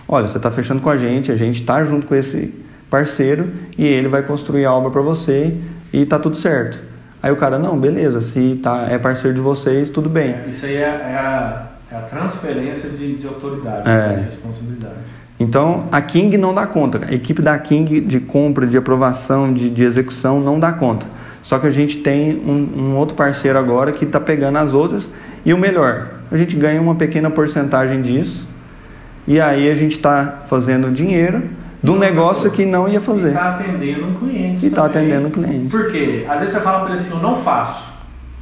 Olha, 0.07 0.27
você 0.27 0.37
está 0.37 0.51
fechando 0.51 0.81
com 0.81 0.89
a 0.89 0.97
gente, 0.97 1.31
a 1.31 1.35
gente 1.35 1.61
está 1.61 1.83
junto 1.83 2.05
com 2.07 2.15
esse 2.15 2.53
parceiro 2.89 3.47
e 3.77 3.85
ele 3.85 4.07
vai 4.07 4.21
construir 4.21 4.65
a 4.65 4.73
obra 4.73 4.91
para 4.91 5.01
você 5.01 5.55
e 5.91 6.05
tá 6.05 6.19
tudo 6.19 6.37
certo. 6.37 6.79
Aí 7.21 7.31
o 7.31 7.35
cara, 7.37 7.57
não, 7.57 7.79
beleza, 7.79 8.19
se 8.21 8.59
tá, 8.61 8.87
é 8.89 8.97
parceiro 8.97 9.33
de 9.33 9.41
vocês, 9.41 9.89
tudo 9.89 10.09
bem. 10.09 10.31
É, 10.31 10.45
Isso 10.49 10.65
aí 10.65 10.75
é, 10.75 10.79
é 10.81 10.85
a, 11.17 11.67
é 11.91 11.95
a 11.95 12.01
transferência 12.01 12.89
de, 12.89 13.15
de 13.15 13.25
autoridade, 13.25 13.89
É. 13.89 14.15
de 14.17 14.25
responsabilidade. 14.25 14.95
Então, 15.39 15.85
a 15.91 16.01
King 16.01 16.37
não 16.37 16.53
dá 16.53 16.67
conta. 16.67 17.01
A 17.07 17.13
equipe 17.13 17.41
da 17.41 17.57
King 17.57 18.01
de 18.01 18.19
compra, 18.19 18.67
de 18.67 18.77
aprovação, 18.77 19.53
de, 19.53 19.69
de 19.69 19.83
execução 19.83 20.39
não 20.39 20.59
dá 20.59 20.71
conta. 20.73 21.05
Só 21.41 21.59
que 21.59 21.67
a 21.67 21.71
gente 21.71 21.97
tem 21.97 22.35
um, 22.45 22.81
um 22.81 22.95
outro 22.97 23.15
parceiro 23.15 23.57
agora 23.57 23.91
que 23.91 24.05
está 24.05 24.19
pegando 24.19 24.57
as 24.57 24.73
outras. 24.73 25.07
E 25.45 25.53
o 25.53 25.57
melhor, 25.57 26.09
a 26.31 26.37
gente 26.37 26.55
ganha 26.55 26.81
uma 26.81 26.95
pequena 26.95 27.29
porcentagem 27.29 28.01
disso. 28.01 28.47
E 29.27 29.39
aí 29.39 29.69
a 29.71 29.75
gente 29.75 29.95
está 29.95 30.43
fazendo 30.49 30.91
dinheiro 30.91 31.43
um 31.83 31.97
negócio 31.97 32.49
que 32.51 32.65
não 32.65 32.87
ia 32.87 32.99
E 32.99 33.01
fazer. 33.01 33.29
está 33.29 33.49
atendendo 33.55 34.07
o 34.07 34.15
cliente. 34.15 34.65
E 34.65 34.69
está 34.69 34.85
atendendo 34.85 35.27
o 35.27 35.31
cliente. 35.31 35.67
Por 35.69 35.91
quê? 35.91 36.25
Às 36.29 36.39
vezes 36.39 36.55
você 36.55 36.61
fala 36.61 36.79
para 36.79 36.89
ele 36.89 36.99
assim, 36.99 37.13
eu 37.13 37.19
não 37.21 37.35
faço. 37.37 37.91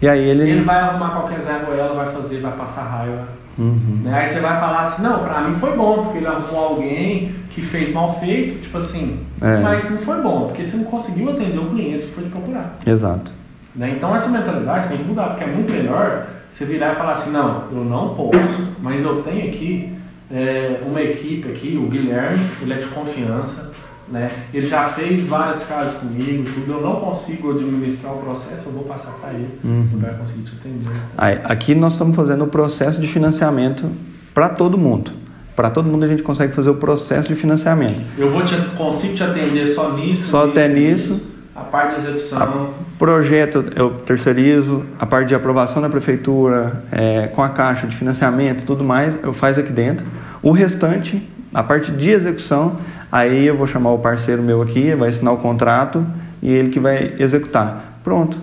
E 0.02 0.08
aí 0.08 0.20
ele. 0.30 0.50
Ele 0.50 0.62
vai 0.62 0.80
arrumar 0.80 1.10
qualquer 1.12 1.40
Zé 1.42 1.60
Goela, 1.66 1.96
vai 1.96 2.14
fazer, 2.14 2.40
vai 2.40 2.52
passar 2.54 2.84
raiva. 2.84 3.24
Uhum. 3.58 4.02
Né? 4.04 4.14
Aí 4.14 4.28
você 4.28 4.40
vai 4.40 4.60
falar 4.60 4.82
assim, 4.82 5.02
não, 5.04 5.20
pra 5.20 5.42
mim 5.42 5.54
foi 5.56 5.76
bom, 5.76 6.04
porque 6.04 6.18
ele 6.20 6.28
arrumou 6.28 6.66
alguém 6.70 7.34
que 7.50 7.62
fez 7.62 7.94
mal 7.94 8.18
feito, 8.20 8.62
tipo 8.62 8.78
assim, 8.78 9.20
É. 9.42 9.58
mas 9.60 9.90
não 9.90 9.98
foi 9.98 10.22
bom, 10.22 10.48
porque 10.48 10.64
você 10.64 10.78
não 10.78 10.86
conseguiu 10.86 11.30
atender 11.32 11.60
o 11.60 11.66
cliente 11.70 12.06
que 12.06 12.14
foi 12.14 12.24
te 12.24 12.30
procurar. 12.30 12.78
Exato. 12.88 13.32
Né? 13.76 13.94
Então 13.98 14.16
essa 14.16 14.30
mentalidade 14.30 14.88
tem 14.88 14.98
que 14.98 15.04
mudar, 15.04 15.30
porque 15.30 15.44
é 15.44 15.48
muito 15.48 15.72
melhor 15.72 16.28
você 16.50 16.66
virar 16.66 16.94
e 16.94 16.96
falar 16.96 17.12
assim, 17.14 17.32
não, 17.32 17.64
eu 17.72 17.84
não 17.84 18.10
posso, 18.16 18.68
mas 18.82 19.04
eu 19.04 19.22
tenho 19.24 19.48
aqui 19.50 19.94
é, 20.34 20.82
uma 20.86 21.02
equipe 21.02 21.50
aqui, 21.50 21.78
o 21.82 21.88
Guilherme, 21.90 22.40
ele 22.62 22.74
é 22.74 22.78
de 22.78 22.88
confiança, 22.88 23.72
né? 24.10 24.30
ele 24.54 24.66
já 24.66 24.86
fez 24.90 25.28
vários 25.28 25.64
casos 25.64 25.94
comigo, 26.00 26.44
tudo, 26.54 26.74
eu 26.74 26.82
não 26.82 26.96
consigo 26.96 27.52
administrar 27.52 28.14
o 28.14 28.18
processo, 28.18 28.64
eu 28.68 28.72
vou 28.74 28.84
passar 28.84 29.12
para 29.14 29.34
ele, 29.34 29.48
Uhum. 29.64 29.88
ele 29.94 30.02
vai 30.02 30.14
conseguir 30.16 30.44
te 30.44 30.54
atender. 30.60 30.92
Aí, 31.18 31.40
aqui 31.44 31.76
nós 31.76 31.94
estamos 31.94 32.16
fazendo 32.16 32.44
o 32.44 32.48
processo 32.48 33.00
de 33.00 33.08
financiamento 33.08 33.90
para 34.34 34.50
todo 34.50 34.78
mundo. 34.78 35.12
Para 35.56 35.70
todo 35.70 35.86
mundo 35.88 36.06
a 36.06 36.08
gente 36.08 36.24
consegue 36.24 36.54
fazer 36.54 36.70
o 36.70 36.76
processo 36.76 37.28
de 37.28 37.36
financiamento. 37.36 38.04
Eu 38.18 38.32
vou 38.32 38.44
te, 38.44 38.56
consigo 38.78 39.14
te 39.16 39.24
atender 39.24 39.66
só 39.66 39.92
nisso, 39.94 40.30
Só 40.30 40.46
até 40.46 40.68
nisso. 40.68 41.30
A 41.62 41.64
parte 41.64 42.02
de 42.02 42.08
execução, 42.08 42.74
Projeto 42.98 43.66
eu 43.76 43.92
terceirizo, 43.92 44.84
a 44.98 45.06
parte 45.06 45.28
de 45.28 45.36
aprovação 45.36 45.82
da 45.82 45.90
prefeitura, 45.90 46.84
é, 46.92 47.28
com 47.28 47.44
a 47.44 47.50
caixa 47.50 47.86
de 47.86 47.96
financiamento, 47.96 48.64
tudo 48.66 48.84
mais, 48.84 49.18
eu 49.24 49.32
faço 49.32 49.60
aqui 49.60 49.72
dentro. 49.72 50.06
O 50.42 50.52
restante, 50.52 51.28
a 51.54 51.62
parte 51.62 51.92
de 51.92 52.10
execução, 52.10 52.78
aí 53.12 53.46
eu 53.46 53.56
vou 53.56 53.68
chamar 53.68 53.92
o 53.92 54.00
parceiro 54.00 54.42
meu 54.42 54.62
aqui, 54.62 54.96
vai 54.96 55.10
assinar 55.10 55.34
o 55.34 55.38
contrato 55.38 56.06
e 56.42 56.52
ele 56.52 56.70
que 56.70 56.80
vai 56.80 57.14
executar. 57.20 58.00
Pronto. 58.04 58.38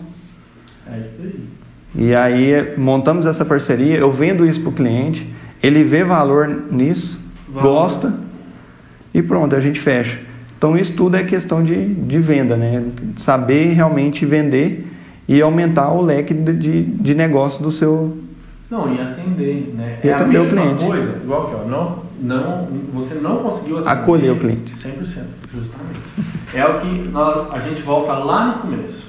é 0.86 1.00
isso 1.00 1.14
aí. 1.20 1.48
E 1.96 2.14
aí 2.14 2.74
montamos 2.76 3.26
essa 3.26 3.44
parceria, 3.44 3.96
eu 3.96 4.12
vendo 4.12 4.46
isso 4.46 4.60
para 4.60 4.70
o 4.70 4.72
cliente, 4.72 5.28
ele 5.60 5.82
vê 5.82 6.04
valor 6.04 6.48
nisso, 6.70 7.20
Valor. 7.48 7.68
gosta 7.68 8.14
e 9.12 9.20
pronto, 9.20 9.56
a 9.56 9.60
gente 9.60 9.80
fecha. 9.80 10.27
Então 10.58 10.76
isso 10.76 10.92
tudo 10.94 11.16
é 11.16 11.22
questão 11.22 11.62
de, 11.62 11.94
de 11.94 12.18
venda, 12.18 12.56
né? 12.56 12.84
Saber 13.16 13.72
realmente 13.74 14.26
vender 14.26 14.92
e 15.28 15.40
aumentar 15.40 15.92
o 15.92 16.02
leque 16.02 16.34
de, 16.34 16.52
de, 16.52 16.82
de 16.82 17.14
negócio 17.14 17.62
do 17.62 17.70
seu. 17.70 18.18
Não, 18.68 18.92
e 18.92 19.00
atender, 19.00 19.72
né? 19.76 20.00
E 20.02 20.08
é 20.08 20.14
atender 20.14 20.36
a 20.36 20.40
o 20.40 20.42
mesma 20.42 20.62
cliente. 20.62 20.84
coisa, 20.84 21.20
igual 21.22 21.46
que 21.46 21.54
ó, 21.54 21.64
não, 21.64 22.02
não, 22.20 22.68
você 22.92 23.14
não 23.14 23.36
conseguiu 23.36 23.78
atender 23.78 24.02
Acolher 24.02 24.32
o 24.32 24.36
cliente. 24.36 24.74
100%, 24.74 24.98
justamente. 25.54 26.00
É 26.52 26.66
o 26.66 26.80
que 26.80 27.08
nós, 27.08 27.52
a 27.52 27.60
gente 27.60 27.80
volta 27.82 28.12
lá 28.14 28.46
no 28.46 28.62
começo. 28.62 29.06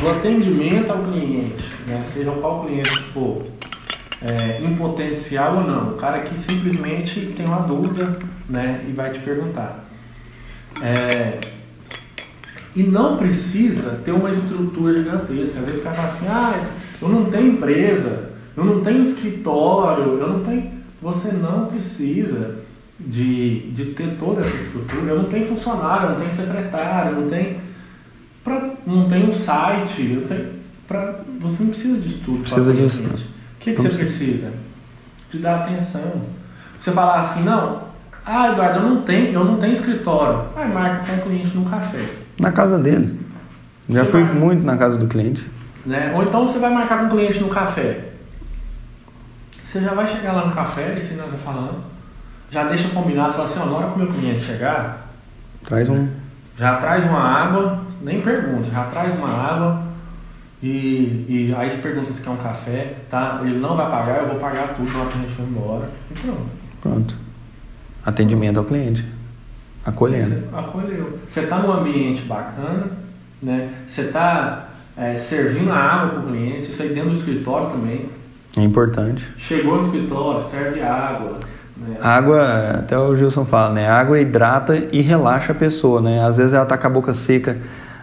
Do 0.00 0.08
atendimento 0.08 0.92
ao 0.92 0.98
cliente, 0.98 1.72
né? 1.88 2.00
seja 2.04 2.30
qual 2.30 2.64
cliente 2.64 3.02
for, 3.12 3.42
é, 4.22 4.62
em 4.62 4.76
potencial 4.76 5.56
ou 5.56 5.64
não, 5.64 5.94
o 5.94 5.96
cara 5.96 6.20
que 6.20 6.38
simplesmente 6.38 7.32
tem 7.36 7.44
uma 7.44 7.62
dúvida 7.62 8.16
né? 8.48 8.84
e 8.88 8.92
vai 8.92 9.10
te 9.10 9.18
perguntar. 9.18 9.87
É, 10.82 11.40
e 12.74 12.82
não 12.82 13.16
precisa 13.16 14.00
ter 14.04 14.12
uma 14.12 14.30
estrutura 14.30 14.94
gigantesca. 14.94 15.58
Às 15.58 15.66
vezes 15.66 15.80
o 15.80 15.84
cara 15.84 15.96
fala 15.96 16.08
assim, 16.08 16.26
ah, 16.28 16.64
eu 17.00 17.08
não 17.08 17.24
tenho 17.24 17.52
empresa, 17.52 18.30
eu 18.56 18.64
não 18.64 18.80
tenho 18.80 19.02
escritório, 19.02 20.18
eu 20.18 20.28
não 20.28 20.44
tenho. 20.44 20.78
Você 21.02 21.32
não 21.32 21.66
precisa 21.66 22.56
de, 22.98 23.70
de 23.72 23.86
ter 23.86 24.16
toda 24.18 24.42
essa 24.42 24.56
estrutura. 24.56 25.10
Eu 25.10 25.22
não 25.22 25.24
tenho 25.24 25.46
funcionário, 25.46 26.06
eu 26.06 26.10
não 26.10 26.18
tenho 26.18 26.30
secretário, 26.30 27.12
eu 27.12 27.20
não 27.22 27.28
tenho. 27.28 27.60
Pra, 28.44 28.70
não 28.86 29.08
tenho 29.08 29.28
um 29.28 29.32
site, 29.32 30.12
eu 30.12 30.22
tenho, 30.22 30.50
pra, 30.86 31.20
você 31.40 31.62
não 31.62 31.70
precisa 31.70 32.00
disso 32.00 32.20
tudo. 32.24 32.40
Precisa 32.42 32.72
disso. 32.72 33.02
O 33.04 33.60
que, 33.60 33.72
que 33.74 33.82
você 33.82 33.88
precisa? 33.88 34.52
De 35.30 35.38
dar 35.38 35.56
atenção. 35.56 36.22
Você 36.78 36.92
falar 36.92 37.20
assim, 37.20 37.42
não, 37.42 37.87
Ah, 38.30 38.52
Eduardo, 38.52 38.80
eu 38.80 38.82
não 38.90 39.02
tenho, 39.02 39.32
eu 39.32 39.42
não 39.42 39.56
tenho 39.56 39.72
escritório. 39.72 40.42
Ah, 40.54 40.66
marca 40.66 41.06
com 41.06 41.12
um 41.16 41.20
cliente 41.20 41.56
num 41.56 41.64
café. 41.64 42.04
Na 42.38 42.52
casa 42.52 42.78
dele. 42.78 43.18
Já 43.88 44.04
Você 44.04 44.10
fui 44.10 44.22
vai- 44.22 44.34
muito 44.34 44.62
na 44.66 44.76
casa 44.76 44.98
do 44.98 45.06
cliente. 45.06 45.48
Né? 45.86 46.12
Ou 46.14 46.22
então 46.24 46.46
você 46.46 46.58
vai 46.58 46.70
marcar 46.70 46.98
com 46.98 47.04
um 47.06 47.08
cliente 47.08 47.40
no 47.40 47.48
café. 47.48 48.00
Você 49.64 49.80
já 49.80 49.94
vai 49.94 50.06
chegar 50.06 50.32
lá 50.32 50.44
no 50.46 50.54
café, 50.54 50.94
e 50.98 51.02
você 51.02 51.14
nós 51.14 51.30
já 51.32 51.38
falando, 51.38 51.78
já 52.50 52.64
deixa 52.64 52.88
combinado, 52.90 53.32
fala 53.32 53.44
assim, 53.44 53.60
ó, 53.60 53.64
na 53.66 53.72
hora 53.76 53.86
que 53.88 53.94
o 53.94 53.98
meu 53.98 54.08
cliente 54.08 54.40
chegar, 54.42 55.08
Traz 55.64 55.88
um. 55.88 56.06
já 56.58 56.76
traz 56.76 57.04
uma 57.04 57.20
água, 57.22 57.80
nem 58.02 58.20
pergunta, 58.20 58.68
já 58.70 58.84
traz 58.84 59.14
uma 59.14 59.28
água 59.28 59.82
e, 60.62 61.24
e 61.28 61.54
aí 61.56 61.70
você 61.70 61.78
pergunta 61.78 62.12
se 62.12 62.22
quer 62.22 62.30
um 62.30 62.36
café, 62.36 62.94
tá? 63.10 63.40
Ele 63.42 63.58
não 63.58 63.74
vai 63.76 63.90
pagar, 63.90 64.20
eu 64.22 64.26
vou 64.28 64.36
pagar 64.38 64.68
tudo 64.74 64.90
na 64.92 65.00
hora 65.00 65.08
que 65.10 65.18
a 65.18 65.20
gente 65.22 65.32
for 65.34 65.42
embora. 65.42 65.86
E 66.10 66.18
pronto. 66.18 66.46
Pronto. 66.82 67.14
Atendimento 68.12 68.58
ao 68.58 68.64
cliente. 68.64 69.04
Acolhendo. 69.84 70.30
Você 70.30 70.56
acolheu. 70.56 71.18
Você 71.26 71.40
está 71.40 71.58
num 71.58 71.72
ambiente 71.72 72.22
bacana, 72.22 72.86
né? 73.42 73.68
Você 73.86 74.02
está 74.02 74.64
servindo 75.16 75.70
a 75.70 75.76
água 75.76 76.08
para 76.10 76.18
o 76.20 76.26
cliente, 76.28 76.70
isso 76.70 76.82
aí 76.82 76.88
dentro 76.88 77.10
do 77.10 77.16
escritório 77.16 77.68
também. 77.70 78.06
É 78.56 78.62
importante. 78.62 79.24
Chegou 79.36 79.76
no 79.76 79.82
escritório, 79.82 80.40
serve 80.42 80.80
água. 80.82 81.38
Né? 81.76 81.96
Água, 82.02 82.70
até 82.78 82.98
o 82.98 83.14
Gilson 83.14 83.44
fala, 83.44 83.74
né? 83.74 83.88
Água 83.88 84.18
hidrata 84.18 84.82
e 84.90 85.00
relaxa 85.02 85.52
a 85.52 85.54
pessoa, 85.54 86.00
né? 86.00 86.24
Às 86.24 86.38
vezes 86.38 86.52
ela 86.54 86.64
tá 86.66 86.76
com 86.78 86.86
a 86.86 86.90
boca 86.90 87.12
seca. 87.14 87.56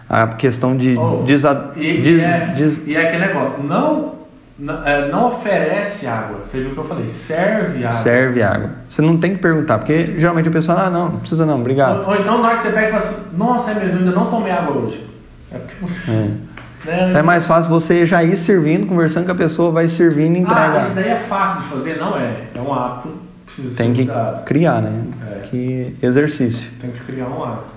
A 0.08 0.28
questão 0.28 0.76
de 0.76 0.96
Oh, 0.96 1.24
desa- 1.24 1.72
E, 1.76 2.00
des- 2.00 2.06
e 2.06 2.20
é, 2.20 2.54
des- 2.56 2.80
e 2.86 2.94
é 2.94 3.08
aquele 3.08 3.26
negócio, 3.26 3.60
não, 3.64 4.14
não, 4.58 4.86
é, 4.86 5.08
não 5.08 5.26
oferece 5.28 6.06
água. 6.06 6.40
Você 6.44 6.60
viu 6.60 6.70
o 6.70 6.72
que 6.74 6.78
eu 6.78 6.84
falei? 6.84 7.08
Serve 7.08 7.78
água. 7.84 7.90
serve 7.90 8.42
água. 8.42 8.70
Você 8.88 9.02
não 9.02 9.18
tem 9.18 9.34
que 9.34 9.38
perguntar, 9.40 9.78
porque 9.78 10.14
geralmente 10.18 10.48
a 10.48 10.52
pessoa, 10.52 10.80
ah, 10.82 10.90
não, 10.90 11.08
não 11.10 11.18
precisa 11.20 11.44
não, 11.44 11.60
obrigado. 11.60 12.02
Ou, 12.04 12.08
ou 12.14 12.16
então 12.20 12.40
na 12.40 12.48
hora 12.48 12.56
que 12.56 12.62
você 12.62 12.70
pega 12.70 12.88
e 12.88 12.90
fala 12.92 12.96
assim, 13.02 13.36
nossa, 13.36 13.70
é 13.70 13.74
mesmo, 13.74 14.00
eu 14.00 14.06
ainda 14.06 14.12
não 14.12 14.30
tomei 14.30 14.52
água 14.52 14.76
hoje. 14.76 15.06
É 15.52 15.58
porque 15.58 15.74
você. 15.80 16.10
É. 16.10 16.30
Né? 16.84 17.08
Então 17.08 17.18
é 17.18 17.22
mais 17.22 17.44
fácil 17.44 17.68
você 17.68 18.06
já 18.06 18.22
ir 18.22 18.36
servindo, 18.36 18.86
conversando 18.86 19.26
com 19.26 19.32
a 19.32 19.34
pessoa, 19.34 19.72
vai 19.72 19.88
servindo 19.88 20.36
e 20.36 20.38
Ah, 20.38 20.42
entregar. 20.42 20.84
isso 20.84 20.94
daí 20.94 21.08
é 21.08 21.16
fácil 21.16 21.62
de 21.62 21.68
fazer? 21.68 21.96
Não 21.96 22.16
é. 22.16 22.32
É 22.54 22.60
um 22.60 22.72
hábito 22.72 23.12
precisa 23.44 23.76
Tem 23.76 23.88
ser 23.88 23.92
que 23.94 24.04
cuidado. 24.06 24.44
criar, 24.44 24.82
né? 24.82 25.04
É. 25.28 25.38
Que 25.48 25.96
exercício. 26.02 26.70
Tem 26.80 26.90
que 26.92 27.00
criar 27.00 27.26
um 27.26 27.42
hábito. 27.42 27.74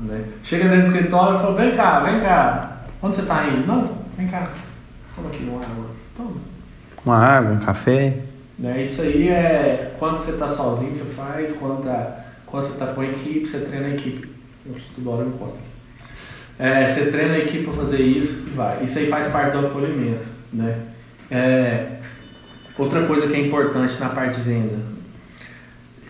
Né? 0.00 0.22
Chega 0.44 0.68
dentro 0.68 0.82
do 0.90 0.96
escritório 0.96 1.36
e 1.36 1.40
fala, 1.40 1.54
vem 1.54 1.76
cá, 1.76 2.00
vem 2.00 2.20
cá. 2.20 2.70
Onde 3.02 3.16
você 3.16 3.22
está 3.22 3.46
indo? 3.46 3.66
Não, 3.66 3.90
vem 4.16 4.28
cá. 4.28 4.48
Toma 5.16 5.28
aqui 5.28 5.44
uma 5.44 5.58
água. 5.58 5.87
Uma 7.04 7.16
água, 7.16 7.52
um 7.52 7.60
café. 7.60 8.18
Né? 8.58 8.82
Isso 8.82 9.02
aí 9.02 9.28
é 9.28 9.94
quando 9.98 10.18
você 10.18 10.32
está 10.32 10.48
sozinho, 10.48 10.94
você 10.94 11.04
faz, 11.04 11.52
quando, 11.52 11.84
tá, 11.84 12.24
quando 12.46 12.64
você 12.64 12.72
está 12.72 12.86
com 12.88 13.00
a 13.00 13.06
equipe, 13.06 13.48
você 13.48 13.60
treina 13.60 13.86
a 13.86 13.90
equipe. 13.90 14.28
Nossa, 14.66 14.84
toda 14.94 15.10
hora 15.10 15.26
eu 15.26 15.46
aqui. 15.46 15.68
É, 16.58 16.88
você 16.88 17.06
treina 17.06 17.34
a 17.34 17.38
equipe 17.38 17.64
para 17.64 17.74
fazer 17.74 18.02
isso 18.02 18.44
e 18.46 18.50
vai. 18.50 18.82
Isso 18.82 18.98
aí 18.98 19.06
faz 19.06 19.28
parte 19.28 19.56
do 19.56 19.66
acolhimento. 19.66 20.26
Né? 20.52 20.76
É, 21.30 21.98
outra 22.76 23.06
coisa 23.06 23.26
que 23.28 23.34
é 23.34 23.46
importante 23.46 23.98
na 24.00 24.08
parte 24.08 24.40
de 24.40 24.42
venda, 24.42 24.78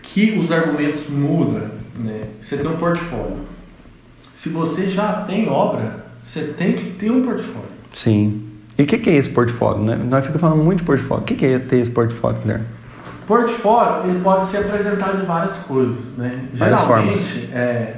que 0.01 0.37
os 0.39 0.51
argumentos 0.51 1.07
mudam. 1.07 1.69
Né? 1.95 2.23
Você 2.41 2.57
tem 2.57 2.67
um 2.67 2.77
portfólio. 2.77 3.37
Se 4.33 4.49
você 4.49 4.89
já 4.89 5.21
tem 5.23 5.49
obra, 5.49 6.05
você 6.21 6.45
tem 6.45 6.73
que 6.73 6.91
ter 6.91 7.11
um 7.11 7.21
portfólio. 7.21 7.69
Sim. 7.93 8.38
E 8.79 8.83
o 8.83 8.87
que, 8.87 8.97
que 8.97 9.09
é 9.09 9.17
esse 9.17 9.27
portfólio? 9.27 9.83
Né? 9.83 9.95
Nós 9.97 10.21
ficamos 10.21 10.39
falando 10.39 10.63
muito 10.63 10.79
de 10.79 10.85
portfólio. 10.85 11.21
O 11.21 11.25
que, 11.25 11.35
que 11.35 11.45
é 11.45 11.59
ter 11.59 11.79
esse 11.79 11.91
portfólio, 11.91 12.39
Guilherme? 12.39 12.65
Portfólio 13.27 14.09
ele 14.09 14.21
pode 14.21 14.45
ser 14.45 14.59
apresentado 14.59 15.19
de 15.19 15.25
várias 15.25 15.57
coisas, 15.57 15.97
né? 16.17 16.45
Várias 16.53 16.79
Geralmente 16.79 17.49
é 17.53 17.97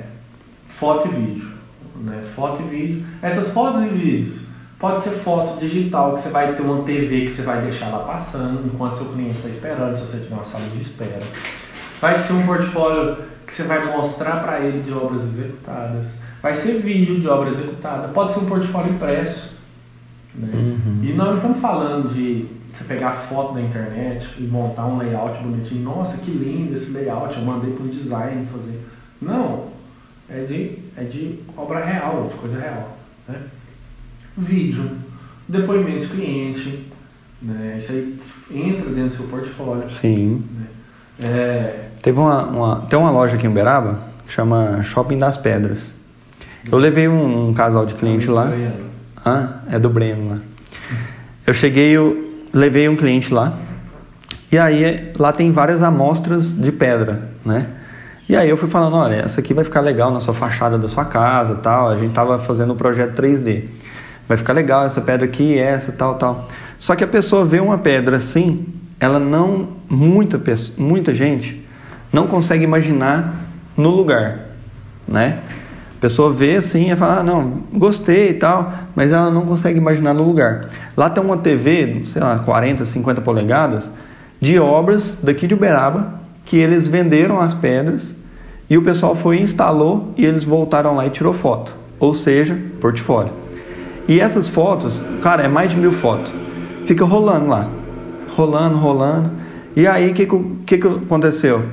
foto 0.67 1.07
e 1.07 1.11
vídeo, 1.11 1.51
né? 1.97 2.23
Foto 2.35 2.63
e 2.63 2.65
vídeo. 2.65 3.05
Essas 3.21 3.49
fotos 3.49 3.83
e 3.83 3.89
vídeos 3.89 4.41
pode 4.79 4.99
ser 5.01 5.11
foto 5.11 5.59
digital 5.59 6.13
que 6.13 6.19
você 6.19 6.29
vai 6.29 6.53
ter 6.53 6.63
uma 6.63 6.81
TV 6.81 7.25
que 7.25 7.29
você 7.29 7.43
vai 7.43 7.61
deixar 7.61 7.89
lá 7.89 7.99
passando 7.99 8.65
enquanto 8.65 8.97
seu 8.97 9.05
cliente 9.05 9.37
está 9.37 9.49
esperando, 9.49 9.95
se 9.95 10.01
você 10.01 10.17
tiver 10.17 10.33
uma 10.33 10.43
sala 10.43 10.65
de 10.65 10.81
espera. 10.81 11.19
Vai 12.01 12.17
ser 12.17 12.33
um 12.33 12.43
portfólio 12.43 13.17
que 13.45 13.53
você 13.53 13.63
vai 13.63 13.85
mostrar 13.85 14.41
para 14.41 14.59
ele 14.59 14.81
de 14.81 14.91
obras 14.91 15.21
executadas. 15.21 16.15
Vai 16.41 16.55
ser 16.55 16.79
vídeo 16.79 17.19
de 17.19 17.27
obra 17.27 17.49
executada. 17.49 18.07
Pode 18.07 18.33
ser 18.33 18.39
um 18.39 18.45
portfólio 18.47 18.93
impresso. 18.93 19.50
Né? 20.35 20.49
Uhum. 20.53 20.99
E 21.03 21.13
nós 21.13 21.27
não 21.27 21.35
estamos 21.37 21.59
falando 21.59 22.13
de 22.13 22.45
você 22.73 22.83
pegar 22.85 23.11
foto 23.11 23.53
da 23.53 23.61
internet 23.61 24.27
e 24.39 24.43
montar 24.43 24.85
um 24.85 24.97
layout 24.97 25.37
bonitinho. 25.43 25.83
Nossa, 25.83 26.17
que 26.17 26.31
lindo 26.31 26.73
esse 26.73 26.91
layout, 26.91 27.37
eu 27.37 27.43
mandei 27.43 27.73
para 27.73 27.85
o 27.85 27.89
design 27.89 28.47
fazer. 28.51 28.79
Não, 29.21 29.65
é 30.29 30.43
de, 30.43 30.77
é 30.97 31.03
de 31.03 31.39
obra 31.57 31.83
real, 31.83 32.27
de 32.31 32.35
coisa 32.35 32.59
real. 32.59 32.97
Né? 33.27 33.35
Vídeo, 34.37 34.89
depoimento 35.47 36.05
de 36.05 36.07
cliente, 36.07 36.87
né? 37.41 37.75
isso 37.77 37.91
aí 37.91 38.17
entra 38.49 38.89
dentro 38.89 39.09
do 39.09 39.15
seu 39.17 39.25
portfólio. 39.27 39.91
Sim. 39.99 40.43
Né? 40.57 40.65
É, 41.27 41.87
Teve 42.01 42.17
uma, 42.19 42.43
uma- 42.45 42.81
tem 42.89 42.97
uma 42.97 43.11
loja 43.11 43.35
aqui 43.35 43.45
em 43.45 43.49
Uberaba 43.49 43.99
que 44.25 44.31
chama 44.33 44.81
Shopping 44.81 45.17
das 45.19 45.37
Pedras. 45.37 45.79
Eu 46.71 46.77
levei 46.77 47.07
um, 47.07 47.49
um 47.49 47.53
casal 47.53 47.85
de 47.85 47.93
cliente 47.95 48.27
lá. 48.27 48.49
Ah, 49.23 49.59
é 49.69 49.79
do 49.79 49.89
Breno 49.89 50.29
lá. 50.29 50.37
Eu 51.45 51.53
cheguei, 51.53 51.91
eu 51.91 52.45
levei 52.53 52.87
um 52.89 52.95
cliente 52.95 53.33
lá. 53.33 53.57
E 54.51 54.57
aí 54.57 55.11
lá 55.17 55.31
tem 55.31 55.51
várias 55.51 55.81
amostras 55.81 56.51
de 56.51 56.71
pedra, 56.71 57.29
né? 57.45 57.67
E 58.27 58.35
aí 58.35 58.49
eu 58.49 58.57
fui 58.57 58.69
falando, 58.69 58.95
olha, 58.95 59.15
essa 59.15 59.41
aqui 59.41 59.53
vai 59.53 59.63
ficar 59.63 59.81
legal 59.81 60.11
na 60.11 60.19
sua 60.19 60.33
fachada 60.33 60.77
da 60.77 60.87
sua 60.87 61.05
casa, 61.05 61.55
tal. 61.55 61.89
A 61.89 61.97
gente 61.97 62.13
tava 62.13 62.39
fazendo 62.39 62.73
um 62.73 62.77
projeto 62.77 63.21
3D. 63.21 63.65
Vai 64.27 64.37
ficar 64.37 64.53
legal 64.53 64.85
essa 64.85 65.01
pedra 65.01 65.25
aqui, 65.25 65.57
essa, 65.57 65.91
tal, 65.91 66.15
tal. 66.15 66.49
Só 66.79 66.95
que 66.95 67.03
a 67.03 67.07
pessoa 67.07 67.45
vê 67.45 67.59
uma 67.59 67.77
pedra 67.77 68.17
assim, 68.17 68.65
ela 68.99 69.19
não 69.19 69.69
muita 69.89 70.41
muita 70.77 71.13
gente 71.13 71.61
não 72.11 72.27
consegue 72.27 72.63
imaginar 72.63 73.35
no 73.77 73.89
lugar, 73.89 74.39
né? 75.07 75.39
A 76.01 76.09
pessoa 76.09 76.33
vê 76.33 76.55
assim 76.55 76.91
e 76.91 76.95
fala, 76.95 77.19
ah, 77.19 77.23
não, 77.23 77.59
gostei 77.71 78.31
e 78.31 78.33
tal, 78.33 78.73
mas 78.95 79.11
ela 79.11 79.29
não 79.29 79.45
consegue 79.45 79.77
imaginar 79.77 80.15
no 80.15 80.23
lugar. 80.23 80.71
Lá 80.97 81.11
tem 81.11 81.23
uma 81.23 81.37
TV, 81.37 82.01
sei 82.05 82.19
lá, 82.19 82.39
40, 82.39 82.83
50 82.83 83.21
polegadas, 83.21 83.87
de 84.39 84.57
obras 84.57 85.19
daqui 85.21 85.45
de 85.45 85.53
Uberaba, 85.53 86.15
que 86.43 86.57
eles 86.57 86.87
venderam 86.87 87.39
as 87.39 87.53
pedras 87.53 88.15
e 88.67 88.79
o 88.79 88.81
pessoal 88.81 89.15
foi 89.15 89.41
instalou 89.41 90.11
e 90.17 90.25
eles 90.25 90.43
voltaram 90.43 90.95
lá 90.95 91.05
e 91.05 91.11
tirou 91.11 91.33
foto. 91.33 91.75
Ou 91.99 92.15
seja, 92.15 92.59
portfólio. 92.79 93.33
E 94.07 94.19
essas 94.19 94.49
fotos, 94.49 94.99
cara, 95.21 95.43
é 95.43 95.47
mais 95.47 95.69
de 95.69 95.77
mil 95.77 95.91
fotos. 95.91 96.33
Fica 96.87 97.05
rolando 97.05 97.45
lá. 97.45 97.69
Rolando, 98.35 98.75
rolando. 98.75 99.29
E 99.75 99.85
aí, 99.85 100.09
o 100.09 100.13
que, 100.15 100.25
que, 100.65 100.77
que 100.79 100.87
aconteceu? 100.87 101.63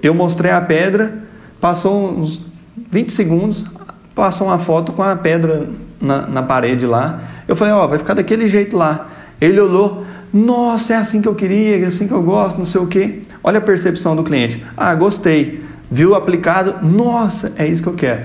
Eu 0.00 0.14
mostrei 0.14 0.52
a 0.52 0.60
pedra, 0.60 1.24
passou 1.60 2.08
uns 2.08 2.53
20 2.90 3.12
segundos, 3.12 3.64
passou 4.14 4.46
uma 4.46 4.58
foto 4.58 4.92
com 4.92 5.02
a 5.02 5.16
pedra 5.16 5.68
na, 6.00 6.26
na 6.26 6.42
parede 6.42 6.86
lá. 6.86 7.20
Eu 7.46 7.56
falei, 7.56 7.72
ó, 7.74 7.86
vai 7.86 7.98
ficar 7.98 8.14
daquele 8.14 8.48
jeito 8.48 8.76
lá. 8.76 9.08
Ele 9.40 9.60
olhou, 9.60 10.04
nossa, 10.32 10.94
é 10.94 10.96
assim 10.96 11.20
que 11.20 11.28
eu 11.28 11.34
queria, 11.34 11.78
é 11.78 11.86
assim 11.86 12.08
que 12.08 12.14
eu 12.14 12.22
gosto, 12.22 12.58
não 12.58 12.64
sei 12.64 12.80
o 12.80 12.86
quê. 12.86 13.22
Olha 13.42 13.58
a 13.58 13.62
percepção 13.62 14.16
do 14.16 14.24
cliente. 14.24 14.64
Ah, 14.76 14.94
gostei. 14.94 15.62
Viu 15.90 16.14
aplicado, 16.14 16.84
nossa, 16.86 17.52
é 17.56 17.66
isso 17.66 17.82
que 17.82 17.88
eu 17.88 17.94
quero. 17.94 18.22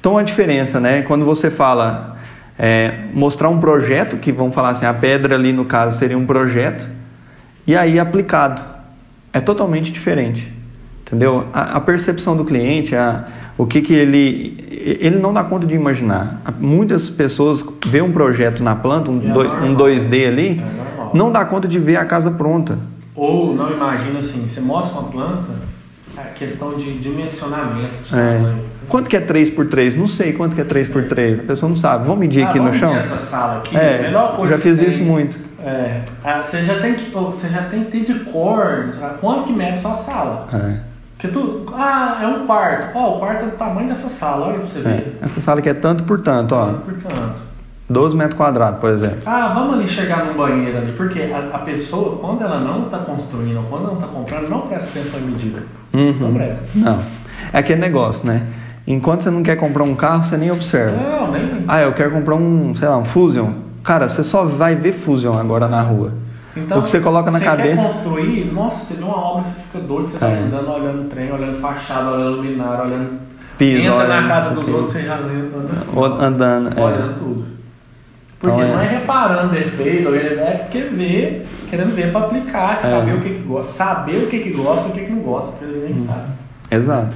Então 0.00 0.18
a 0.18 0.22
diferença, 0.22 0.80
né? 0.80 1.02
Quando 1.02 1.24
você 1.24 1.50
fala 1.50 2.16
é, 2.58 3.04
mostrar 3.12 3.48
um 3.48 3.58
projeto, 3.58 4.16
que 4.16 4.32
vamos 4.32 4.54
falar 4.54 4.70
assim, 4.70 4.86
a 4.86 4.94
pedra 4.94 5.34
ali 5.34 5.52
no 5.52 5.64
caso 5.64 5.98
seria 5.98 6.18
um 6.18 6.26
projeto, 6.26 6.88
e 7.66 7.76
aí 7.76 7.98
aplicado. 7.98 8.62
É 9.32 9.40
totalmente 9.40 9.92
diferente. 9.92 10.52
Entendeu? 11.02 11.46
A, 11.52 11.76
a 11.76 11.80
percepção 11.80 12.36
do 12.36 12.44
cliente, 12.44 12.94
a, 12.96 13.24
o 13.58 13.66
que, 13.66 13.80
que 13.82 13.92
ele. 13.94 14.64
Ele 15.00 15.18
não 15.18 15.32
dá 15.32 15.42
conta 15.42 15.66
de 15.66 15.74
imaginar. 15.74 16.40
Muitas 16.58 17.08
pessoas 17.10 17.64
vê 17.86 18.00
um 18.02 18.12
projeto 18.12 18.62
na 18.62 18.76
planta, 18.76 19.10
um, 19.10 19.20
É 19.20 19.26
normal. 19.28 19.62
um 19.64 19.74
2D 19.76 20.28
ali, 20.28 20.62
É 20.62 21.16
não 21.16 21.32
dá 21.32 21.44
conta 21.44 21.66
de 21.66 21.78
ver 21.78 21.96
a 21.96 22.04
casa 22.04 22.30
pronta. 22.30 22.78
Ou 23.14 23.54
não 23.54 23.70
imagina 23.72 24.18
assim, 24.18 24.46
você 24.46 24.60
mostra 24.60 25.00
uma 25.00 25.08
planta, 25.10 25.50
é 26.18 26.22
questão 26.34 26.76
de 26.76 26.98
dimensionamento. 26.98 28.14
É. 28.14 28.54
Quanto 28.88 29.08
que 29.08 29.16
é 29.16 29.20
3x3? 29.20 29.96
Não 29.96 30.06
sei 30.06 30.32
quanto 30.34 30.54
que 30.54 30.60
é 30.60 30.64
3x3. 30.64 31.40
A 31.40 31.42
pessoa 31.44 31.68
não 31.70 31.76
sabe. 31.76 32.04
Vamos 32.04 32.20
medir 32.20 32.42
Ah, 32.44 32.50
aqui 32.50 32.58
no 32.58 32.64
vamos 32.66 32.78
chão? 32.78 32.90
medir 32.94 33.00
essa 33.00 33.18
sala 33.18 33.58
aqui, 33.58 33.76
É, 33.76 34.02
melhor 34.02 34.36
coisa 34.36 34.54
já 34.56 34.60
fiz 34.62 34.78
tem. 34.78 34.88
isso 34.88 35.02
muito. 35.02 35.36
É, 35.64 36.02
ah, 36.22 36.42
você 36.42 36.62
já 36.62 36.78
tem 36.78 36.94
que 36.94 37.10
você 37.10 37.48
já 37.48 37.62
tem 37.62 37.84
que 37.84 37.90
ter 37.90 38.12
de 38.12 38.20
cor, 38.30 38.90
quanto 39.20 39.44
que 39.44 39.52
mede 39.52 39.80
sua 39.80 39.94
sala. 39.94 40.46
É. 40.52 40.76
Porque 41.26 41.38
tu, 41.38 41.66
ah, 41.74 42.18
é 42.22 42.26
um 42.26 42.46
quarto. 42.46 42.96
Ó, 42.96 43.16
o 43.16 43.18
quarto 43.18 43.42
é 43.44 43.46
do 43.46 43.56
tamanho 43.56 43.88
dessa 43.88 44.08
sala, 44.08 44.46
olha 44.48 44.58
pra 44.58 44.66
você 44.68 44.78
É. 44.78 44.82
ver. 44.82 45.18
Essa 45.22 45.40
sala 45.40 45.58
aqui 45.60 45.68
é 45.68 45.74
tanto 45.74 46.04
por 46.04 46.20
tanto, 46.20 46.54
ó. 46.54 46.72
Portanto. 46.74 47.46
12 47.88 48.16
metros 48.16 48.36
quadrados, 48.36 48.80
por 48.80 48.90
exemplo. 48.90 49.18
Ah, 49.24 49.52
vamos 49.54 49.74
ali 49.74 49.86
chegar 49.86 50.24
num 50.24 50.34
banheiro 50.34 50.76
ali, 50.76 50.92
porque 50.92 51.30
a, 51.32 51.54
a 51.56 51.58
pessoa, 51.60 52.16
quando 52.18 52.42
ela 52.42 52.58
não 52.58 52.84
está 52.86 52.98
construindo, 52.98 53.64
quando 53.70 53.82
ela 53.84 53.92
não 53.92 54.00
está 54.00 54.08
comprando, 54.08 54.48
não 54.48 54.62
presta 54.62 54.88
atenção 54.88 55.20
em 55.20 55.24
medida. 55.24 55.62
Uhum. 55.94 56.12
Não 56.20 56.34
presta. 56.34 56.66
Não. 56.74 56.98
É 57.52 57.58
aquele 57.58 57.80
negócio, 57.80 58.26
né? 58.26 58.42
Enquanto 58.88 59.22
você 59.22 59.30
não 59.30 59.42
quer 59.42 59.56
comprar 59.56 59.84
um 59.84 59.94
carro, 59.94 60.24
você 60.24 60.36
nem 60.36 60.50
observa. 60.50 60.96
Não, 60.96 61.30
nem. 61.30 61.64
Ah, 61.68 61.80
eu 61.82 61.92
quero 61.92 62.10
comprar 62.10 62.34
um, 62.34 62.74
sei 62.74 62.88
lá, 62.88 62.96
um 62.98 63.04
Fusion. 63.04 63.50
Cara, 63.84 64.08
você 64.08 64.24
só 64.24 64.44
vai 64.44 64.74
ver 64.74 64.92
Fusion 64.92 65.38
agora 65.38 65.68
na 65.68 65.80
rua. 65.80 66.12
Então, 66.56 66.78
O 66.78 66.82
que 66.82 66.90
você 66.90 67.00
coloca 67.00 67.30
na 67.30 67.38
você 67.38 67.44
cabeça- 67.44 67.76
quer 67.76 67.82
construir, 67.84 68.44
nossa, 68.52 68.84
você 68.84 68.94
vê 68.94 69.04
uma 69.04 69.16
obra, 69.16 69.44
você 69.44 69.60
fica 69.60 69.78
doido, 69.80 70.08
você 70.08 70.18
tá 70.18 70.28
É. 70.28 70.38
andando, 70.38 70.70
olhando 70.70 71.02
o 71.02 71.04
trem, 71.04 71.30
olhando 71.30 71.54
fachada, 71.58 72.10
olhando 72.12 72.36
luminária, 72.36 72.84
olhando. 72.84 73.26
Piso, 73.58 73.78
Entra 73.78 73.94
olhando 73.94 74.22
na 74.22 74.28
casa 74.28 74.50
dos 74.54 74.68
outros, 74.68 74.92
você 74.92 75.02
já 75.02 75.16
anda 75.16 75.72
assim. 75.72 76.24
Andando. 76.24 76.78
é. 76.78 76.82
olhando 76.82 77.14
tudo. 77.18 77.44
Porque 78.38 78.56
Então, 78.60 78.68
é. 78.70 78.72
não 78.74 78.80
é 78.82 78.86
reparando 78.88 79.48
defeito, 79.52 80.14
é 80.14 80.50
porque 80.62 80.80
vê, 80.82 81.42
querendo 81.70 81.94
ver 81.94 82.12
para 82.12 82.26
aplicar, 82.26 82.80
É. 82.82 82.86
saber 82.86 83.14
o 83.14 83.20
que, 83.20 83.30
que 83.30 83.38
gosta, 83.40 83.72
saber 83.72 84.16
o 84.24 84.26
que, 84.26 84.38
que 84.40 84.50
gosta 84.50 84.88
e 84.88 84.90
o 84.90 84.94
que, 84.94 85.00
que 85.04 85.10
não 85.12 85.20
gosta, 85.20 85.52
porque 85.52 85.64
eles 85.64 85.82
nem 85.84 85.92
Hum. 85.94 85.96
sabem. 85.98 86.26
Exato. 86.70 87.14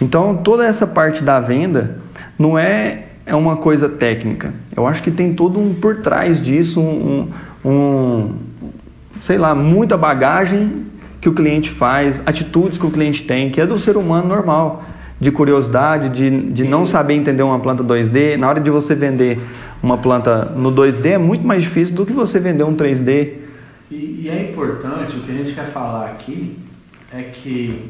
Então, 0.00 0.36
toda 0.36 0.64
essa 0.66 0.86
parte 0.86 1.22
da 1.24 1.40
venda 1.40 1.96
não 2.38 2.58
é, 2.58 3.04
é 3.24 3.34
uma 3.34 3.56
coisa 3.56 3.88
técnica. 3.88 4.52
Eu 4.76 4.86
acho 4.86 5.02
que 5.02 5.10
tem 5.10 5.32
todo 5.34 5.58
um 5.58 5.72
por 5.74 5.96
trás 6.02 6.40
disso, 6.40 6.80
um- 6.80 7.28
um, 7.64 8.30
sei 9.28 9.36
lá, 9.36 9.54
muita 9.54 9.94
bagagem 9.94 10.86
que 11.20 11.28
o 11.28 11.34
cliente 11.34 11.68
faz, 11.68 12.22
atitudes 12.24 12.78
que 12.78 12.86
o 12.86 12.90
cliente 12.90 13.24
tem, 13.24 13.50
que 13.50 13.60
é 13.60 13.66
do 13.66 13.78
ser 13.78 13.98
humano 13.98 14.26
normal, 14.26 14.84
de 15.20 15.30
curiosidade, 15.30 16.08
de, 16.08 16.50
de 16.50 16.64
não 16.64 16.86
saber 16.86 17.12
entender 17.12 17.42
uma 17.42 17.60
planta 17.60 17.84
2D. 17.84 18.38
Na 18.38 18.48
hora 18.48 18.58
de 18.58 18.70
você 18.70 18.94
vender 18.94 19.38
uma 19.82 19.98
planta 19.98 20.46
no 20.46 20.72
2D 20.72 21.04
é 21.08 21.18
muito 21.18 21.46
mais 21.46 21.62
difícil 21.62 21.94
do 21.94 22.06
que 22.06 22.12
você 22.14 22.40
vender 22.40 22.64
um 22.64 22.74
3D. 22.74 23.34
E, 23.90 24.22
e 24.22 24.30
é 24.30 24.48
importante, 24.48 25.18
o 25.18 25.20
que 25.20 25.30
a 25.30 25.34
gente 25.34 25.52
quer 25.52 25.66
falar 25.66 26.06
aqui 26.06 26.56
é 27.12 27.24
que 27.24 27.84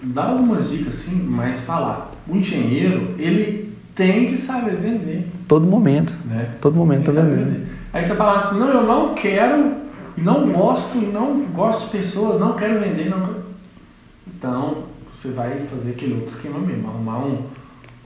dá 0.00 0.26
algumas 0.26 0.70
dicas 0.70 0.94
sim, 0.94 1.20
mas 1.28 1.62
falar. 1.62 2.12
O 2.28 2.36
engenheiro, 2.36 3.16
ele 3.18 3.74
tem 3.92 4.26
que 4.26 4.36
saber 4.36 4.76
vender. 4.76 5.26
Todo 5.48 5.66
momento. 5.66 6.14
Né? 6.26 6.50
Todo 6.60 6.76
momento 6.76 7.06
tá 7.06 7.20
vendendo. 7.20 7.44
vender. 7.44 7.66
Aí 7.92 8.04
você 8.04 8.14
fala 8.14 8.38
assim, 8.38 8.56
não, 8.56 8.68
eu 8.68 8.84
não 8.84 9.14
quero, 9.16 9.89
não 10.16 10.50
gosto, 10.52 10.96
não 10.98 11.40
gosto 11.54 11.86
de 11.86 11.90
pessoas, 11.98 12.38
não 12.38 12.52
quero 12.54 12.80
vender, 12.80 13.08
não 13.08 13.20
quero. 13.20 13.40
Então, 14.36 14.78
você 15.12 15.28
vai 15.28 15.58
fazer 15.70 15.90
aquele 15.90 16.14
outro 16.14 16.28
esquema 16.28 16.58
mesmo, 16.58 16.88
arrumar 16.88 17.18
um, 17.18 17.42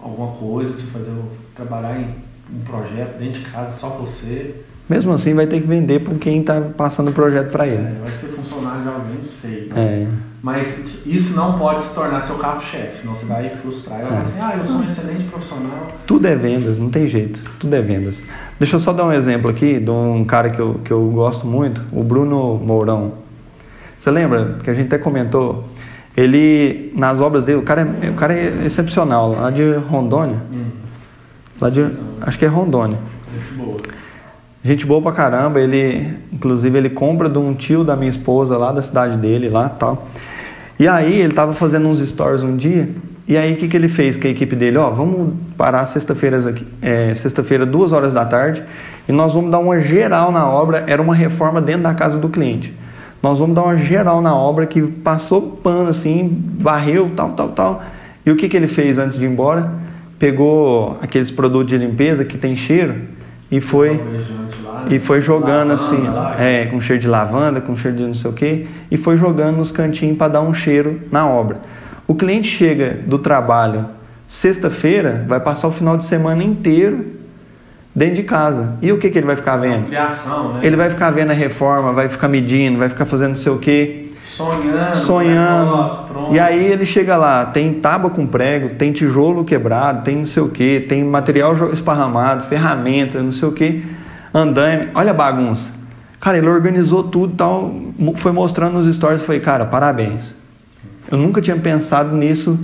alguma 0.02 0.32
coisa, 0.32 0.74
de 0.74 0.84
fazer, 0.86 1.12
trabalhar 1.54 1.98
em 2.00 2.14
um 2.52 2.60
projeto 2.64 3.18
dentro 3.18 3.40
de 3.40 3.46
casa, 3.50 3.72
só 3.72 3.88
você. 3.90 4.54
Mesmo 4.88 5.12
assim, 5.14 5.32
vai 5.32 5.46
ter 5.46 5.60
que 5.62 5.66
vender 5.66 6.00
para 6.00 6.14
quem 6.16 6.40
está 6.40 6.60
passando 6.60 7.08
o 7.08 7.12
projeto 7.12 7.50
para 7.50 7.66
ele. 7.66 7.76
É, 7.76 8.00
vai 8.02 8.12
ser 8.12 8.26
funcionário 8.28 8.82
de 8.82 8.88
alguém, 8.88 9.14
não 9.16 9.24
sei. 9.24 9.68
Mas, 9.72 9.90
É. 9.90 10.08
mas 10.42 11.06
isso 11.06 11.34
não 11.34 11.58
pode 11.58 11.84
se 11.84 11.94
tornar 11.94 12.20
seu 12.20 12.36
carro-chefe, 12.36 13.00
senão 13.00 13.14
você 13.16 13.24
vai 13.24 13.48
frustrar. 13.48 14.00
E 14.00 14.02
vai 14.02 14.10
falar 14.10 14.20
É. 14.20 14.24
assim, 14.24 14.38
ah, 14.42 14.56
eu 14.58 14.64
sou 14.66 14.76
um 14.80 14.84
excelente 14.84 15.24
profissional. 15.24 15.88
Tudo 16.06 16.26
é 16.26 16.36
vendas, 16.36 16.78
não 16.78 16.90
tem 16.90 17.08
jeito. 17.08 17.40
Tudo 17.58 17.74
é 17.74 17.80
vendas. 17.80 18.20
Deixa 18.58 18.76
eu 18.76 18.80
só 18.80 18.92
dar 18.92 19.04
um 19.04 19.12
exemplo 19.12 19.50
aqui 19.50 19.78
de 19.80 19.90
um 19.90 20.24
cara 20.24 20.50
que 20.50 20.60
eu, 20.60 20.80
que 20.84 20.90
eu 20.90 21.06
gosto 21.10 21.46
muito, 21.46 21.82
o 21.92 22.02
Bruno 22.02 22.56
Mourão. 22.56 23.12
Você 23.98 24.10
lembra 24.10 24.58
que 24.62 24.70
a 24.70 24.74
gente 24.74 24.86
até 24.86 24.98
comentou? 24.98 25.64
Ele, 26.16 26.92
nas 26.94 27.20
obras 27.20 27.44
dele, 27.44 27.58
o 27.58 27.62
cara 27.62 27.88
é, 28.02 28.10
o 28.10 28.14
cara 28.14 28.32
é 28.32 28.64
excepcional, 28.64 29.32
lá 29.32 29.50
de 29.50 29.72
Rondônia. 29.74 30.36
Hum, 30.52 30.66
Lá 31.60 31.70
de, 31.70 31.86
acho 32.20 32.38
que 32.38 32.44
é 32.44 32.48
Rondônia. 32.48 32.98
gente 33.32 33.54
boa. 33.54 33.80
Gente 34.64 34.86
boa 34.86 35.02
pra 35.02 35.12
caramba, 35.12 35.60
ele, 35.60 36.16
inclusive, 36.32 36.76
ele 36.78 36.90
compra 36.90 37.28
de 37.28 37.38
um 37.38 37.54
tio 37.54 37.84
da 37.84 37.94
minha 37.96 38.10
esposa 38.10 38.56
lá 38.56 38.72
da 38.72 38.82
cidade 38.82 39.16
dele, 39.16 39.48
lá 39.48 39.68
tal. 39.68 40.08
E 40.78 40.88
aí 40.88 41.20
ele 41.20 41.32
tava 41.32 41.54
fazendo 41.54 41.86
uns 41.86 42.00
stories 42.00 42.42
um 42.42 42.56
dia, 42.56 42.88
e 43.26 43.36
aí 43.36 43.54
o 43.54 43.56
que, 43.56 43.68
que 43.68 43.76
ele 43.76 43.88
fez 43.88 44.16
com 44.16 44.26
a 44.26 44.30
equipe 44.30 44.54
dele? 44.54 44.76
Ó, 44.76 44.90
vamos 44.90 45.34
parar 45.56 45.86
sexta-feira 45.86 46.48
aqui, 46.48 46.66
é, 46.82 47.14
sexta-feira, 47.14 47.64
duas 47.64 47.92
horas 47.92 48.12
da 48.12 48.24
tarde, 48.24 48.62
e 49.08 49.12
nós 49.12 49.32
vamos 49.32 49.50
dar 49.50 49.58
uma 49.58 49.80
geral 49.80 50.30
na 50.30 50.48
obra, 50.48 50.84
era 50.86 51.00
uma 51.00 51.14
reforma 51.14 51.60
dentro 51.60 51.82
da 51.82 51.94
casa 51.94 52.18
do 52.18 52.28
cliente. 52.28 52.74
Nós 53.22 53.38
vamos 53.38 53.54
dar 53.54 53.62
uma 53.62 53.76
geral 53.78 54.20
na 54.20 54.36
obra 54.36 54.66
que 54.66 54.82
passou 54.82 55.40
pano 55.62 55.88
assim, 55.88 56.44
varreu, 56.58 57.10
tal, 57.16 57.30
tal, 57.30 57.48
tal. 57.50 57.82
E 58.26 58.30
o 58.30 58.36
que, 58.36 58.48
que 58.48 58.56
ele 58.56 58.68
fez 58.68 58.98
antes 58.98 59.18
de 59.18 59.24
ir 59.24 59.28
embora? 59.28 59.72
Pegou 60.18 60.98
aqueles 61.00 61.30
produtos 61.30 61.68
de 61.68 61.78
limpeza 61.78 62.24
que 62.24 62.36
tem 62.36 62.54
cheiro 62.54 62.94
e 63.50 63.60
foi 63.60 63.98
e 64.90 64.98
foi 64.98 65.22
jogando 65.22 65.68
lavanda 65.68 65.74
assim, 65.74 66.02
é, 66.38 66.66
com 66.66 66.80
cheiro 66.80 67.00
de 67.00 67.08
lavanda, 67.08 67.60
com 67.60 67.74
cheiro 67.74 67.96
de 67.96 68.02
não 68.02 68.12
sei 68.12 68.30
o 68.30 68.34
que, 68.34 68.66
e 68.90 68.98
foi 68.98 69.16
jogando 69.16 69.56
nos 69.56 69.70
cantinhos 69.70 70.18
para 70.18 70.32
dar 70.32 70.42
um 70.42 70.52
cheiro 70.52 71.00
na 71.10 71.26
obra. 71.26 71.58
O 72.06 72.14
cliente 72.14 72.48
chega 72.48 72.98
do 73.06 73.18
trabalho 73.18 73.86
sexta-feira, 74.28 75.24
vai 75.28 75.40
passar 75.40 75.68
o 75.68 75.72
final 75.72 75.96
de 75.96 76.04
semana 76.04 76.42
inteiro 76.42 77.06
dentro 77.94 78.16
de 78.16 78.22
casa. 78.24 78.76
E 78.82 78.90
o 78.90 78.98
que, 78.98 79.08
que 79.10 79.18
ele 79.18 79.26
vai 79.26 79.36
ficar 79.36 79.56
vendo? 79.56 79.84
Ampliação, 79.84 80.54
né? 80.54 80.60
Ele 80.62 80.76
vai 80.76 80.90
ficar 80.90 81.10
vendo 81.10 81.30
a 81.30 81.34
reforma, 81.34 81.92
vai 81.92 82.08
ficar 82.08 82.28
medindo, 82.28 82.78
vai 82.78 82.88
ficar 82.88 83.06
fazendo 83.06 83.28
não 83.30 83.36
sei 83.36 83.52
o 83.52 83.58
que, 83.58 84.12
Sonhando. 84.22 84.96
sonhando. 84.96 85.64
negócio. 85.66 86.34
E 86.34 86.40
aí 86.40 86.64
ele 86.64 86.86
chega 86.86 87.16
lá, 87.16 87.46
tem 87.46 87.74
tábua 87.74 88.10
com 88.10 88.26
prego, 88.26 88.70
tem 88.70 88.90
tijolo 88.90 89.44
quebrado, 89.44 90.02
tem 90.02 90.16
não 90.16 90.26
sei 90.26 90.42
o 90.42 90.48
que, 90.48 90.80
tem 90.80 91.04
material 91.04 91.72
esparramado, 91.72 92.44
ferramenta, 92.44 93.22
não 93.22 93.30
sei 93.30 93.48
o 93.48 93.52
que, 93.52 93.84
andame. 94.32 94.88
Olha 94.94 95.10
a 95.10 95.14
bagunça. 95.14 95.70
Cara, 96.18 96.38
ele 96.38 96.48
organizou 96.48 97.04
tudo 97.04 97.34
e 97.34 97.36
tal, 97.36 97.74
foi 98.16 98.32
mostrando 98.32 98.72
nos 98.72 98.92
stories, 98.92 99.22
foi, 99.22 99.40
cara, 99.40 99.66
parabéns. 99.66 100.34
Eu 101.10 101.18
nunca 101.18 101.40
tinha 101.40 101.56
pensado 101.56 102.16
nisso. 102.16 102.58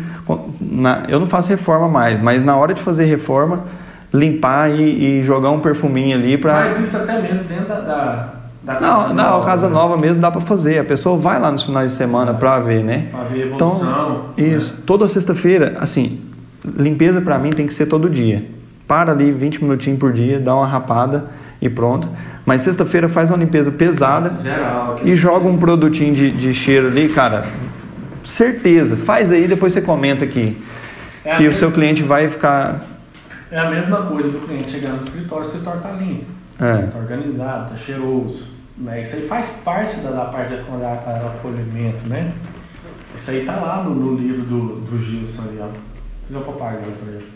na- 0.61 1.05
eu 1.09 1.19
não 1.21 1.27
faço 1.27 1.49
reforma 1.51 1.89
mais, 1.89 2.21
mas 2.23 2.45
na 2.45 2.57
hora 2.57 2.73
de 2.75 2.81
fazer 2.81 3.05
reforma, 3.05 3.65
limpar 4.13 4.71
e, 4.71 5.21
e 5.21 5.23
jogar 5.25 5.51
um 5.51 5.61
perfuminho 5.61 6.17
ali 6.17 6.37
pra. 6.39 6.55
Mas 6.55 6.81
isso 6.81 6.97
até 6.97 7.21
mesmo 7.21 7.45
dentro 7.45 7.67
da. 7.67 7.81
da, 7.81 8.33
da 8.75 8.81
Não, 8.81 9.15
não, 9.15 9.41
casa 9.43 9.69
né? 9.69 9.75
nova 9.75 9.97
mesmo 9.97 10.21
dá 10.23 10.31
pra 10.31 10.41
fazer. 10.41 10.79
A 10.79 10.85
pessoa 10.85 11.17
vai 11.19 11.41
lá 11.41 11.51
nos 11.51 11.63
finais 11.65 11.93
de 11.93 11.97
semana 11.99 12.35
pra 12.35 12.59
ver, 12.61 12.83
né? 12.85 13.09
Pra 13.11 13.21
ver 13.25 13.43
a 13.43 13.47
evolução. 13.47 13.77
Então, 14.35 14.45
isso. 14.45 14.83
Toda 14.87 15.07
sexta-feira, 15.09 15.77
assim, 15.81 16.21
limpeza 16.77 17.21
pra 17.21 17.39
mim 17.39 17.51
tem 17.51 17.67
que 17.67 17.75
ser 17.75 17.87
todo 17.87 18.09
dia. 18.09 18.45
Para 18.87 19.13
ali 19.13 19.31
20 19.31 19.63
minutinhos 19.63 19.99
por 20.01 20.13
dia, 20.13 20.39
dá 20.41 20.55
uma 20.55 20.67
rapada 20.67 21.25
e 21.63 21.69
pronto. 21.69 22.09
Mas 22.45 22.63
sexta-feira 22.63 23.09
faz 23.09 23.31
uma 23.31 23.37
limpeza 23.39 23.71
pesada 23.71 24.33
Geral. 24.43 24.97
e 25.05 25.15
joga 25.15 25.47
um 25.49 25.57
produtinho 25.57 26.13
de, 26.15 26.31
de 26.33 26.53
cheiro 26.55 26.89
ali, 26.89 27.09
cara. 27.09 27.45
Certeza. 28.25 28.97
Faz 28.97 29.33
aí, 29.33 29.47
depois 29.49 29.73
você 29.73 29.81
comenta 29.81 30.25
aqui. 30.25 30.63
É 31.25 31.37
que 31.37 31.43
o 31.43 31.47
mesma- 31.47 31.59
seu 31.59 31.73
cliente 31.73 32.03
vai 32.03 32.31
ficar. 32.31 32.85
É 33.51 33.59
a 33.59 33.71
mesma 33.71 34.03
coisa 34.03 34.29
do 34.29 34.47
cliente 34.47 34.71
chegar 34.71 34.93
no 34.93 35.03
escritório, 35.03 35.45
o 35.45 35.49
escritório 35.49 35.81
tá 35.81 35.91
limpo. 35.93 36.27
É. 36.61 36.87
Tá 36.87 36.99
organizado, 36.99 37.71
tá 37.71 37.77
cheiroso. 37.77 38.45
Né? 38.77 39.03
Isso 39.03 39.17
aí 39.17 39.27
faz 39.27 39.51
parte 39.65 39.97
da, 40.01 40.11
da 40.11 40.25
parte 40.27 40.55
de 40.55 40.61
acolhimento, 40.61 42.07
né? 42.09 42.33
Isso 43.15 43.31
aí 43.31 43.45
tá 43.45 43.57
lá 43.57 43.83
no, 43.83 43.95
no 43.95 44.17
livro 44.17 44.43
do, 44.43 44.81
do 44.81 44.99
Gilson 44.99 45.43
ali, 45.43 45.59
ó. 45.61 45.69
Fiz 46.27 46.37
uma 46.37 46.45
propaganda 46.45 46.93
pra 46.99 47.09
ele. 47.13 47.27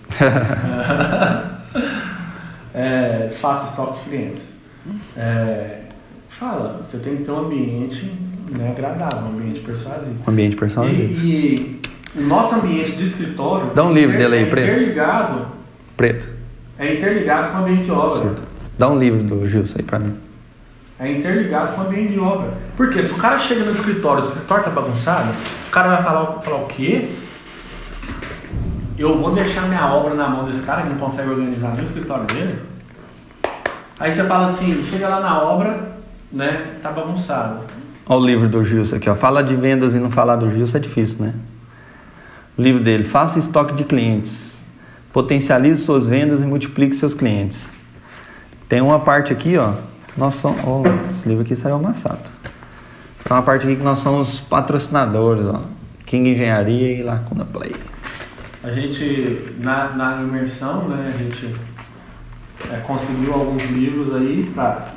é, 2.75 3.29
faça 3.41 3.71
estoque 3.71 4.05
de 4.05 4.09
clientes. 4.09 4.53
É, 5.17 5.81
fala, 6.29 6.81
você 6.83 6.99
tem 6.99 7.17
que 7.17 7.25
ter 7.25 7.31
um 7.31 7.47
ambiente 7.47 8.11
né, 8.51 8.71
agradável, 8.77 9.19
um 9.29 9.37
ambiente 9.39 9.61
persuasivo. 9.61 10.17
Um 10.27 10.31
ambiente 10.31 10.55
E, 10.55 10.57
personalizado. 10.57 11.03
e 11.27 11.81
o 12.17 12.21
nosso 12.23 12.55
ambiente 12.57 12.93
de 12.93 13.03
escritório 13.05 13.71
Dá 13.75 13.85
um 13.85 13.93
livro 13.93 14.17
dele 14.17 14.37
aí, 14.37 14.43
é 14.45 14.47
preto. 14.47 14.71
interligado, 14.71 15.47
Preto. 15.97 16.27
é 16.79 16.95
interligado 16.95 17.53
com 17.53 17.59
o 17.59 17.61
ambiente 17.63 17.85
de 17.85 17.91
obra. 17.91 18.11
Surdo. 18.11 18.43
Dá 18.79 18.89
um 18.89 18.99
livro 18.99 19.23
do 19.23 19.49
Gilson 19.49 19.75
aí 19.79 19.85
pra 19.85 19.99
mim. 19.99 20.15
É 20.99 21.11
interligado 21.11 21.75
com 21.75 21.83
o 21.83 21.87
ambiente 21.87 22.13
de 22.13 22.19
obra. 22.21 22.53
Porque 22.77 23.03
se 23.03 23.11
o 23.13 23.17
cara 23.17 23.39
chega 23.39 23.65
no 23.65 23.73
escritório, 23.73 24.23
o 24.23 24.27
escritório 24.27 24.65
tá 24.65 24.71
bagunçado, 24.71 25.29
o 25.69 25.71
cara 25.71 25.89
vai 25.97 26.03
falar, 26.03 26.27
falar 26.41 26.57
o 26.59 26.67
quê? 26.67 27.09
Eu 28.97 29.19
vou 29.19 29.35
deixar 29.35 29.63
minha 29.63 29.87
obra 29.93 30.15
na 30.15 30.29
mão 30.29 30.45
desse 30.45 30.63
cara 30.63 30.83
que 30.83 30.89
não 30.89 30.97
consegue 30.97 31.29
organizar 31.31 31.73
nem 31.73 31.81
o 31.81 31.85
escritório 31.85 32.25
dele? 32.27 32.59
Aí 33.99 34.13
você 34.13 34.23
fala 34.25 34.45
assim, 34.47 34.85
chega 34.89 35.09
lá 35.09 35.21
na 35.21 35.43
obra, 35.43 35.97
né? 36.33 36.75
Tá 36.83 36.91
bagunçado. 36.91 37.61
Olha 38.07 38.21
o 38.21 38.27
livro 38.27 38.49
do 38.49 38.63
Gilson 38.63 38.97
aqui, 38.97 39.09
ó. 39.09 39.15
Falar 39.15 39.43
de 39.43 39.57
vendas 39.57 39.95
e 39.95 39.99
não 39.99 40.11
falar 40.11 40.37
do 40.37 40.51
Gilson 40.51 40.77
é 40.77 40.81
difícil, 40.81 41.25
né? 41.25 41.35
O 42.57 42.63
livro 42.63 42.83
dele, 42.83 43.05
Faça 43.05 43.39
estoque 43.39 43.75
de 43.75 43.85
clientes. 43.85 44.63
Potencialize 45.13 45.83
suas 45.83 46.07
vendas 46.07 46.43
e 46.43 46.45
multiplique 46.45 46.95
seus 46.95 47.15
clientes. 47.15 47.71
Tem 48.69 48.81
uma 48.81 49.01
parte 49.01 49.33
aqui, 49.33 49.57
ó. 49.57 49.75
Nós 50.17 50.35
somos. 50.35 50.61
Oh, 50.65 50.83
esse 51.11 51.29
livro 51.29 51.43
aqui 51.43 51.57
saiu 51.57 51.77
amassado. 51.77 52.29
Tem 53.25 53.35
uma 53.35 53.43
parte 53.43 53.67
aqui 53.67 53.77
que 53.77 53.83
nós 53.83 54.01
somos 54.01 54.39
patrocinadores, 54.39 55.47
ó. 55.47 55.63
King 56.05 56.31
Engenharia 56.31 56.99
e 56.99 57.03
Lacuna 57.03 57.45
Play. 57.45 57.75
A 58.63 58.71
gente, 58.71 59.55
na, 59.59 59.91
na 59.91 60.23
imersão, 60.23 60.89
né, 60.89 61.13
a 61.15 61.19
gente 61.19 61.53
é, 62.71 62.77
conseguiu 62.79 63.35
alguns 63.35 63.65
livros 63.65 64.15
aí 64.15 64.51
pra, 64.55 64.89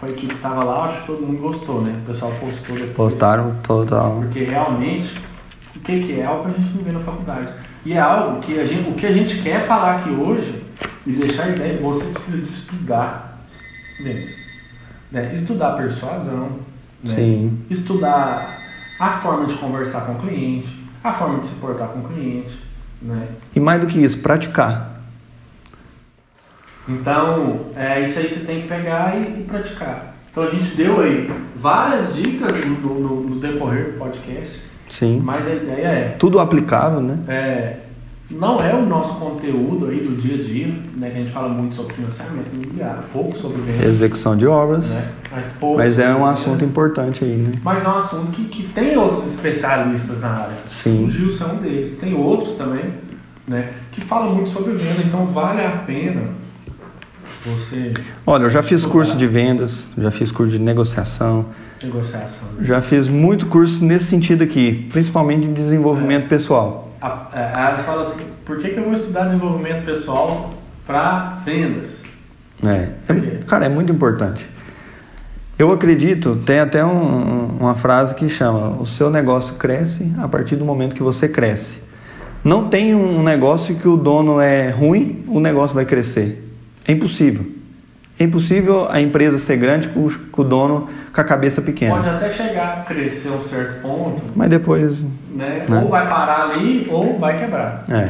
pra, 0.00 0.08
pra 0.08 0.10
equipe 0.10 0.34
que 0.34 0.40
tava 0.40 0.64
lá, 0.64 0.86
acho 0.86 1.02
que 1.02 1.06
todo 1.06 1.26
mundo 1.26 1.40
gostou, 1.40 1.82
né? 1.82 1.94
O 2.02 2.06
pessoal 2.06 2.32
postou 2.40 2.74
depois. 2.74 2.92
Postaram 2.92 3.56
total. 3.62 4.16
Porque 4.20 4.44
realmente 4.44 5.14
O 5.76 5.80
que, 5.80 6.00
que 6.00 6.12
é? 6.14 6.20
É 6.20 6.24
algo 6.24 6.44
que 6.44 6.58
a 6.58 6.62
gente 6.62 6.76
não 6.76 6.82
vê 6.82 6.92
na 6.92 7.00
faculdade. 7.00 7.48
E 7.84 7.92
é 7.92 8.00
algo 8.00 8.40
que 8.40 8.58
a 8.58 8.64
gente, 8.64 8.88
o 8.88 8.94
que 8.94 9.06
a 9.06 9.12
gente 9.12 9.40
quer 9.42 9.60
falar 9.60 9.96
aqui 9.96 10.10
hoje 10.10 10.62
e 11.06 11.12
deixar 11.12 11.44
a 11.44 11.48
ideia, 11.48 11.78
você 11.80 12.04
precisa 12.10 12.38
de 12.38 12.52
estudar 12.52 13.46
vendas. 14.02 14.34
Né? 15.10 15.34
Estudar 15.34 15.76
persuasão, 15.76 16.50
né? 17.02 17.14
Sim. 17.14 17.58
estudar 17.70 18.58
a 18.98 19.10
forma 19.12 19.46
de 19.46 19.54
conversar 19.54 20.02
com 20.02 20.12
o 20.12 20.16
cliente, 20.16 20.68
a 21.02 21.10
forma 21.10 21.38
de 21.38 21.46
se 21.46 21.54
portar 21.54 21.88
com 21.88 22.00
o 22.00 22.02
cliente. 22.04 22.52
Né? 23.00 23.28
E 23.56 23.60
mais 23.60 23.80
do 23.80 23.86
que 23.86 23.98
isso, 23.98 24.18
praticar. 24.18 24.89
Então, 26.90 27.60
é, 27.76 28.02
isso 28.02 28.18
aí 28.18 28.28
você 28.28 28.40
tem 28.40 28.62
que 28.62 28.68
pegar 28.68 29.16
e, 29.16 29.40
e 29.40 29.44
praticar. 29.44 30.14
Então 30.30 30.44
a 30.44 30.48
gente 30.48 30.74
deu 30.76 31.00
aí 31.00 31.28
várias 31.56 32.14
dicas 32.14 32.52
no, 32.64 33.00
no, 33.00 33.20
no 33.22 33.36
decorrer 33.40 33.92
do 33.92 33.98
podcast, 33.98 34.60
Sim. 34.88 35.20
mas 35.24 35.46
a 35.46 35.54
ideia 35.54 35.86
é, 35.86 36.16
Tudo 36.18 36.38
aplicável, 36.38 37.00
né? 37.00 37.18
é, 37.28 37.76
não 38.30 38.62
é 38.62 38.72
o 38.72 38.86
nosso 38.86 39.14
conteúdo 39.14 39.86
aí 39.88 39.98
do 39.98 40.16
dia 40.20 40.36
a 40.36 40.42
dia, 40.42 40.68
né, 40.96 41.10
que 41.10 41.16
a 41.16 41.20
gente 41.20 41.32
fala 41.32 41.48
muito 41.48 41.74
sobre 41.74 41.94
financiamento 41.94 42.46
imobiliário, 42.52 43.02
pouco 43.12 43.36
sobre 43.36 43.60
vendas, 43.62 43.86
Execução 43.88 44.36
de 44.36 44.46
obras. 44.46 44.88
né, 44.88 45.10
mas 45.32 45.48
pouco 45.58 45.78
Mas 45.78 45.98
é 45.98 46.08
um 46.14 46.18
venda. 46.18 46.30
assunto 46.30 46.64
importante 46.64 47.24
aí, 47.24 47.34
né? 47.36 47.52
Mas 47.64 47.84
é 47.84 47.88
um 47.88 47.96
assunto 47.96 48.30
que, 48.30 48.44
que 48.44 48.62
tem 48.72 48.96
outros 48.96 49.26
especialistas 49.26 50.20
na 50.20 50.28
área. 50.28 50.54
Sim. 50.68 51.04
O 51.06 51.10
Gilson 51.10 51.44
é 51.44 51.52
um 51.54 51.56
deles. 51.56 51.98
Tem 51.98 52.14
outros 52.14 52.54
também, 52.54 52.84
né? 53.48 53.70
Que 53.90 54.00
falam 54.00 54.32
muito 54.36 54.50
sobre 54.50 54.74
venda. 54.74 55.02
Então 55.04 55.26
vale 55.26 55.64
a 55.64 55.70
pena 55.70 56.22
você 57.44 57.94
Olha, 58.26 58.44
eu 58.44 58.50
já 58.50 58.62
fiz 58.62 58.84
curso 58.84 59.16
de 59.16 59.26
vendas, 59.26 59.88
já 59.96 60.10
fiz 60.10 60.30
curso 60.30 60.52
de 60.52 60.58
negociação, 60.58 61.46
negociação. 61.82 62.48
né? 62.58 62.64
já 62.64 62.80
fiz 62.82 63.08
muito 63.08 63.46
curso 63.46 63.84
nesse 63.84 64.06
sentido 64.06 64.42
aqui, 64.44 64.86
principalmente 64.92 65.46
de 65.46 65.52
desenvolvimento 65.54 66.28
pessoal. 66.28 66.90
A, 67.00 67.28
a, 67.32 67.68
elas 67.70 67.80
falam 67.82 68.02
assim, 68.02 68.24
por 68.44 68.58
que, 68.58 68.68
que 68.70 68.78
eu 68.78 68.84
vou 68.84 68.92
estudar 68.92 69.24
desenvolvimento 69.24 69.84
pessoal 69.84 70.54
para 70.86 71.38
vendas? 71.44 72.02
É. 72.62 72.88
É- 73.08 73.38
Cara, 73.46 73.64
é 73.64 73.68
muito 73.68 73.90
importante. 73.90 74.46
Eu 75.58 75.72
acredito, 75.72 76.36
tem 76.44 76.58
até 76.60 76.84
um- 76.84 77.56
uma 77.60 77.74
frase 77.74 78.14
que 78.14 78.28
chama: 78.28 78.80
o 78.80 78.86
seu 78.86 79.10
negócio 79.10 79.54
cresce 79.56 80.10
a 80.18 80.26
partir 80.28 80.56
do 80.56 80.64
momento 80.64 80.94
que 80.94 81.02
você 81.02 81.28
cresce. 81.28 81.78
Não 82.42 82.68
tem 82.68 82.94
um 82.94 83.22
negócio 83.22 83.74
que 83.76 83.86
o 83.88 83.96
dono 83.96 84.40
é 84.40 84.70
ruim, 84.70 85.22
o 85.28 85.38
negócio 85.40 85.74
vai 85.74 85.84
crescer. 85.84 86.49
É 86.90 86.92
impossível. 86.92 87.46
É 88.18 88.24
impossível 88.24 88.88
a 88.90 89.00
empresa 89.00 89.38
ser 89.38 89.56
grande 89.56 89.88
com 89.88 90.00
o- 90.36 90.44
dono 90.44 90.88
com 91.14 91.20
a 91.20 91.24
cabeça 91.24 91.62
pequena. 91.62 91.94
Pode 91.94 92.08
até 92.08 92.28
chegar 92.30 92.78
a 92.80 92.84
crescer 92.84 93.30
um 93.30 93.40
certo 93.40 93.80
ponto, 93.80 94.20
Mas 94.34 94.50
depois 94.50 95.00
né? 95.32 95.64
Né? 95.68 95.80
Ou 95.82 95.88
vai 95.88 96.06
parar 96.06 96.50
ali 96.50 96.86
ou 96.90 97.16
vai 97.18 97.38
quebrar. 97.38 97.84
É. 97.88 98.08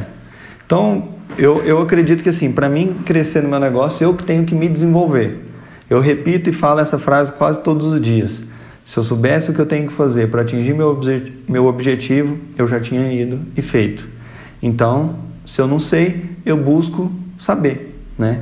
Então, 0.65 1.09
eu, 1.37 1.63
eu 1.65 1.81
acredito 1.83 2.23
que 2.23 2.29
assim, 2.31 2.51
para 2.53 2.69
mim 2.71 2.97
crescer 3.05 3.43
no 3.43 3.51
meu 3.51 3.61
negócio, 3.61 4.03
eu 4.03 4.15
que 4.15 4.25
tenho 4.25 4.45
que 4.47 4.55
me 4.55 4.67
desenvolver. 4.69 5.39
Eu 5.91 6.01
repito 6.01 6.49
e 6.49 6.53
falo 6.55 6.81
essa 6.81 6.99
frase 6.99 7.31
quase 7.33 7.61
todos 7.63 7.87
os 7.87 8.01
dias. 8.01 8.43
Se 8.87 8.97
eu 8.97 9.03
soubesse 9.05 9.51
o 9.51 9.55
que 9.55 9.61
eu 9.61 9.67
tenho 9.67 9.89
que 9.89 9.93
fazer 9.95 10.31
para 10.31 10.41
atingir 10.43 10.73
meu, 10.73 10.89
obje- 10.89 11.33
meu 11.47 11.67
objetivo, 11.67 12.39
eu 12.57 12.67
já 12.67 12.81
tinha 12.81 13.13
ido 13.13 13.41
e 13.57 13.61
feito. 13.63 14.07
Então, 14.63 15.17
se 15.45 15.61
eu 15.61 15.69
não 15.69 15.79
sei, 15.79 16.25
eu 16.47 16.57
busco 16.57 17.13
saber, 17.39 17.95
né? 18.19 18.41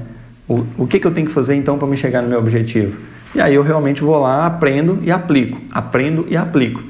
O, 0.49 0.65
o 0.79 0.87
que, 0.87 0.99
que 0.99 1.07
eu 1.07 1.11
tenho 1.13 1.27
que 1.27 1.33
fazer 1.33 1.55
então 1.55 1.77
para 1.77 1.87
me 1.87 1.97
chegar 1.97 2.23
no 2.23 2.29
meu 2.29 2.39
objetivo? 2.39 2.97
E 3.35 3.41
aí 3.41 3.55
eu 3.55 3.63
realmente 3.63 4.03
vou 4.03 4.19
lá, 4.19 4.47
aprendo 4.47 4.99
e 5.03 5.13
aplico. 5.13 5.61
Aprendo 5.71 6.27
e 6.29 6.37
aplico. 6.37 6.83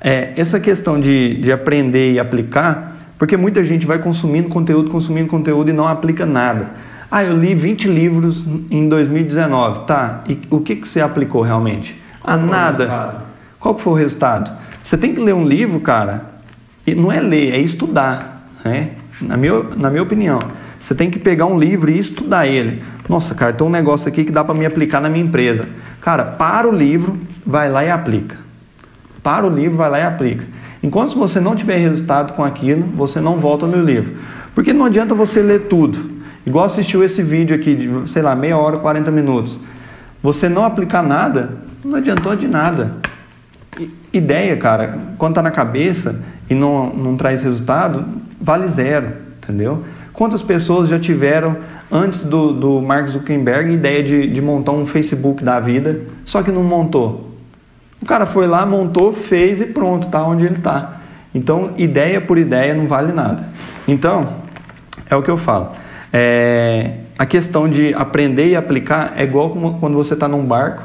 É, 0.00 0.32
essa 0.36 0.58
questão 0.58 0.98
de, 0.98 1.40
de 1.40 1.52
aprender 1.52 2.12
e 2.12 2.18
aplicar, 2.18 2.96
porque 3.18 3.36
muita 3.36 3.62
gente 3.62 3.86
vai 3.86 3.98
consumindo 3.98 4.48
conteúdo, 4.48 4.90
consumindo 4.90 5.28
conteúdo 5.28 5.70
e 5.70 5.72
não 5.72 5.86
aplica 5.86 6.24
nada. 6.24 6.70
Ah, 7.10 7.22
eu 7.22 7.36
li 7.36 7.54
20 7.54 7.86
livros 7.86 8.44
em 8.70 8.88
2019. 8.88 9.86
Tá, 9.86 10.24
e 10.28 10.40
o 10.50 10.60
que, 10.60 10.76
que 10.76 10.88
você 10.88 11.00
aplicou 11.00 11.42
realmente? 11.42 12.00
Ah, 12.22 12.36
Qual 12.36 12.38
foi 12.38 12.48
o 12.48 12.50
nada. 12.50 13.16
Qual 13.60 13.74
que 13.74 13.82
foi 13.82 13.92
o 13.92 13.96
resultado? 13.96 14.50
Você 14.82 14.96
tem 14.96 15.14
que 15.14 15.20
ler 15.20 15.34
um 15.34 15.46
livro, 15.46 15.78
cara, 15.80 16.22
e 16.86 16.94
não 16.94 17.12
é 17.12 17.20
ler, 17.20 17.54
é 17.54 17.58
estudar. 17.58 18.48
Né? 18.64 18.90
Na, 19.20 19.36
minha, 19.36 19.62
na 19.76 19.90
minha 19.90 20.02
opinião. 20.02 20.38
Você 20.80 20.94
tem 20.94 21.10
que 21.10 21.18
pegar 21.18 21.46
um 21.46 21.58
livro 21.58 21.90
e 21.90 21.98
estudar 21.98 22.46
ele. 22.46 22.82
Nossa, 23.08 23.34
cara, 23.34 23.52
tem 23.52 23.66
um 23.66 23.70
negócio 23.70 24.08
aqui 24.08 24.24
que 24.24 24.32
dá 24.32 24.42
para 24.42 24.54
me 24.54 24.64
aplicar 24.64 25.00
na 25.00 25.08
minha 25.08 25.24
empresa. 25.24 25.68
Cara, 26.00 26.24
para 26.24 26.68
o 26.68 26.72
livro, 26.72 27.18
vai 27.46 27.70
lá 27.70 27.84
e 27.84 27.90
aplica. 27.90 28.36
Para 29.22 29.46
o 29.46 29.50
livro, 29.50 29.76
vai 29.76 29.90
lá 29.90 29.98
e 29.98 30.02
aplica. 30.02 30.44
Enquanto 30.82 31.18
você 31.18 31.40
não 31.40 31.56
tiver 31.56 31.78
resultado 31.78 32.34
com 32.34 32.44
aquilo, 32.44 32.84
você 32.94 33.20
não 33.20 33.36
volta 33.36 33.66
no 33.66 33.82
livro. 33.82 34.16
Porque 34.54 34.72
não 34.72 34.84
adianta 34.84 35.14
você 35.14 35.42
ler 35.42 35.62
tudo. 35.62 35.98
Igual 36.46 36.66
assistiu 36.66 37.02
esse 37.02 37.22
vídeo 37.22 37.56
aqui 37.56 37.74
de, 37.74 38.10
sei 38.10 38.22
lá, 38.22 38.36
meia 38.36 38.56
hora, 38.56 38.78
40 38.78 39.10
minutos. 39.10 39.58
Você 40.22 40.48
não 40.48 40.64
aplicar 40.64 41.02
nada, 41.02 41.56
não 41.84 41.96
adiantou 41.96 42.36
de 42.36 42.46
nada. 42.46 42.96
Ideia, 44.12 44.56
cara, 44.56 44.98
quando 45.18 45.34
tá 45.34 45.42
na 45.42 45.50
cabeça 45.50 46.22
e 46.48 46.54
não, 46.54 46.94
não 46.94 47.16
traz 47.16 47.42
resultado, 47.42 48.04
vale 48.40 48.68
zero, 48.68 49.08
entendeu? 49.42 49.82
Quantas 50.12 50.42
pessoas 50.42 50.88
já 50.88 50.98
tiveram, 50.98 51.56
antes 51.90 52.24
do, 52.24 52.52
do 52.52 52.80
Mark 52.80 53.08
Zuckerberg, 53.08 53.72
ideia 53.72 54.02
de, 54.02 54.26
de 54.26 54.40
montar 54.40 54.72
um 54.72 54.86
Facebook 54.86 55.42
da 55.44 55.60
vida, 55.60 56.00
só 56.24 56.42
que 56.42 56.50
não 56.50 56.64
montou? 56.64 57.30
O 58.00 58.06
cara 58.06 58.26
foi 58.26 58.46
lá, 58.46 58.66
montou, 58.66 59.12
fez 59.12 59.60
e 59.60 59.66
pronto, 59.66 60.08
tá 60.08 60.22
onde 60.22 60.44
ele 60.44 60.58
tá. 60.58 61.00
Então, 61.34 61.72
ideia 61.76 62.20
por 62.20 62.38
ideia 62.38 62.74
não 62.74 62.86
vale 62.86 63.12
nada. 63.12 63.48
Então, 63.88 64.34
é 65.08 65.16
o 65.16 65.22
que 65.22 65.30
eu 65.30 65.36
falo. 65.36 65.72
É, 66.12 66.98
a 67.18 67.26
questão 67.26 67.68
de 67.68 67.92
aprender 67.94 68.48
e 68.48 68.56
aplicar 68.56 69.14
é 69.16 69.24
igual 69.24 69.50
quando 69.50 69.94
você 69.94 70.14
está 70.14 70.28
num 70.28 70.44
barco 70.44 70.84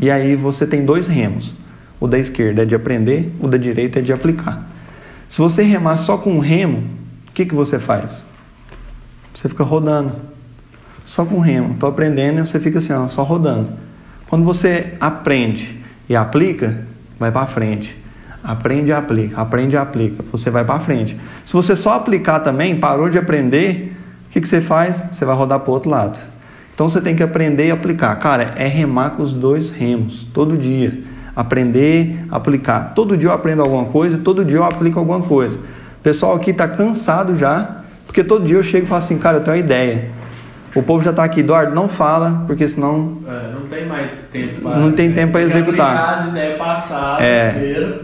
e 0.00 0.10
aí 0.10 0.34
você 0.34 0.66
tem 0.66 0.84
dois 0.84 1.06
remos. 1.06 1.52
O 2.00 2.06
da 2.08 2.18
esquerda 2.18 2.62
é 2.62 2.64
de 2.64 2.74
aprender, 2.74 3.32
o 3.40 3.46
da 3.46 3.56
direita 3.56 3.98
é 3.98 4.02
de 4.02 4.12
aplicar. 4.12 4.66
Se 5.28 5.38
você 5.38 5.62
remar 5.62 5.96
só 5.98 6.16
com 6.16 6.32
um 6.32 6.38
remo, 6.38 6.84
o 7.28 7.32
que, 7.32 7.46
que 7.46 7.54
você 7.54 7.78
faz? 7.78 8.24
Você 9.34 9.48
fica 9.48 9.64
rodando. 9.64 10.31
Só 11.12 11.26
com 11.26 11.40
remo. 11.40 11.74
Estou 11.74 11.90
aprendendo 11.90 12.38
e 12.38 12.46
você 12.46 12.58
fica 12.58 12.78
assim, 12.78 12.94
ó, 12.94 13.06
só 13.10 13.22
rodando. 13.22 13.68
Quando 14.30 14.46
você 14.46 14.94
aprende 14.98 15.78
e 16.08 16.16
aplica, 16.16 16.86
vai 17.18 17.30
para 17.30 17.46
frente. 17.46 17.94
Aprende 18.42 18.88
e 18.88 18.92
aplica, 18.94 19.38
aprende 19.38 19.74
e 19.74 19.76
aplica. 19.76 20.24
Você 20.32 20.48
vai 20.48 20.64
para 20.64 20.80
frente. 20.80 21.14
Se 21.44 21.52
você 21.52 21.76
só 21.76 21.96
aplicar 21.96 22.40
também, 22.40 22.76
parou 22.76 23.10
de 23.10 23.18
aprender, 23.18 23.94
o 24.26 24.30
que, 24.30 24.40
que 24.40 24.48
você 24.48 24.62
faz? 24.62 24.96
Você 25.12 25.26
vai 25.26 25.36
rodar 25.36 25.60
para 25.60 25.70
o 25.70 25.74
outro 25.74 25.90
lado. 25.90 26.18
Então 26.74 26.88
você 26.88 26.98
tem 26.98 27.14
que 27.14 27.22
aprender 27.22 27.66
e 27.66 27.70
aplicar. 27.70 28.16
Cara, 28.16 28.54
é 28.56 28.66
remar 28.66 29.10
com 29.10 29.22
os 29.22 29.34
dois 29.34 29.68
remos, 29.68 30.26
todo 30.32 30.56
dia. 30.56 30.98
Aprender, 31.36 32.24
aplicar. 32.30 32.94
Todo 32.94 33.18
dia 33.18 33.28
eu 33.28 33.34
aprendo 33.34 33.60
alguma 33.60 33.84
coisa, 33.84 34.16
todo 34.16 34.42
dia 34.46 34.56
eu 34.56 34.64
aplico 34.64 34.98
alguma 34.98 35.20
coisa. 35.20 35.58
O 35.58 36.02
pessoal 36.02 36.36
aqui 36.36 36.52
está 36.52 36.66
cansado 36.66 37.36
já, 37.36 37.82
porque 38.06 38.24
todo 38.24 38.46
dia 38.46 38.56
eu 38.56 38.62
chego 38.62 38.86
e 38.86 38.88
falo 38.88 39.00
assim, 39.00 39.18
cara, 39.18 39.36
eu 39.36 39.44
tenho 39.44 39.58
uma 39.58 39.62
ideia. 39.62 40.21
O 40.74 40.82
povo 40.82 41.04
já 41.04 41.10
está 41.10 41.22
aqui, 41.24 41.40
Eduardo, 41.40 41.74
não 41.74 41.86
fala, 41.88 42.44
porque 42.46 42.66
senão 42.66 43.18
É, 43.28 43.52
não 43.52 43.66
tem 43.68 43.86
mais 43.86 44.10
tempo 44.30 44.66
Não 44.68 44.90
tem 44.92 45.12
tempo 45.12 45.32
que 45.36 45.44
executar. 45.44 46.20
as 46.20 46.28
ideias 46.28 46.56
passadas 46.58 47.20
É. 47.22 47.50
primeiro. 47.50 47.94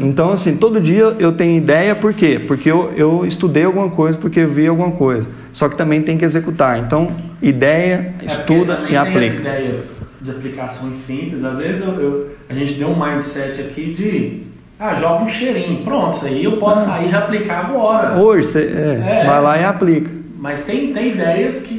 Então, 0.00 0.32
assim, 0.32 0.56
todo 0.56 0.80
dia 0.80 1.14
eu 1.18 1.32
tenho 1.32 1.56
ideia, 1.56 1.94
por 1.94 2.12
quê? 2.12 2.40
Porque 2.46 2.70
eu, 2.70 2.92
eu 2.96 3.24
estudei 3.24 3.64
alguma 3.64 3.90
coisa, 3.90 4.18
porque 4.18 4.40
eu 4.40 4.48
vi 4.48 4.66
alguma 4.66 4.90
coisa. 4.90 5.28
Só 5.52 5.68
que 5.68 5.76
também 5.76 6.02
tem 6.02 6.18
que 6.18 6.24
executar. 6.24 6.78
Então, 6.78 7.10
ideia, 7.40 8.14
É, 8.20 8.26
estuda 8.26 8.72
e 8.72 8.76
também 8.76 8.86
tem 8.88 8.96
as 8.98 9.08
aplica. 9.08 9.36
ideias 9.40 10.00
de 10.20 10.30
aplicações 10.30 10.96
simples. 10.96 11.44
Às 11.44 11.58
vezes 11.58 11.80
eu, 11.80 11.92
eu- 12.00 12.26
a 12.50 12.54
gente 12.54 12.74
deu 12.74 12.88
um 12.88 12.98
mindset 13.00 13.60
aqui 13.60 13.92
de 13.92 14.42
ah, 14.80 14.94
joga 14.94 15.24
um 15.24 15.28
cheirinho. 15.28 15.84
Pronto, 15.84 16.14
isso 16.14 16.26
aí 16.26 16.42
eu 16.44 16.56
posso 16.56 16.84
sair 16.84 17.06
e 17.06 17.10
já 17.10 17.18
aplicar 17.18 17.66
agora. 17.66 18.16
Hoje, 18.16 18.48
você 18.48 18.60
é, 18.60 19.20
É. 19.22 19.24
vai 19.26 19.42
lá 19.42 19.58
e 19.58 19.64
aplica. 19.64 20.10
Mas 20.40 20.62
tem, 20.62 20.92
tem 20.92 21.08
ideias 21.10 21.60
que 21.60 21.77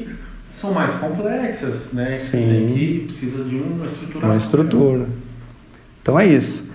são 0.59 0.73
mais 0.73 0.93
complexas, 0.95 1.93
né? 1.93 2.17
Sim. 2.17 2.47
tem 2.47 2.67
que 2.67 2.99
precisa 3.05 3.43
de 3.45 3.55
uma 3.55 3.85
estruturação. 3.85 4.29
Uma 4.29 4.37
estrutura. 4.37 5.05
Então 6.01 6.19
é 6.19 6.25
isso. 6.25 6.69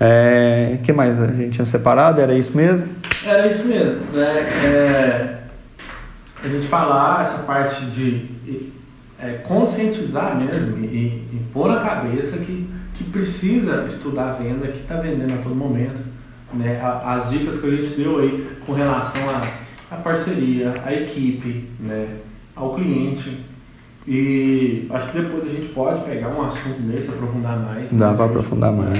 É, 0.00 0.78
que 0.82 0.92
mais 0.92 1.20
a 1.20 1.28
gente 1.28 1.52
tinha 1.52 1.64
separado? 1.64 2.20
Era 2.20 2.34
isso 2.34 2.56
mesmo? 2.56 2.88
Era 3.24 3.46
isso 3.46 3.66
mesmo. 3.66 4.00
Né? 4.12 4.38
É, 4.64 5.38
a 6.42 6.48
gente 6.48 6.66
falar 6.66 7.22
essa 7.22 7.44
parte 7.44 7.84
de 7.86 8.28
é, 9.20 9.34
conscientizar 9.44 10.36
mesmo 10.36 10.84
e, 10.84 11.28
e, 11.32 11.42
pôr 11.52 11.68
na 11.68 11.78
cabeça 11.78 12.38
que, 12.38 12.68
que 12.94 13.04
precisa 13.04 13.84
estudar 13.86 14.30
a 14.30 14.32
venda, 14.32 14.66
que 14.66 14.80
está 14.80 14.96
vendendo 14.96 15.34
a 15.34 15.42
todo 15.42 15.54
momento. 15.54 16.00
Né? 16.52 16.80
As 17.04 17.30
dicas 17.30 17.60
que 17.60 17.68
a 17.68 17.70
gente 17.70 17.94
deu 17.94 18.18
aí 18.18 18.48
com 18.66 18.72
relação 18.72 19.30
à 19.30 19.62
à 19.92 19.96
parceria, 19.96 20.72
à 20.84 20.92
equipe, 20.92 21.68
né? 21.78 22.08
Ao 22.54 22.74
cliente. 22.74 23.38
E 24.06 24.86
acho 24.90 25.12
que 25.12 25.20
depois 25.20 25.44
a 25.44 25.48
gente 25.48 25.68
pode 25.68 26.04
pegar 26.04 26.28
um 26.28 26.42
assunto 26.42 26.80
desse, 26.80 27.10
aprofundar 27.10 27.58
mais. 27.58 27.92
Dá 27.92 28.12
para 28.12 28.24
aprofundar 28.24 28.72
mais. 28.72 28.98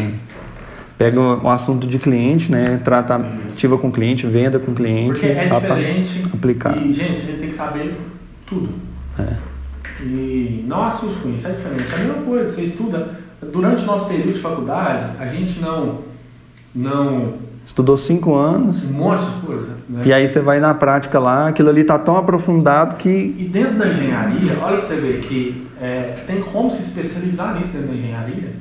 Pega 0.97 1.21
o, 1.21 1.43
o 1.43 1.49
assunto 1.49 1.87
de 1.87 1.99
cliente, 1.99 2.51
né? 2.51 2.81
Trata 2.85 3.17
ativa 3.17 3.77
com 3.77 3.91
cliente, 3.91 4.27
venda 4.27 4.61
com 4.61 4.73
cliente. 4.73 5.11
Porque 5.11 5.27
é 5.27 5.49
diferente. 5.49 6.25
aplicar. 6.33 6.77
E, 6.77 6.93
gente, 6.93 7.13
a 7.13 7.15
gente 7.15 7.39
tem 7.39 7.49
que 7.49 7.55
saber 7.55 7.97
tudo. 8.47 8.69
É. 9.19 9.37
E 10.01 10.65
não 10.69 10.85
assuste 10.85 11.21
com 11.21 11.35
isso, 11.35 11.47
é 11.49 11.51
diferente. 11.51 11.93
É 11.93 11.95
a 11.95 11.99
mesma 11.99 12.23
coisa, 12.23 12.51
você 12.51 12.63
estuda. 12.63 13.21
Durante 13.53 13.83
o 13.83 13.87
nosso 13.87 14.07
período 14.07 14.33
de 14.33 14.39
faculdade, 14.39 15.17
a 15.19 15.27
gente 15.27 15.61
não. 15.61 15.99
não 16.73 17.35
Estudou 17.65 17.97
cinco 17.97 18.35
anos. 18.35 18.85
um 18.85 18.93
monte 18.93 19.25
de 19.25 19.47
coisa. 19.47 19.69
Né? 19.89 20.03
E 20.05 20.13
aí 20.13 20.27
você 20.27 20.41
vai 20.41 20.61
na 20.61 20.75
prática 20.75 21.19
lá, 21.19 21.49
aquilo 21.49 21.69
ali 21.69 21.85
tá 21.85 21.99
tão 21.99 22.17
aprofundado 22.17 22.97
que. 22.97 23.09
E 23.09 23.49
dentro 23.51 23.79
da 23.79 23.89
engenharia, 23.89 24.59
olha 24.61 24.79
pra 24.79 24.87
você 24.87 24.97
ver 24.97 25.21
que 25.21 25.67
é, 25.81 26.23
tem 26.27 26.41
como 26.41 26.71
se 26.71 26.83
especializar 26.83 27.57
nisso 27.57 27.73
dentro 27.73 27.89
da 27.89 27.95
engenharia. 27.95 28.53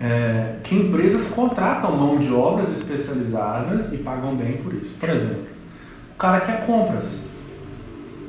É, 0.00 0.56
que 0.62 0.74
empresas 0.74 1.28
contratam 1.28 1.96
mão 1.96 2.18
de 2.18 2.30
obras 2.30 2.70
especializadas 2.70 3.92
e 3.92 3.98
pagam 3.98 4.34
bem 4.34 4.58
por 4.58 4.74
isso. 4.74 4.96
Por 4.98 5.08
exemplo, 5.08 5.44
o 6.14 6.18
cara 6.18 6.40
quer 6.40 6.66
compras. 6.66 7.20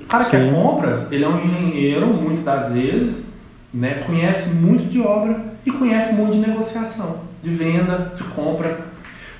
O 0.01 0.07
cara 0.07 0.25
quer 0.25 0.53
compras, 0.53 1.11
ele 1.11 1.23
é 1.23 1.27
um 1.27 1.43
engenheiro, 1.43 2.07
muitas 2.07 2.45
das 2.45 2.71
vezes, 2.71 3.25
né, 3.73 3.95
conhece 4.05 4.53
muito 4.53 4.87
de 4.87 5.01
obra 5.01 5.37
e 5.65 5.71
conhece 5.71 6.13
muito 6.13 6.33
de 6.33 6.47
negociação, 6.47 7.21
de 7.43 7.49
venda, 7.49 8.13
de 8.15 8.23
compra. 8.23 8.94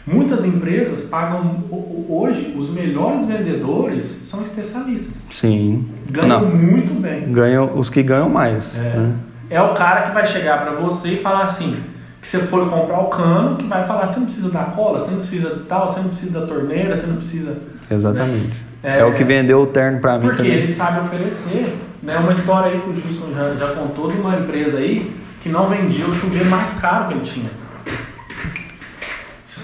Muitas 0.07 0.45
empresas 0.45 1.01
pagam 1.01 1.63
ho- 1.71 1.75
ho- 1.75 2.05
hoje 2.21 2.53
os 2.55 2.69
melhores 2.69 3.25
vendedores 3.25 4.05
são 4.23 4.41
especialistas. 4.43 5.15
Sim. 5.31 5.87
Ganham 6.09 6.41
Não. 6.41 6.45
muito 6.51 6.93
bem. 6.99 7.31
Ganham 7.31 7.77
os 7.77 7.89
que 7.89 8.03
ganham 8.03 8.29
mais. 8.29 8.75
É. 8.77 8.79
né? 8.81 9.13
É 9.49 9.61
o 9.61 9.73
cara 9.73 10.03
que 10.03 10.11
vai 10.13 10.25
chegar 10.25 10.61
pra 10.61 10.71
você 10.73 11.09
e 11.09 11.17
falar 11.17 11.43
assim, 11.43 11.77
que 12.21 12.27
você 12.27 12.39
for 12.39 12.69
comprar 12.69 12.99
o 12.99 13.05
cano, 13.09 13.55
que 13.57 13.65
vai 13.65 13.83
falar, 13.85 14.07
você 14.07 14.17
não 14.19 14.25
precisa 14.25 14.49
da 14.51 14.63
cola, 14.63 14.99
você 14.99 15.11
não 15.11 15.19
precisa 15.19 15.49
de 15.55 15.59
tal, 15.65 15.87
você 15.89 15.99
não 15.99 16.09
precisa 16.09 16.39
da 16.39 16.45
torneira, 16.47 16.95
você 16.95 17.07
não 17.07 17.15
precisa... 17.17 17.57
Exatamente. 17.89 18.53
É, 18.83 18.99
É, 18.99 19.05
o 19.05 19.13
que 19.15 19.23
vendeu 19.23 19.61
o 19.61 19.67
terno 19.67 19.99
pra 19.99 20.13
mim 20.15 20.21
Porque 20.21 20.37
também. 20.43 20.53
ele 20.57 20.67
sabe 20.67 20.99
oferecer. 20.99 21.75
Né? 22.03 22.17
Uma 22.17 22.31
história 22.33 22.71
aí 22.71 22.79
que 22.79 22.89
o 22.89 22.93
Gilson 22.93 23.33
já, 23.35 23.53
já 23.55 23.73
contou 23.73 24.11
de 24.11 24.17
uma 24.19 24.35
empresa 24.37 24.77
aí 24.77 25.11
que 25.41 25.49
não 25.49 25.67
vendia 25.67 26.05
o 26.05 26.13
chuveiro 26.13 26.47
mais 26.49 26.73
caro 26.73 27.07
que 27.07 27.13
ele 27.15 27.21
tinha. 27.21 27.49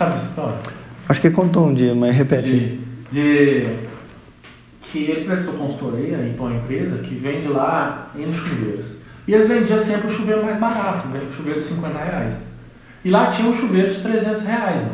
Sabe 0.01 0.13
dessa 0.13 0.25
história? 0.25 0.57
Acho 1.07 1.21
que 1.21 1.29
contou 1.29 1.67
um 1.67 1.73
dia, 1.75 1.93
mas 1.93 2.15
repete. 2.15 2.49
de, 2.49 2.79
de 3.11 3.67
que 4.81 5.03
ele 5.11 5.25
prestou 5.25 5.53
consultoria 5.53 6.17
para 6.35 6.43
uma 6.43 6.55
empresa 6.55 6.97
que 7.03 7.13
vende 7.13 7.47
lá 7.47 8.07
em 8.15 8.33
chuveiros. 8.33 8.93
E 9.27 9.33
eles 9.35 9.47
vendiam 9.47 9.77
sempre 9.77 10.07
o 10.07 10.09
chuveiro 10.09 10.43
mais 10.43 10.57
barato, 10.57 11.07
né? 11.09 11.21
o 11.29 11.31
chuveiro 11.31 11.59
de 11.59 11.65
50 11.65 11.97
reais. 11.99 12.33
E 13.05 13.11
lá 13.11 13.27
tinha 13.27 13.47
um 13.47 13.53
chuveiro 13.53 13.93
de 13.93 14.01
300 14.01 14.43
reais. 14.43 14.81
Né? 14.81 14.91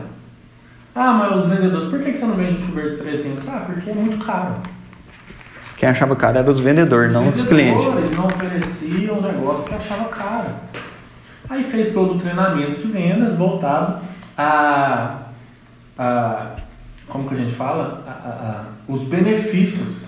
Ah, 0.94 1.14
mas 1.14 1.38
os 1.38 1.50
vendedores, 1.50 1.90
por 1.90 2.02
que 2.02 2.14
você 2.14 2.26
não 2.26 2.36
vende 2.36 2.62
um 2.62 2.66
chuveiro 2.66 2.90
de 2.90 2.98
300? 2.98 3.48
Ah, 3.48 3.64
porque 3.66 3.90
é 3.90 3.94
muito 3.94 4.26
caro. 4.26 4.56
Quem 5.78 5.88
achava 5.88 6.18
caro 6.18 6.38
era 6.40 6.52
os 6.52 6.60
vendedores, 6.60 7.14
não 7.14 7.30
os 7.30 7.46
clientes. 7.46 7.78
vendedores 7.78 8.12
não 8.12 8.26
ofereciam 8.26 9.20
o 9.20 9.22
negócio 9.22 9.64
porque 9.64 9.76
achava 9.76 10.10
caro. 10.10 10.50
Aí 11.50 11.64
fez 11.64 11.94
todo 11.94 12.16
o 12.16 12.20
treinamento 12.20 12.76
de 12.76 12.88
vendas 12.92 13.34
voltado 13.36 14.02
a, 14.38 15.18
a 15.98 16.52
como 17.08 17.28
que 17.28 17.36
a 17.36 17.38
gente 17.38 17.54
fala? 17.54 18.04
A- 18.08 18.12
a- 18.12 18.64
os 18.88 19.04
benefícios. 19.04 20.04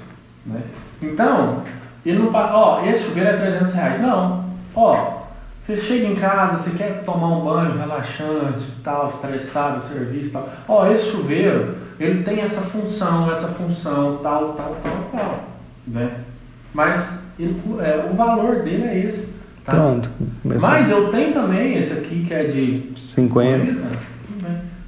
Né? 0.46 0.62
Então, 1.02 1.64
ele 2.06 2.20
não 2.20 2.32
pa- 2.32 2.52
ó, 2.54 2.84
esse 2.86 3.06
chuveiro 3.06 3.30
é 3.30 3.34
300 3.38 3.74
reais. 3.74 4.02
Não. 4.02 4.46
Ó, 4.76 5.20
você 5.60 5.78
chega 5.78 6.08
em 6.08 6.16
casa, 6.16 6.58
você 6.58 6.78
quer 6.78 7.04
tomar 7.04 7.28
um 7.38 7.46
banho 7.46 7.78
relaxante, 7.78 8.66
tal, 8.84 9.08
estressado, 9.08 9.84
serviço, 9.84 10.34
tal. 10.34 10.50
Ó, 10.68 10.88
esse 10.92 11.12
chuveiro, 11.12 11.78
ele 12.00 12.24
tem 12.24 12.42
essa 12.42 12.62
função, 12.62 13.32
essa 13.32 13.48
função, 13.50 14.20
tal, 14.22 14.54
tal, 14.54 14.78
tal, 14.84 15.10
tal. 15.12 15.40
Né? 15.88 16.12
Mas 16.74 17.24
ele- 17.40 17.62
é, 17.80 18.10
o 18.12 18.16
valor 18.16 18.58
dele 18.64 18.84
é 18.84 19.00
esse. 19.00 19.34
Tá? 19.66 19.74
Pronto. 19.74 20.10
Mas 20.44 20.90
eu 20.90 21.10
tenho 21.12 21.34
também 21.34 21.78
esse 21.78 21.94
aqui 21.94 22.26
que 22.28 22.34
é 22.34 22.44
de 22.46 22.94
50. 23.16 23.66
Tudo 23.66 23.80
bem. 23.90 24.00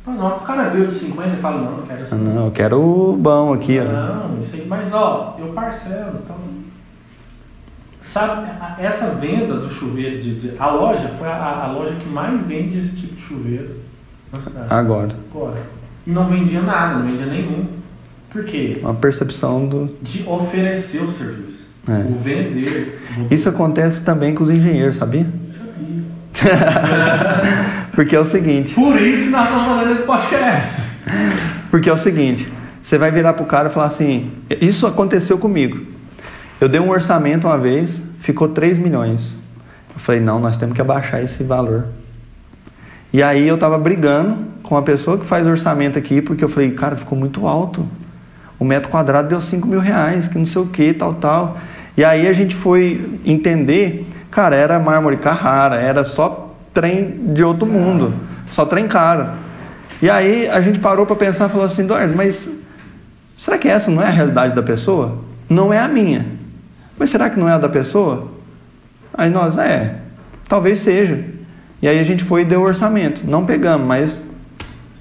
Ah, 0.05 0.11
não, 0.11 0.37
o 0.37 0.39
cara 0.41 0.69
veio 0.69 0.87
de 0.87 0.95
50 0.95 1.29
e 1.29 1.37
fala, 1.37 1.61
não, 1.61 1.77
não 1.77 1.83
quero 1.85 2.01
esse. 2.03 2.13
Ah, 2.13 2.17
não, 2.17 2.45
eu 2.45 2.51
quero 2.51 2.81
o 2.81 3.15
bom 3.15 3.53
aqui, 3.53 3.79
ó. 3.79 3.83
Não, 3.83 4.39
isso 4.39 4.55
aí, 4.55 4.65
mas 4.67 4.91
ó, 4.93 5.35
eu 5.39 5.47
parcelo, 5.49 6.19
então. 6.23 6.35
Sabe, 8.01 8.47
essa 8.79 9.11
venda 9.11 9.55
do 9.57 9.69
chuveiro, 9.69 10.19
de, 10.19 10.33
de- 10.39 10.53
a 10.59 10.71
loja 10.71 11.07
foi 11.09 11.27
a, 11.27 11.65
a 11.65 11.71
loja 11.71 11.93
que 11.95 12.09
mais 12.09 12.43
vende 12.43 12.79
esse 12.79 12.95
tipo 12.95 13.13
de 13.13 13.21
chuveiro 13.21 13.75
na 14.33 14.39
cidade. 14.39 14.65
Agora. 14.71 15.15
Agora. 15.31 15.61
E 16.07 16.09
não 16.09 16.25
vendia 16.27 16.61
nada, 16.63 16.95
não 16.95 17.05
vendia 17.05 17.27
nenhum. 17.27 17.67
Por 18.31 18.43
quê? 18.43 18.79
Uma 18.81 18.95
percepção 18.95 19.67
do. 19.67 19.95
De 20.01 20.23
oferecer 20.27 21.03
o 21.03 21.11
serviço. 21.11 21.67
É. 21.87 21.91
O 21.93 22.15
vender. 22.17 22.99
o- 23.29 23.31
Isso 23.33 23.47
acontece 23.47 24.03
também 24.03 24.33
com 24.33 24.43
os 24.45 24.49
engenheiros, 24.49 24.95
sabia? 24.95 25.27
Sabia. 25.51 26.01
Porque 27.93 28.15
é 28.15 28.19
o 28.19 28.25
seguinte. 28.25 28.73
Por 28.73 28.99
isso 29.01 29.29
nós 29.29 29.43
estamos 29.43 29.65
fazendo 29.65 29.91
esse 29.93 30.03
podcast. 30.03 30.81
Porque 31.69 31.89
é 31.89 31.93
o 31.93 31.97
seguinte, 31.97 32.51
você 32.81 32.97
vai 32.97 33.11
virar 33.11 33.33
pro 33.33 33.45
cara 33.45 33.69
e 33.69 33.71
falar 33.71 33.87
assim, 33.87 34.31
isso 34.61 34.87
aconteceu 34.87 35.37
comigo. 35.37 35.79
Eu 36.59 36.69
dei 36.69 36.79
um 36.79 36.89
orçamento 36.89 37.47
uma 37.47 37.57
vez, 37.57 38.01
ficou 38.19 38.49
3 38.49 38.77
milhões. 38.77 39.35
Eu 39.93 39.99
falei, 39.99 40.21
não, 40.21 40.39
nós 40.39 40.57
temos 40.57 40.75
que 40.75 40.81
abaixar 40.81 41.23
esse 41.23 41.43
valor. 41.43 41.85
E 43.13 43.21
aí 43.21 43.47
eu 43.47 43.57
tava 43.57 43.77
brigando 43.77 44.37
com 44.63 44.77
a 44.77 44.81
pessoa 44.81 45.17
que 45.17 45.25
faz 45.25 45.45
orçamento 45.45 45.99
aqui, 45.99 46.21
porque 46.21 46.43
eu 46.43 46.49
falei, 46.49 46.71
cara, 46.71 46.95
ficou 46.95 47.17
muito 47.17 47.45
alto. 47.45 47.85
O 48.57 48.63
metro 48.63 48.89
quadrado 48.89 49.27
deu 49.27 49.41
5 49.41 49.67
mil 49.67 49.79
reais, 49.79 50.27
que 50.27 50.37
não 50.37 50.45
sei 50.45 50.61
o 50.61 50.67
que, 50.67 50.93
tal, 50.93 51.15
tal. 51.15 51.57
E 51.97 52.05
aí 52.05 52.27
a 52.27 52.31
gente 52.31 52.55
foi 52.55 53.19
entender, 53.25 54.07
cara, 54.29 54.55
era 54.55 54.79
mármore 54.79 55.17
Carrara, 55.17 55.75
era 55.75 56.05
só 56.05 56.50
trem 56.73 57.33
de 57.33 57.43
outro 57.43 57.65
mundo, 57.65 58.13
só 58.49 58.65
trem 58.65 58.87
caro. 58.87 59.27
E 60.01 60.09
aí 60.09 60.47
a 60.49 60.61
gente 60.61 60.79
parou 60.79 61.05
para 61.05 61.15
pensar 61.15 61.47
e 61.47 61.49
falou 61.49 61.65
assim, 61.65 61.83
Eduardo, 61.83 62.15
mas 62.15 62.49
será 63.37 63.57
que 63.57 63.67
essa 63.67 63.91
não 63.91 64.01
é 64.01 64.07
a 64.07 64.11
realidade 64.11 64.55
da 64.55 64.63
pessoa? 64.63 65.19
Não 65.49 65.71
é 65.71 65.79
a 65.79 65.87
minha. 65.87 66.25
Mas 66.97 67.09
será 67.09 67.29
que 67.29 67.39
não 67.39 67.47
é 67.47 67.53
a 67.53 67.57
da 67.57 67.69
pessoa? 67.69 68.31
Aí 69.13 69.29
nós, 69.29 69.57
é, 69.57 69.95
talvez 70.47 70.79
seja. 70.79 71.23
E 71.81 71.87
aí 71.87 71.99
a 71.99 72.03
gente 72.03 72.23
foi 72.23 72.41
e 72.41 72.45
deu 72.45 72.61
orçamento. 72.61 73.21
Não 73.25 73.43
pegamos, 73.43 73.87
mas 73.87 74.21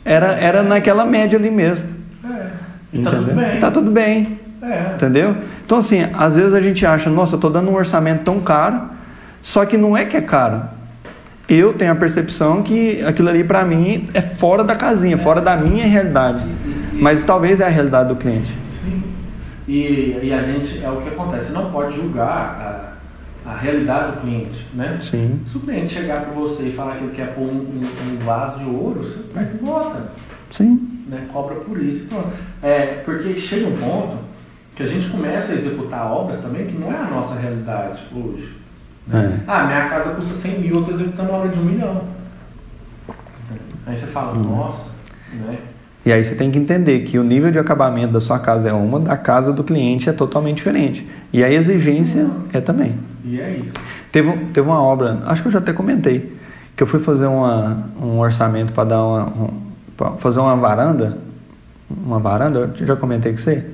era, 0.04 0.32
era 0.32 0.62
naquela 0.62 1.04
média 1.04 1.38
ali 1.38 1.50
mesmo. 1.50 1.84
É. 2.24 2.46
E 2.92 3.02
tá 3.02 3.10
tudo 3.10 3.34
bem. 3.34 3.60
Tá 3.60 3.70
tudo 3.70 3.90
bem. 3.90 4.40
É. 4.62 4.94
Entendeu? 4.94 5.36
Então, 5.64 5.78
assim, 5.78 6.06
às 6.12 6.34
vezes 6.34 6.52
a 6.52 6.60
gente 6.60 6.84
acha, 6.84 7.08
nossa, 7.08 7.34
eu 7.34 7.36
estou 7.36 7.50
dando 7.50 7.70
um 7.70 7.74
orçamento 7.74 8.24
tão 8.24 8.40
caro, 8.40 8.82
só 9.42 9.64
que 9.64 9.76
não 9.76 9.96
é 9.96 10.04
que 10.04 10.16
é 10.16 10.20
caro. 10.20 10.62
Eu 11.50 11.74
tenho 11.74 11.90
a 11.90 11.96
percepção 11.96 12.62
que 12.62 13.02
aquilo 13.02 13.28
ali 13.28 13.42
para 13.42 13.64
mim 13.64 14.08
é 14.14 14.22
fora 14.22 14.62
da 14.62 14.76
casinha, 14.76 15.18
fora 15.18 15.40
da 15.40 15.56
minha 15.56 15.84
realidade. 15.84 16.46
Mas 16.92 17.24
talvez 17.24 17.58
é 17.58 17.64
a 17.66 17.68
realidade 17.68 18.08
do 18.08 18.14
cliente. 18.16 18.56
Sim. 18.80 19.02
E, 19.66 20.16
e 20.22 20.32
a 20.32 20.42
gente, 20.44 20.80
é 20.82 20.88
o 20.88 20.98
que 21.02 21.08
acontece, 21.08 21.48
você 21.48 21.52
não 21.52 21.72
pode 21.72 21.96
julgar 21.96 22.94
a, 23.44 23.50
a 23.50 23.56
realidade 23.56 24.12
do 24.12 24.20
cliente, 24.20 24.64
né? 24.74 24.98
Sim. 25.02 25.40
Se 25.44 25.56
o 25.56 25.60
cliente 25.60 25.92
chegar 25.92 26.20
para 26.22 26.32
você 26.32 26.68
e 26.68 26.72
falar 26.72 26.96
que 26.96 27.02
ele 27.04 27.12
quer 27.16 27.34
pôr 27.34 27.42
um, 27.42 27.56
um- 27.56 28.12
um 28.12 28.24
vaso 28.24 28.58
de 28.60 28.66
ouro, 28.66 29.02
você 29.02 29.18
pega 29.34 29.50
e 29.52 29.64
bota, 29.64 30.02
Sim. 30.52 30.88
né? 31.08 31.22
Cobra 31.32 31.56
por 31.56 31.82
isso 31.82 32.04
e 32.04 32.06
pronto. 32.06 32.28
É, 32.62 33.02
porque 33.04 33.34
chega 33.34 33.66
um 33.66 33.76
ponto 33.76 34.18
que 34.76 34.84
a 34.84 34.86
gente 34.86 35.08
começa 35.08 35.50
a 35.50 35.54
executar 35.56 36.06
obras 36.12 36.38
também 36.40 36.66
que 36.66 36.78
não 36.78 36.92
é 36.92 36.96
a 36.96 37.10
nossa 37.10 37.34
realidade 37.34 37.98
hoje. 38.14 38.59
Né? 39.10 39.38
É. 39.46 39.50
Ah, 39.50 39.64
minha 39.66 39.88
casa 39.88 40.10
custa 40.14 40.34
100 40.34 40.60
mil, 40.60 40.74
eu 40.76 40.80
estou 40.80 40.94
executando 40.94 41.28
uma 41.30 41.38
obra 41.38 41.48
de 41.50 41.58
um 41.58 41.64
milhão. 41.64 42.02
Aí 43.86 43.96
você 43.96 44.06
fala, 44.06 44.36
Hum. 44.36 44.42
nossa, 44.42 44.88
né? 45.32 45.58
E 46.04 46.10
aí 46.12 46.24
você 46.24 46.34
tem 46.34 46.50
que 46.50 46.58
entender 46.58 47.00
que 47.00 47.18
o 47.18 47.22
nível 47.24 47.50
de 47.50 47.58
acabamento 47.58 48.12
da 48.14 48.20
sua 48.20 48.38
casa 48.38 48.70
é 48.70 48.72
uma, 48.72 48.98
da 48.98 49.16
casa 49.18 49.52
do 49.52 49.62
cliente 49.62 50.08
é 50.08 50.12
totalmente 50.12 50.56
diferente. 50.58 51.06
E 51.32 51.44
a 51.44 51.50
exigência 51.52 52.26
é 52.54 52.60
também. 52.60 52.94
E 53.22 53.38
é 53.38 53.50
isso. 53.62 53.74
Teve, 54.10 54.32
teve 54.54 54.66
uma 54.66 54.80
obra, 54.80 55.22
acho 55.26 55.42
que 55.42 55.48
eu 55.48 55.52
já 55.52 55.58
até 55.58 55.72
comentei, 55.74 56.34
que 56.74 56.82
eu 56.82 56.86
fui 56.86 57.00
fazer 57.00 57.26
uma, 57.26 57.84
um 58.00 58.18
orçamento 58.18 58.72
para 58.72 58.84
dar 58.84 59.04
uma, 59.04 59.26
um, 59.26 59.50
fazer 60.18 60.40
uma 60.40 60.56
varanda, 60.56 61.18
uma 61.90 62.18
varanda, 62.18 62.70
eu 62.80 62.86
já 62.86 62.96
comentei 62.96 63.32
com 63.32 63.38
você. 63.38 63.64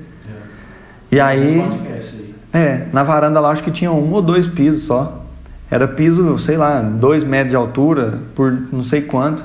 E 1.13 1.21
Um 1.21 1.69
podcast 1.69 2.17
aí. 2.17 2.35
é, 2.53 2.87
na 2.93 3.05
varanda 3.05 3.39
lá 3.39 3.51
acho 3.51 3.63
que 3.63 3.71
tinha 3.71 3.93
um 3.93 4.13
ou 4.13 4.21
dois 4.21 4.49
pisos 4.49 4.83
só. 4.83 5.25
Era 5.71 5.89
piso, 5.89 6.39
sei 6.39 6.57
lá, 6.57 6.81
dois 6.81 7.25
metros 7.25 7.51
de 7.51 7.57
altura 7.57 8.21
por 8.35 8.53
não 8.73 8.85
sei 8.85 9.03
quanto. 9.03 9.45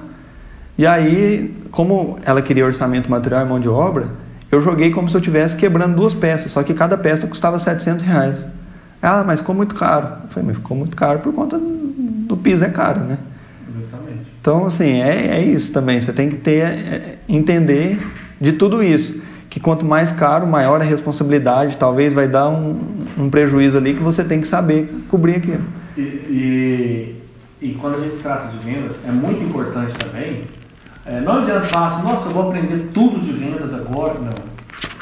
E 0.77 0.85
aí, 0.85 1.53
como 1.71 2.19
ela 2.23 2.41
queria 2.41 2.65
orçamento 2.65 3.09
material 3.09 3.45
e 3.45 3.49
mão 3.49 3.59
de 3.59 3.69
obra, 3.69 4.07
eu 4.51 4.61
joguei 4.61 4.91
como 4.91 5.09
se 5.09 5.15
eu 5.15 5.19
estivesse 5.19 5.55
quebrando 5.55 5.95
duas 5.95 6.13
peças, 6.13 6.51
só 6.51 6.61
que 6.61 6.73
cada 6.73 6.97
peça 6.97 7.25
custava 7.25 7.57
700 7.57 8.03
reais. 8.03 8.45
Ah, 9.01 9.23
mas 9.25 9.39
ficou 9.39 9.55
muito 9.55 9.73
caro. 9.73 10.07
Eu 10.23 10.29
falei, 10.29 10.47
mas 10.47 10.57
ficou 10.57 10.77
muito 10.77 10.95
caro 10.95 11.19
por 11.19 11.33
conta 11.33 11.57
do 11.57 12.37
piso 12.37 12.63
é 12.63 12.69
caro, 12.69 13.01
né? 13.01 13.17
Justamente. 13.75 14.19
Então, 14.39 14.65
assim, 14.65 15.01
é, 15.01 15.37
é 15.37 15.43
isso 15.43 15.73
também. 15.73 15.99
Você 15.99 16.13
tem 16.13 16.29
que 16.29 16.37
ter, 16.37 16.61
é, 16.63 17.17
entender 17.27 17.99
de 18.39 18.51
tudo 18.53 18.83
isso. 18.83 19.21
Que 19.49 19.59
quanto 19.59 19.83
mais 19.83 20.11
caro, 20.11 20.45
maior 20.45 20.81
a 20.81 20.83
responsabilidade. 20.83 21.77
Talvez 21.77 22.13
vai 22.13 22.27
dar 22.27 22.47
um, 22.49 22.79
um 23.17 23.29
prejuízo 23.29 23.77
ali 23.77 23.93
que 23.93 24.03
você 24.03 24.23
tem 24.23 24.39
que 24.39 24.47
saber 24.47 24.89
cobrir 25.09 25.35
aquilo. 25.35 25.63
E, 26.01 27.15
e, 27.61 27.69
e 27.69 27.73
quando 27.75 27.97
a 27.97 27.99
gente 27.99 28.17
trata 28.17 28.47
de 28.47 28.57
vendas, 28.57 29.05
é 29.05 29.11
muito 29.11 29.43
importante 29.43 29.93
também. 29.93 30.43
É, 31.05 31.19
não 31.21 31.39
adianta 31.39 31.61
falar 31.61 31.87
assim, 31.87 32.03
nossa, 32.03 32.29
eu 32.29 32.33
vou 32.33 32.49
aprender 32.49 32.89
tudo 32.93 33.19
de 33.19 33.31
vendas 33.31 33.73
agora. 33.73 34.15
Não. 34.19 34.51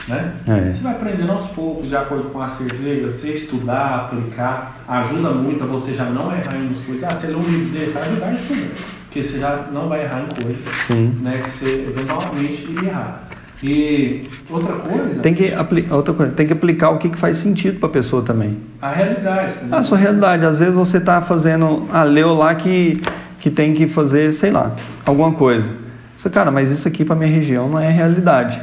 Né? 0.08 0.34
É. 0.48 0.72
Você 0.72 0.82
vai 0.82 0.94
aprendendo 0.94 1.32
aos 1.32 1.48
poucos, 1.48 1.88
de 1.88 1.96
acordo 1.96 2.30
com 2.30 2.42
a 2.42 2.50
certeza, 2.50 3.12
você 3.12 3.32
estudar, 3.34 4.06
aplicar, 4.06 4.82
ajuda 4.88 5.30
muito 5.30 5.64
a 5.64 5.68
você 5.68 5.94
já 5.94 6.06
não 6.06 6.36
errar 6.36 6.58
em 6.58 6.74
coisas. 6.74 7.04
Ah, 7.04 7.14
você 7.14 7.28
lê 7.28 7.36
um 7.36 7.44
livro 7.44 7.78
desse, 7.78 7.98
ajudar 7.98 8.34
em 8.34 8.38
tudo. 8.38 9.00
Porque 9.06 9.24
você 9.24 9.40
já 9.40 9.68
não 9.72 9.88
vai 9.88 10.04
errar 10.04 10.22
em 10.24 10.44
coisas 10.44 10.64
Sim. 10.88 11.20
né, 11.22 11.42
que 11.44 11.50
você 11.50 11.86
eventualmente 11.90 12.64
iria 12.64 12.90
errar. 12.90 13.24
E 13.62 14.30
outra 14.50 14.74
coisa, 14.76 15.22
Tem 15.22 15.34
que, 15.34 15.54
apli- 15.54 15.86
outra 15.92 16.14
coisa, 16.14 16.32
tem 16.32 16.48
que 16.48 16.54
aplicar 16.54 16.92
o 16.92 16.98
que, 16.98 17.10
que 17.10 17.18
faz 17.18 17.38
sentido 17.40 17.78
para 17.80 17.90
a 17.90 17.92
pessoa 17.92 18.22
também. 18.22 18.58
a 18.82 18.90
realidade. 18.90 19.54
entendeu? 19.56 19.78
A 19.78 19.84
sua 19.84 19.98
realidade. 19.98 20.46
Às 20.46 20.60
vezes 20.60 20.74
você 20.74 20.98
está 20.98 21.22
fazendo. 21.22 21.86
Ah, 21.92 22.04
leu 22.04 22.34
lá 22.34 22.56
que, 22.56 23.02
que 23.40 23.50
tem 23.50 23.74
que 23.74 23.86
fazer, 23.88 24.34
sei 24.34 24.52
lá, 24.52 24.72
alguma 25.06 25.34
coisa. 25.34 25.70
Você, 26.18 26.30
cara, 26.30 26.50
mas 26.52 26.72
isso 26.72 26.88
aqui 26.88 27.04
para 27.04 27.16
minha 27.16 27.30
região 27.30 27.68
não 27.70 27.80
é 27.80 27.90
realidade. 27.92 28.62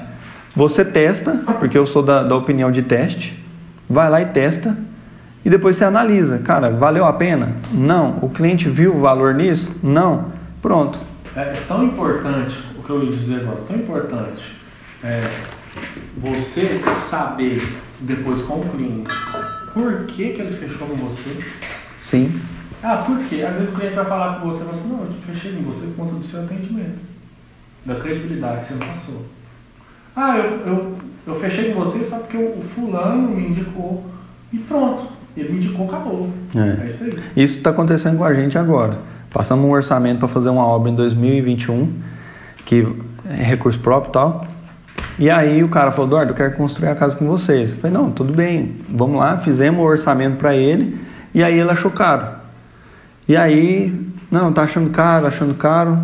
Você 0.54 0.82
testa, 0.84 1.32
porque 1.58 1.76
eu 1.76 1.84
sou 1.84 2.02
da, 2.02 2.22
da 2.22 2.34
opinião 2.34 2.70
de 2.70 2.82
teste, 2.82 3.38
vai 3.88 4.08
lá 4.08 4.22
e 4.22 4.26
testa, 4.26 4.74
e 5.44 5.50
depois 5.50 5.76
você 5.76 5.84
analisa. 5.84 6.38
Cara, 6.38 6.70
valeu 6.70 7.04
a 7.04 7.12
pena? 7.12 7.50
Não. 7.70 8.18
O 8.22 8.30
cliente 8.30 8.66
viu 8.70 8.96
o 8.96 9.00
valor 9.00 9.34
nisso? 9.34 9.70
Não. 9.82 10.26
Pronto. 10.62 10.98
É, 11.36 11.40
é 11.40 11.62
tão 11.68 11.84
importante, 11.84 12.58
o 12.78 12.82
que 12.82 12.88
eu 12.88 13.04
ia 13.04 13.10
dizer 13.12 13.40
agora, 13.40 13.58
tão 13.68 13.76
importante 13.76 14.55
é, 15.06 15.22
você 16.16 16.80
saber 16.96 17.62
depois 18.00 18.42
com 18.42 18.54
o 18.54 18.68
cliente 18.68 19.10
por 19.72 20.04
que, 20.06 20.30
que 20.30 20.40
ele 20.40 20.52
fechou 20.52 20.88
com 20.88 20.96
você. 20.96 21.44
Sim. 21.98 22.40
Ah, 22.82 22.96
por 22.96 23.18
quê? 23.26 23.42
Às 23.42 23.56
vezes 23.56 23.72
o 23.72 23.76
cliente 23.76 23.94
vai 23.94 24.04
falar 24.04 24.40
com 24.40 24.46
você 24.46 24.62
e 24.62 24.64
fala 24.64 24.72
assim, 24.72 24.88
não, 24.88 25.00
eu 25.00 25.12
fechei 25.26 25.52
com 25.52 25.62
você 25.62 25.86
por 25.86 25.96
conta 25.96 26.14
do 26.14 26.24
seu 26.24 26.42
atendimento, 26.42 26.98
da 27.84 27.94
credibilidade 27.96 28.66
que 28.66 28.72
você 28.72 28.84
passou. 28.84 29.26
Ah, 30.14 30.38
eu, 30.38 30.66
eu, 30.66 30.98
eu 31.26 31.34
fechei 31.34 31.72
com 31.72 31.80
você 31.80 32.04
só 32.04 32.18
porque 32.20 32.36
o, 32.36 32.58
o 32.58 32.62
fulano 32.62 33.28
me 33.28 33.48
indicou 33.48 34.04
e 34.52 34.58
pronto. 34.58 35.04
Ele 35.36 35.50
me 35.50 35.58
indicou, 35.58 35.86
acabou. 35.86 36.30
É. 36.54 36.84
É 36.84 36.88
isso 36.88 37.04
aí. 37.04 37.18
Isso 37.36 37.58
está 37.58 37.70
acontecendo 37.70 38.16
com 38.16 38.24
a 38.24 38.32
gente 38.32 38.56
agora. 38.56 38.98
Passamos 39.30 39.66
um 39.66 39.70
orçamento 39.70 40.18
para 40.18 40.28
fazer 40.28 40.48
uma 40.48 40.64
obra 40.64 40.90
em 40.90 40.94
2021, 40.94 41.92
que 42.64 42.86
é 43.28 43.42
recurso 43.42 43.78
próprio 43.78 44.10
e 44.10 44.12
tal. 44.12 44.55
E 45.18 45.30
aí 45.30 45.64
o 45.64 45.68
cara 45.68 45.90
falou, 45.92 46.08
Eduardo, 46.08 46.32
eu 46.32 46.36
quero 46.36 46.52
construir 46.52 46.88
a 46.88 46.94
casa 46.94 47.16
com 47.16 47.26
vocês. 47.26 47.70
Eu 47.70 47.76
falei, 47.76 47.96
não, 47.96 48.10
tudo 48.10 48.32
bem, 48.32 48.76
vamos 48.88 49.16
lá, 49.16 49.38
fizemos 49.38 49.80
o 49.80 49.84
orçamento 49.84 50.36
para 50.36 50.54
ele, 50.54 50.98
e 51.34 51.42
aí 51.42 51.58
ele 51.58 51.70
achou 51.70 51.90
caro. 51.90 52.26
E 53.26 53.34
aí, 53.34 53.94
não, 54.30 54.52
tá 54.52 54.62
achando 54.62 54.90
caro, 54.90 55.26
achando 55.26 55.54
caro. 55.54 55.98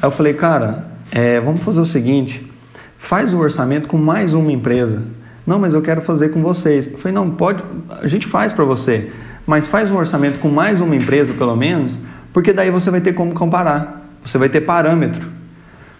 Aí 0.00 0.06
eu 0.06 0.10
falei, 0.10 0.34
cara, 0.34 0.84
é, 1.10 1.40
vamos 1.40 1.60
fazer 1.62 1.80
o 1.80 1.84
seguinte, 1.84 2.48
faz 2.96 3.34
o 3.34 3.38
orçamento 3.38 3.88
com 3.88 3.98
mais 3.98 4.32
uma 4.32 4.52
empresa. 4.52 5.02
Não, 5.44 5.58
mas 5.58 5.74
eu 5.74 5.82
quero 5.82 6.00
fazer 6.00 6.28
com 6.28 6.40
vocês. 6.40 6.86
Eu 6.86 6.98
falei, 6.98 7.12
não, 7.12 7.30
pode, 7.30 7.64
a 8.00 8.06
gente 8.06 8.28
faz 8.28 8.52
para 8.52 8.64
você, 8.64 9.10
mas 9.44 9.66
faz 9.66 9.90
um 9.90 9.96
orçamento 9.96 10.38
com 10.38 10.48
mais 10.48 10.80
uma 10.80 10.94
empresa, 10.94 11.32
pelo 11.32 11.56
menos, 11.56 11.98
porque 12.32 12.52
daí 12.52 12.70
você 12.70 12.92
vai 12.92 13.00
ter 13.00 13.12
como 13.12 13.34
comparar, 13.34 14.08
você 14.24 14.38
vai 14.38 14.48
ter 14.48 14.60
parâmetro. 14.60 15.41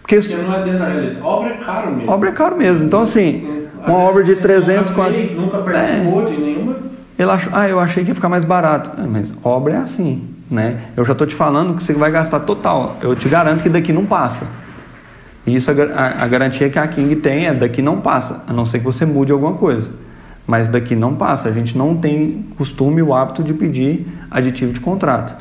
Porque 0.03 0.17
Porque 0.21 0.37
não 0.37 0.55
é 0.55 0.63
dentro 0.63 0.79
da 0.81 0.87
realidade. 0.87 1.19
Obra 1.23 1.49
é 1.51 1.57
caro 1.57 1.91
mesmo. 1.93 2.11
obra 2.13 2.29
é 2.29 2.33
caro 2.33 2.57
mesmo, 2.57 2.87
então 2.87 3.03
assim, 3.03 3.67
Às 3.81 3.89
uma 3.89 3.99
obra 3.99 4.23
de 4.25 4.31
nunca 4.33 4.43
300, 4.43 4.83
fez, 4.91 4.97
400... 4.97 5.37
Nunca 5.37 5.57
É. 5.57 5.61
participou 5.61 6.25
de 6.25 6.37
nenhuma. 6.37 6.77
Ele 7.19 7.31
achou, 7.31 7.53
ah, 7.55 7.69
eu 7.69 7.79
achei 7.79 8.03
que 8.05 8.11
ia 8.11 8.15
ficar 8.15 8.29
mais 8.29 8.45
barato. 8.45 8.91
Ah, 8.99 9.07
mas 9.09 9.33
obra 9.45 9.75
é 9.75 9.77
assim, 9.77 10.25
né? 10.51 10.77
Eu 10.97 11.05
já 11.05 11.15
tô 11.15 11.25
te 11.25 11.35
falando 11.35 11.75
que 11.77 11.85
você 11.85 11.93
vai 11.93 12.11
gastar 12.11 12.41
total. 12.41 12.97
Eu 13.01 13.15
te 13.15 13.29
garanto 13.29 13.63
que 13.63 13.69
daqui 13.69 13.93
não 13.93 14.05
passa. 14.05 14.47
E 15.47 15.55
isso 15.55 15.71
a, 15.71 15.75
a- 15.75 16.25
a 16.25 16.27
garantia 16.27 16.69
que 16.69 16.79
a 16.79 16.87
King 16.87 17.17
tem 17.17 17.47
é 17.47 17.55
daqui 17.55 17.81
não 17.83 18.01
passa, 18.01 18.43
a 18.47 18.53
não 18.53 18.65
ser 18.67 18.79
que 18.81 18.85
você 18.85 19.05
mude 19.05 19.31
alguma 19.31 19.53
coisa. 19.55 19.89
Mas 20.47 20.67
daqui 20.67 20.97
não 20.97 21.15
passa. 21.15 21.49
A 21.49 21.53
gente 21.53 21.79
não 21.79 21.97
tem 21.97 22.47
costume 22.57 23.01
o 23.03 23.15
hábito 23.15 23.43
de 23.45 23.53
pedir 23.55 24.07
aditivo 24.31 24.73
de 24.73 24.81
contrato. 24.81 25.37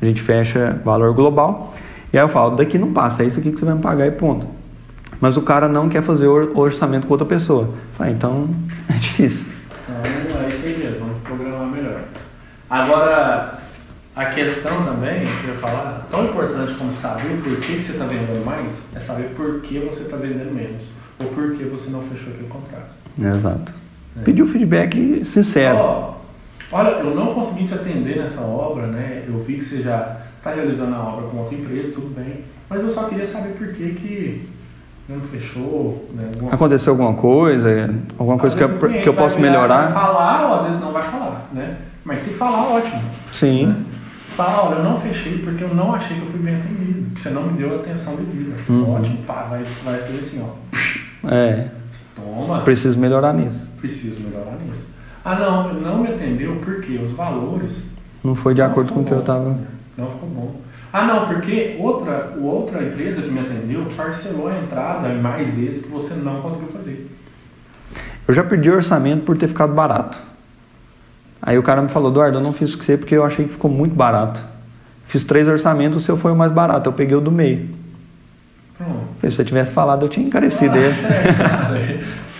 A 0.00 0.04
gente 0.04 0.20
fecha 0.22 0.78
valor 0.84 1.12
global. 1.14 1.74
E 2.16 2.18
aí 2.18 2.24
eu 2.24 2.30
falo, 2.30 2.56
daqui 2.56 2.78
não 2.78 2.94
passa, 2.94 3.22
é 3.22 3.26
isso 3.26 3.38
aqui 3.38 3.52
que 3.52 3.58
você 3.58 3.66
vai 3.66 3.74
me 3.74 3.82
pagar 3.82 4.06
e 4.06 4.10
ponto. 4.10 4.46
Mas 5.20 5.36
o 5.36 5.42
cara 5.42 5.68
não 5.68 5.86
quer 5.86 6.02
fazer 6.02 6.26
or- 6.26 6.50
orçamento 6.58 7.06
com 7.06 7.12
outra 7.12 7.26
pessoa. 7.26 7.74
Falei, 7.92 8.14
então 8.14 8.48
é 8.88 8.94
difícil. 8.94 9.44
Então 9.86 10.42
é 10.42 10.48
isso 10.48 10.64
aí 10.64 10.78
mesmo, 10.78 11.00
vamos 11.00 11.20
programar 11.22 11.66
melhor. 11.66 12.00
Agora, 12.70 13.58
a 14.16 14.24
questão 14.24 14.82
também, 14.82 15.26
que 15.26 15.46
eu 15.46 15.54
ia 15.56 15.60
falar, 15.60 16.06
tão 16.10 16.24
importante 16.24 16.72
como 16.76 16.90
saber 16.90 17.38
por 17.44 17.54
que, 17.58 17.76
que 17.76 17.82
você 17.82 17.92
está 17.92 18.06
vendendo 18.06 18.42
mais, 18.46 18.86
é 18.96 18.98
saber 18.98 19.34
por 19.36 19.60
que 19.60 19.78
você 19.80 20.04
está 20.04 20.16
vendendo 20.16 20.54
menos. 20.54 20.84
Ou 21.22 21.26
por 21.28 21.54
que 21.54 21.64
você 21.64 21.90
não 21.90 22.00
fechou 22.04 22.32
aquele 22.32 22.48
contrato. 22.48 22.94
Exato. 23.20 23.74
É. 24.18 24.22
Pediu 24.24 24.46
feedback 24.46 25.22
sincero. 25.22 25.76
Ó, 25.76 26.14
olha, 26.72 26.88
eu 26.92 27.14
não 27.14 27.34
consegui 27.34 27.66
te 27.68 27.74
atender 27.74 28.16
nessa 28.16 28.40
obra, 28.40 28.86
né? 28.86 29.24
Eu 29.28 29.44
vi 29.44 29.58
que 29.58 29.64
você 29.66 29.82
já 29.82 30.22
está 30.46 30.54
realizando 30.54 30.94
a 30.94 31.00
obra 31.00 31.28
com 31.28 31.38
outra 31.38 31.54
empresa, 31.56 31.92
tudo 31.92 32.14
bem. 32.14 32.44
Mas 32.70 32.82
eu 32.82 32.92
só 32.92 33.04
queria 33.04 33.26
saber 33.26 33.54
por 33.54 33.68
que, 33.68 33.90
que 33.94 34.48
não 35.08 35.20
fechou, 35.20 36.08
né? 36.14 36.30
Alguma 36.34 36.52
Aconteceu 36.52 36.92
alguma 36.92 37.14
coisa, 37.14 37.94
alguma 38.18 38.38
coisa 38.38 38.56
que 38.56 38.62
eu, 38.62 39.02
que 39.02 39.08
eu 39.08 39.14
posso 39.14 39.38
melhorar? 39.38 39.92
Falar, 39.92 40.48
ou 40.48 40.54
às 40.54 40.66
vezes 40.66 40.80
não 40.80 40.92
vai 40.92 41.02
falar, 41.02 41.48
né? 41.52 41.76
Mas 42.04 42.20
se 42.20 42.34
falar, 42.34 42.74
ótimo. 42.74 43.02
Sim. 43.32 43.66
Né? 43.66 43.76
Se 44.28 44.34
falar, 44.34 44.68
olha, 44.68 44.76
eu 44.76 44.84
não 44.84 45.00
fechei 45.00 45.38
porque 45.38 45.64
eu 45.64 45.74
não 45.74 45.94
achei 45.94 46.16
que 46.16 46.22
eu 46.22 46.30
fui 46.30 46.40
bem 46.40 46.54
atendido, 46.54 47.10
que 47.14 47.20
você 47.20 47.30
não 47.30 47.42
me 47.42 47.58
deu 47.58 47.72
a 47.72 47.80
atenção 47.80 48.14
devida. 48.16 48.56
Uhum. 48.68 48.94
Ótimo, 48.94 49.18
pá, 49.24 49.46
vai, 49.50 49.62
vai 49.84 49.98
ter 49.98 50.18
assim, 50.18 50.42
ó. 50.42 51.28
É, 51.28 51.68
Toma, 52.14 52.60
preciso 52.60 52.98
melhorar 52.98 53.32
nisso. 53.32 53.66
preciso 53.80 54.22
melhorar 54.22 54.56
nisso. 54.64 54.84
Ah, 55.24 55.34
não, 55.34 55.74
não 55.74 55.98
me 55.98 56.08
atendeu 56.08 56.56
porque 56.64 56.98
os 56.98 57.10
valores. 57.12 57.90
Não 58.22 58.34
foi 58.34 58.54
de 58.54 58.60
não 58.60 58.68
acordo 58.68 58.92
com 58.92 59.00
o 59.00 59.04
que 59.04 59.12
eu 59.12 59.22
tava. 59.22 59.56
Não 59.96 60.10
ficou 60.10 60.28
bom. 60.28 60.60
Ah, 60.92 61.04
não, 61.04 61.26
porque 61.26 61.76
outra, 61.78 62.34
outra 62.40 62.82
empresa 62.82 63.22
que 63.22 63.30
me 63.30 63.40
atendeu 63.40 63.86
parcelou 63.96 64.48
a 64.48 64.58
entrada 64.58 65.08
mais 65.14 65.52
vezes 65.52 65.84
que 65.84 65.90
você 65.90 66.14
não 66.14 66.40
conseguiu 66.40 66.68
fazer. 66.68 67.10
Eu 68.26 68.34
já 68.34 68.42
perdi 68.42 68.70
orçamento 68.70 69.24
por 69.24 69.36
ter 69.36 69.48
ficado 69.48 69.72
barato. 69.72 70.18
Aí 71.40 71.58
o 71.58 71.62
cara 71.62 71.82
me 71.82 71.88
falou, 71.88 72.10
Eduardo, 72.10 72.38
eu 72.38 72.42
não 72.42 72.52
fiz 72.52 72.74
com 72.74 72.82
você 72.82 72.96
porque 72.96 73.14
eu 73.14 73.24
achei 73.24 73.46
que 73.46 73.52
ficou 73.52 73.70
muito 73.70 73.94
barato. 73.94 74.40
Fiz 75.06 75.22
três 75.22 75.46
orçamentos, 75.46 75.98
o 75.98 76.00
seu 76.00 76.16
foi 76.16 76.32
o 76.32 76.36
mais 76.36 76.50
barato, 76.50 76.88
eu 76.88 76.92
peguei 76.92 77.16
o 77.16 77.20
do 77.20 77.30
meio. 77.30 77.68
Pronto. 78.76 79.30
Se 79.30 79.40
eu 79.40 79.46
tivesse 79.46 79.72
falado, 79.72 80.04
eu 80.04 80.08
tinha 80.08 80.26
encarecido 80.26 80.76
ele. 80.76 80.94
É, 81.06 81.32
cara, 81.32 81.78
é 81.78 81.98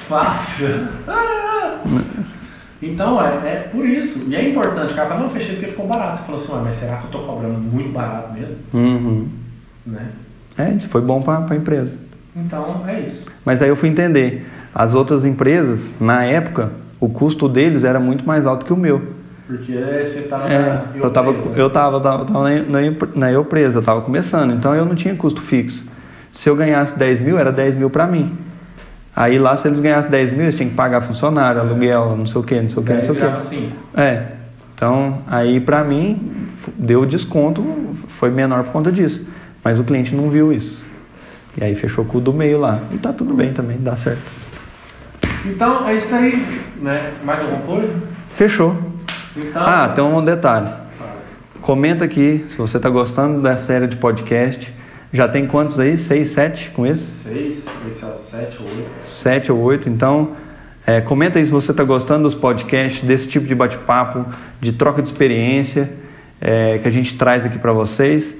fácil. 0.08 0.88
Então, 2.82 3.20
é, 3.20 3.28
é 3.48 3.68
por 3.72 3.84
isso. 3.86 4.28
E 4.28 4.36
é 4.36 4.48
importante, 4.48 4.92
o 4.92 4.96
cara 4.96 5.08
fala, 5.08 5.20
não, 5.20 5.30
fechei 5.30 5.54
porque 5.56 5.68
ficou 5.70 5.86
barato. 5.86 6.18
Você 6.18 6.24
falou 6.24 6.40
assim, 6.40 6.52
"Ué, 6.52 6.60
mas 6.64 6.76
será 6.76 6.96
que 6.98 7.04
eu 7.04 7.10
tô 7.10 7.18
cobrando 7.20 7.58
muito 7.58 7.90
barato 7.90 8.32
mesmo? 8.32 8.56
Uhum. 8.74 9.28
Né? 9.86 10.08
É, 10.58 10.70
isso 10.70 10.88
foi 10.88 11.00
bom 11.00 11.22
para 11.22 11.46
a 11.54 11.56
empresa. 11.56 11.92
Então, 12.34 12.84
é 12.86 13.00
isso. 13.00 13.24
Mas 13.44 13.62
aí 13.62 13.68
eu 13.68 13.76
fui 13.76 13.88
entender. 13.88 14.46
As 14.74 14.94
outras 14.94 15.24
empresas, 15.24 15.94
na 15.98 16.24
época, 16.24 16.70
o 17.00 17.08
custo 17.08 17.48
deles 17.48 17.82
era 17.82 17.98
muito 17.98 18.26
mais 18.26 18.46
alto 18.46 18.66
que 18.66 18.72
o 18.72 18.76
meu. 18.76 19.14
Porque 19.46 19.72
você 19.72 20.26
na 20.28 20.48
É, 20.52 20.82
eu 20.96 21.10
tava, 21.10 21.30
empresa. 21.30 21.48
eu 21.56 21.70
tava, 21.70 21.96
eu 21.96 22.00
tava, 22.00 22.22
eu 22.22 22.26
tava 22.26 22.50
na, 22.50 22.62
na, 22.62 22.96
na 23.14 23.32
eu 23.32 23.44
presa, 23.44 23.78
eu 23.78 23.82
tava 23.82 24.00
começando, 24.02 24.52
então 24.52 24.74
eu 24.74 24.84
não 24.84 24.94
tinha 24.94 25.14
custo 25.14 25.40
fixo. 25.40 25.84
Se 26.32 26.48
eu 26.50 26.56
ganhasse 26.56 26.98
10 26.98 27.20
mil, 27.20 27.38
era 27.38 27.50
10 27.52 27.76
mil 27.76 27.88
para 27.88 28.06
mim. 28.06 28.36
Aí 29.16 29.38
lá, 29.38 29.56
se 29.56 29.66
eles 29.66 29.80
ganhassem 29.80 30.10
10 30.10 30.32
mil, 30.32 30.42
eles 30.42 30.56
tinham 30.56 30.68
que 30.68 30.76
pagar 30.76 31.00
funcionário, 31.00 31.58
aluguel, 31.60 32.14
não 32.16 32.26
sei 32.26 32.38
o 32.40 32.44
que, 32.44 32.60
não 32.60 32.68
sei 32.68 32.82
o 32.82 32.84
que, 32.84 32.92
não 32.92 33.02
sei 33.02 33.10
o 33.12 33.16
que. 33.16 33.22
assim. 33.24 33.72
É, 33.96 34.24
então 34.74 35.20
aí 35.26 35.58
pra 35.58 35.82
mim, 35.82 36.46
deu 36.76 37.06
desconto, 37.06 37.64
foi 38.08 38.30
menor 38.30 38.64
por 38.64 38.72
conta 38.72 38.92
disso. 38.92 39.26
Mas 39.64 39.78
o 39.78 39.84
cliente 39.84 40.14
não 40.14 40.28
viu 40.28 40.52
isso. 40.52 40.84
E 41.56 41.64
aí 41.64 41.74
fechou 41.74 42.04
com 42.04 42.18
o 42.18 42.20
do 42.20 42.32
meio 42.32 42.60
lá. 42.60 42.78
E 42.92 42.98
tá 42.98 43.10
tudo 43.12 43.32
bem 43.32 43.52
também, 43.54 43.78
dá 43.80 43.96
certo. 43.96 44.20
Então, 45.46 45.88
é 45.88 45.94
isso 45.94 46.14
aí. 46.14 46.46
Né? 46.82 47.12
Mais 47.24 47.40
alguma 47.40 47.60
coisa? 47.62 47.94
Fechou. 48.36 48.76
Então, 49.34 49.62
Ah, 49.64 49.88
tem 49.88 50.04
um 50.04 50.22
detalhe. 50.22 50.68
Comenta 51.62 52.04
aqui 52.04 52.44
se 52.48 52.58
você 52.58 52.76
está 52.76 52.90
gostando 52.90 53.40
da 53.40 53.56
série 53.56 53.86
de 53.86 53.96
podcast. 53.96 54.72
Já 55.12 55.28
tem 55.28 55.46
quantos 55.46 55.78
aí? 55.78 55.96
Seis, 55.96 56.30
sete 56.30 56.70
com 56.70 56.86
esse? 56.86 57.04
Seis, 57.22 57.64
esse 57.88 58.04
é 58.04 58.06
o 58.06 58.16
sete 58.16 58.58
ou 58.60 58.68
oito. 58.68 58.90
Sete 59.04 59.52
ou 59.52 59.58
oito. 59.60 59.88
Então, 59.88 60.32
é, 60.86 61.00
comenta 61.00 61.38
aí 61.38 61.46
se 61.46 61.52
você 61.52 61.70
está 61.70 61.84
gostando 61.84 62.24
dos 62.24 62.34
podcasts, 62.34 63.02
desse 63.02 63.28
tipo 63.28 63.46
de 63.46 63.54
bate-papo, 63.54 64.26
de 64.60 64.72
troca 64.72 65.02
de 65.02 65.08
experiência 65.08 65.90
é, 66.40 66.78
que 66.78 66.86
a 66.86 66.90
gente 66.90 67.16
traz 67.16 67.44
aqui 67.44 67.58
para 67.58 67.72
vocês. 67.72 68.36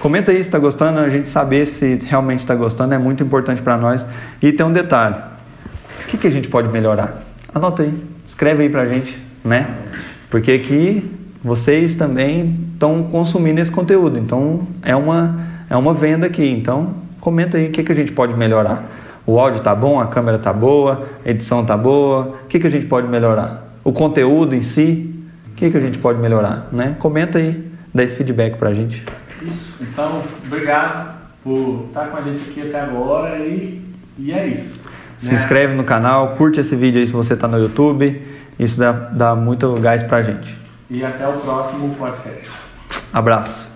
Comenta 0.00 0.32
aí 0.32 0.38
se 0.38 0.42
está 0.42 0.58
gostando, 0.58 0.98
a 0.98 1.08
gente 1.08 1.28
saber 1.28 1.66
se 1.66 1.96
realmente 2.04 2.40
está 2.40 2.54
gostando 2.54 2.94
é 2.94 2.98
muito 2.98 3.22
importante 3.22 3.62
para 3.62 3.76
nós. 3.76 4.04
E 4.42 4.52
tem 4.52 4.66
um 4.66 4.72
detalhe: 4.72 5.16
o 6.02 6.06
que, 6.08 6.18
que 6.18 6.26
a 6.26 6.30
gente 6.30 6.48
pode 6.48 6.68
melhorar? 6.68 7.22
Anota 7.54 7.84
aí, 7.84 7.94
escreve 8.26 8.64
aí 8.64 8.68
para 8.68 8.82
a 8.82 8.86
gente, 8.86 9.16
né? 9.44 9.68
Porque 10.30 10.50
aqui 10.50 11.08
vocês 11.42 11.94
também 11.94 12.58
estão 12.72 13.04
consumindo 13.04 13.60
esse 13.60 13.70
conteúdo, 13.70 14.18
então 14.18 14.66
é 14.82 14.96
uma, 14.96 15.38
é 15.68 15.76
uma 15.76 15.94
venda 15.94 16.26
aqui. 16.26 16.46
Então 16.46 16.94
comenta 17.20 17.56
aí 17.56 17.68
o 17.68 17.70
que, 17.70 17.82
que 17.82 17.92
a 17.92 17.94
gente 17.94 18.12
pode 18.12 18.34
melhorar. 18.36 18.84
O 19.26 19.40
áudio 19.40 19.60
tá 19.60 19.74
bom, 19.74 19.98
a 19.98 20.06
câmera 20.06 20.38
tá 20.38 20.52
boa, 20.52 21.08
a 21.24 21.30
edição 21.30 21.64
tá 21.64 21.76
boa, 21.76 22.36
o 22.44 22.46
que, 22.46 22.60
que 22.60 22.66
a 22.66 22.70
gente 22.70 22.84
pode 22.86 23.08
melhorar? 23.08 23.74
O 23.82 23.92
conteúdo 23.92 24.54
em 24.54 24.62
si, 24.62 25.14
o 25.50 25.54
que, 25.54 25.70
que 25.70 25.76
a 25.76 25.80
gente 25.80 25.98
pode 25.98 26.18
melhorar? 26.18 26.68
Né? 26.70 26.94
Comenta 26.98 27.38
aí, 27.38 27.70
dá 27.94 28.02
esse 28.02 28.14
feedback 28.14 28.58
pra 28.58 28.74
gente. 28.74 29.02
Isso, 29.40 29.82
então, 29.82 30.22
obrigado 30.46 31.14
por 31.42 31.86
estar 31.88 32.08
com 32.08 32.16
a 32.18 32.22
gente 32.22 32.50
aqui 32.50 32.68
até 32.68 32.80
agora 32.80 33.38
e, 33.38 33.82
e 34.18 34.32
é 34.32 34.46
isso. 34.46 34.78
Se 35.16 35.30
né? 35.30 35.36
inscreve 35.36 35.74
no 35.74 35.84
canal, 35.84 36.34
curte 36.36 36.60
esse 36.60 36.76
vídeo 36.76 37.00
aí 37.00 37.06
se 37.06 37.12
você 37.12 37.32
está 37.32 37.48
no 37.48 37.58
YouTube, 37.58 38.20
isso 38.58 38.78
dá, 38.78 38.92
dá 38.92 39.34
muito 39.34 39.72
gás 39.74 40.02
pra 40.02 40.22
gente. 40.22 40.54
E 40.90 41.02
até 41.02 41.26
o 41.26 41.40
próximo 41.40 41.94
podcast. 41.94 42.50
Abraço. 43.12 43.73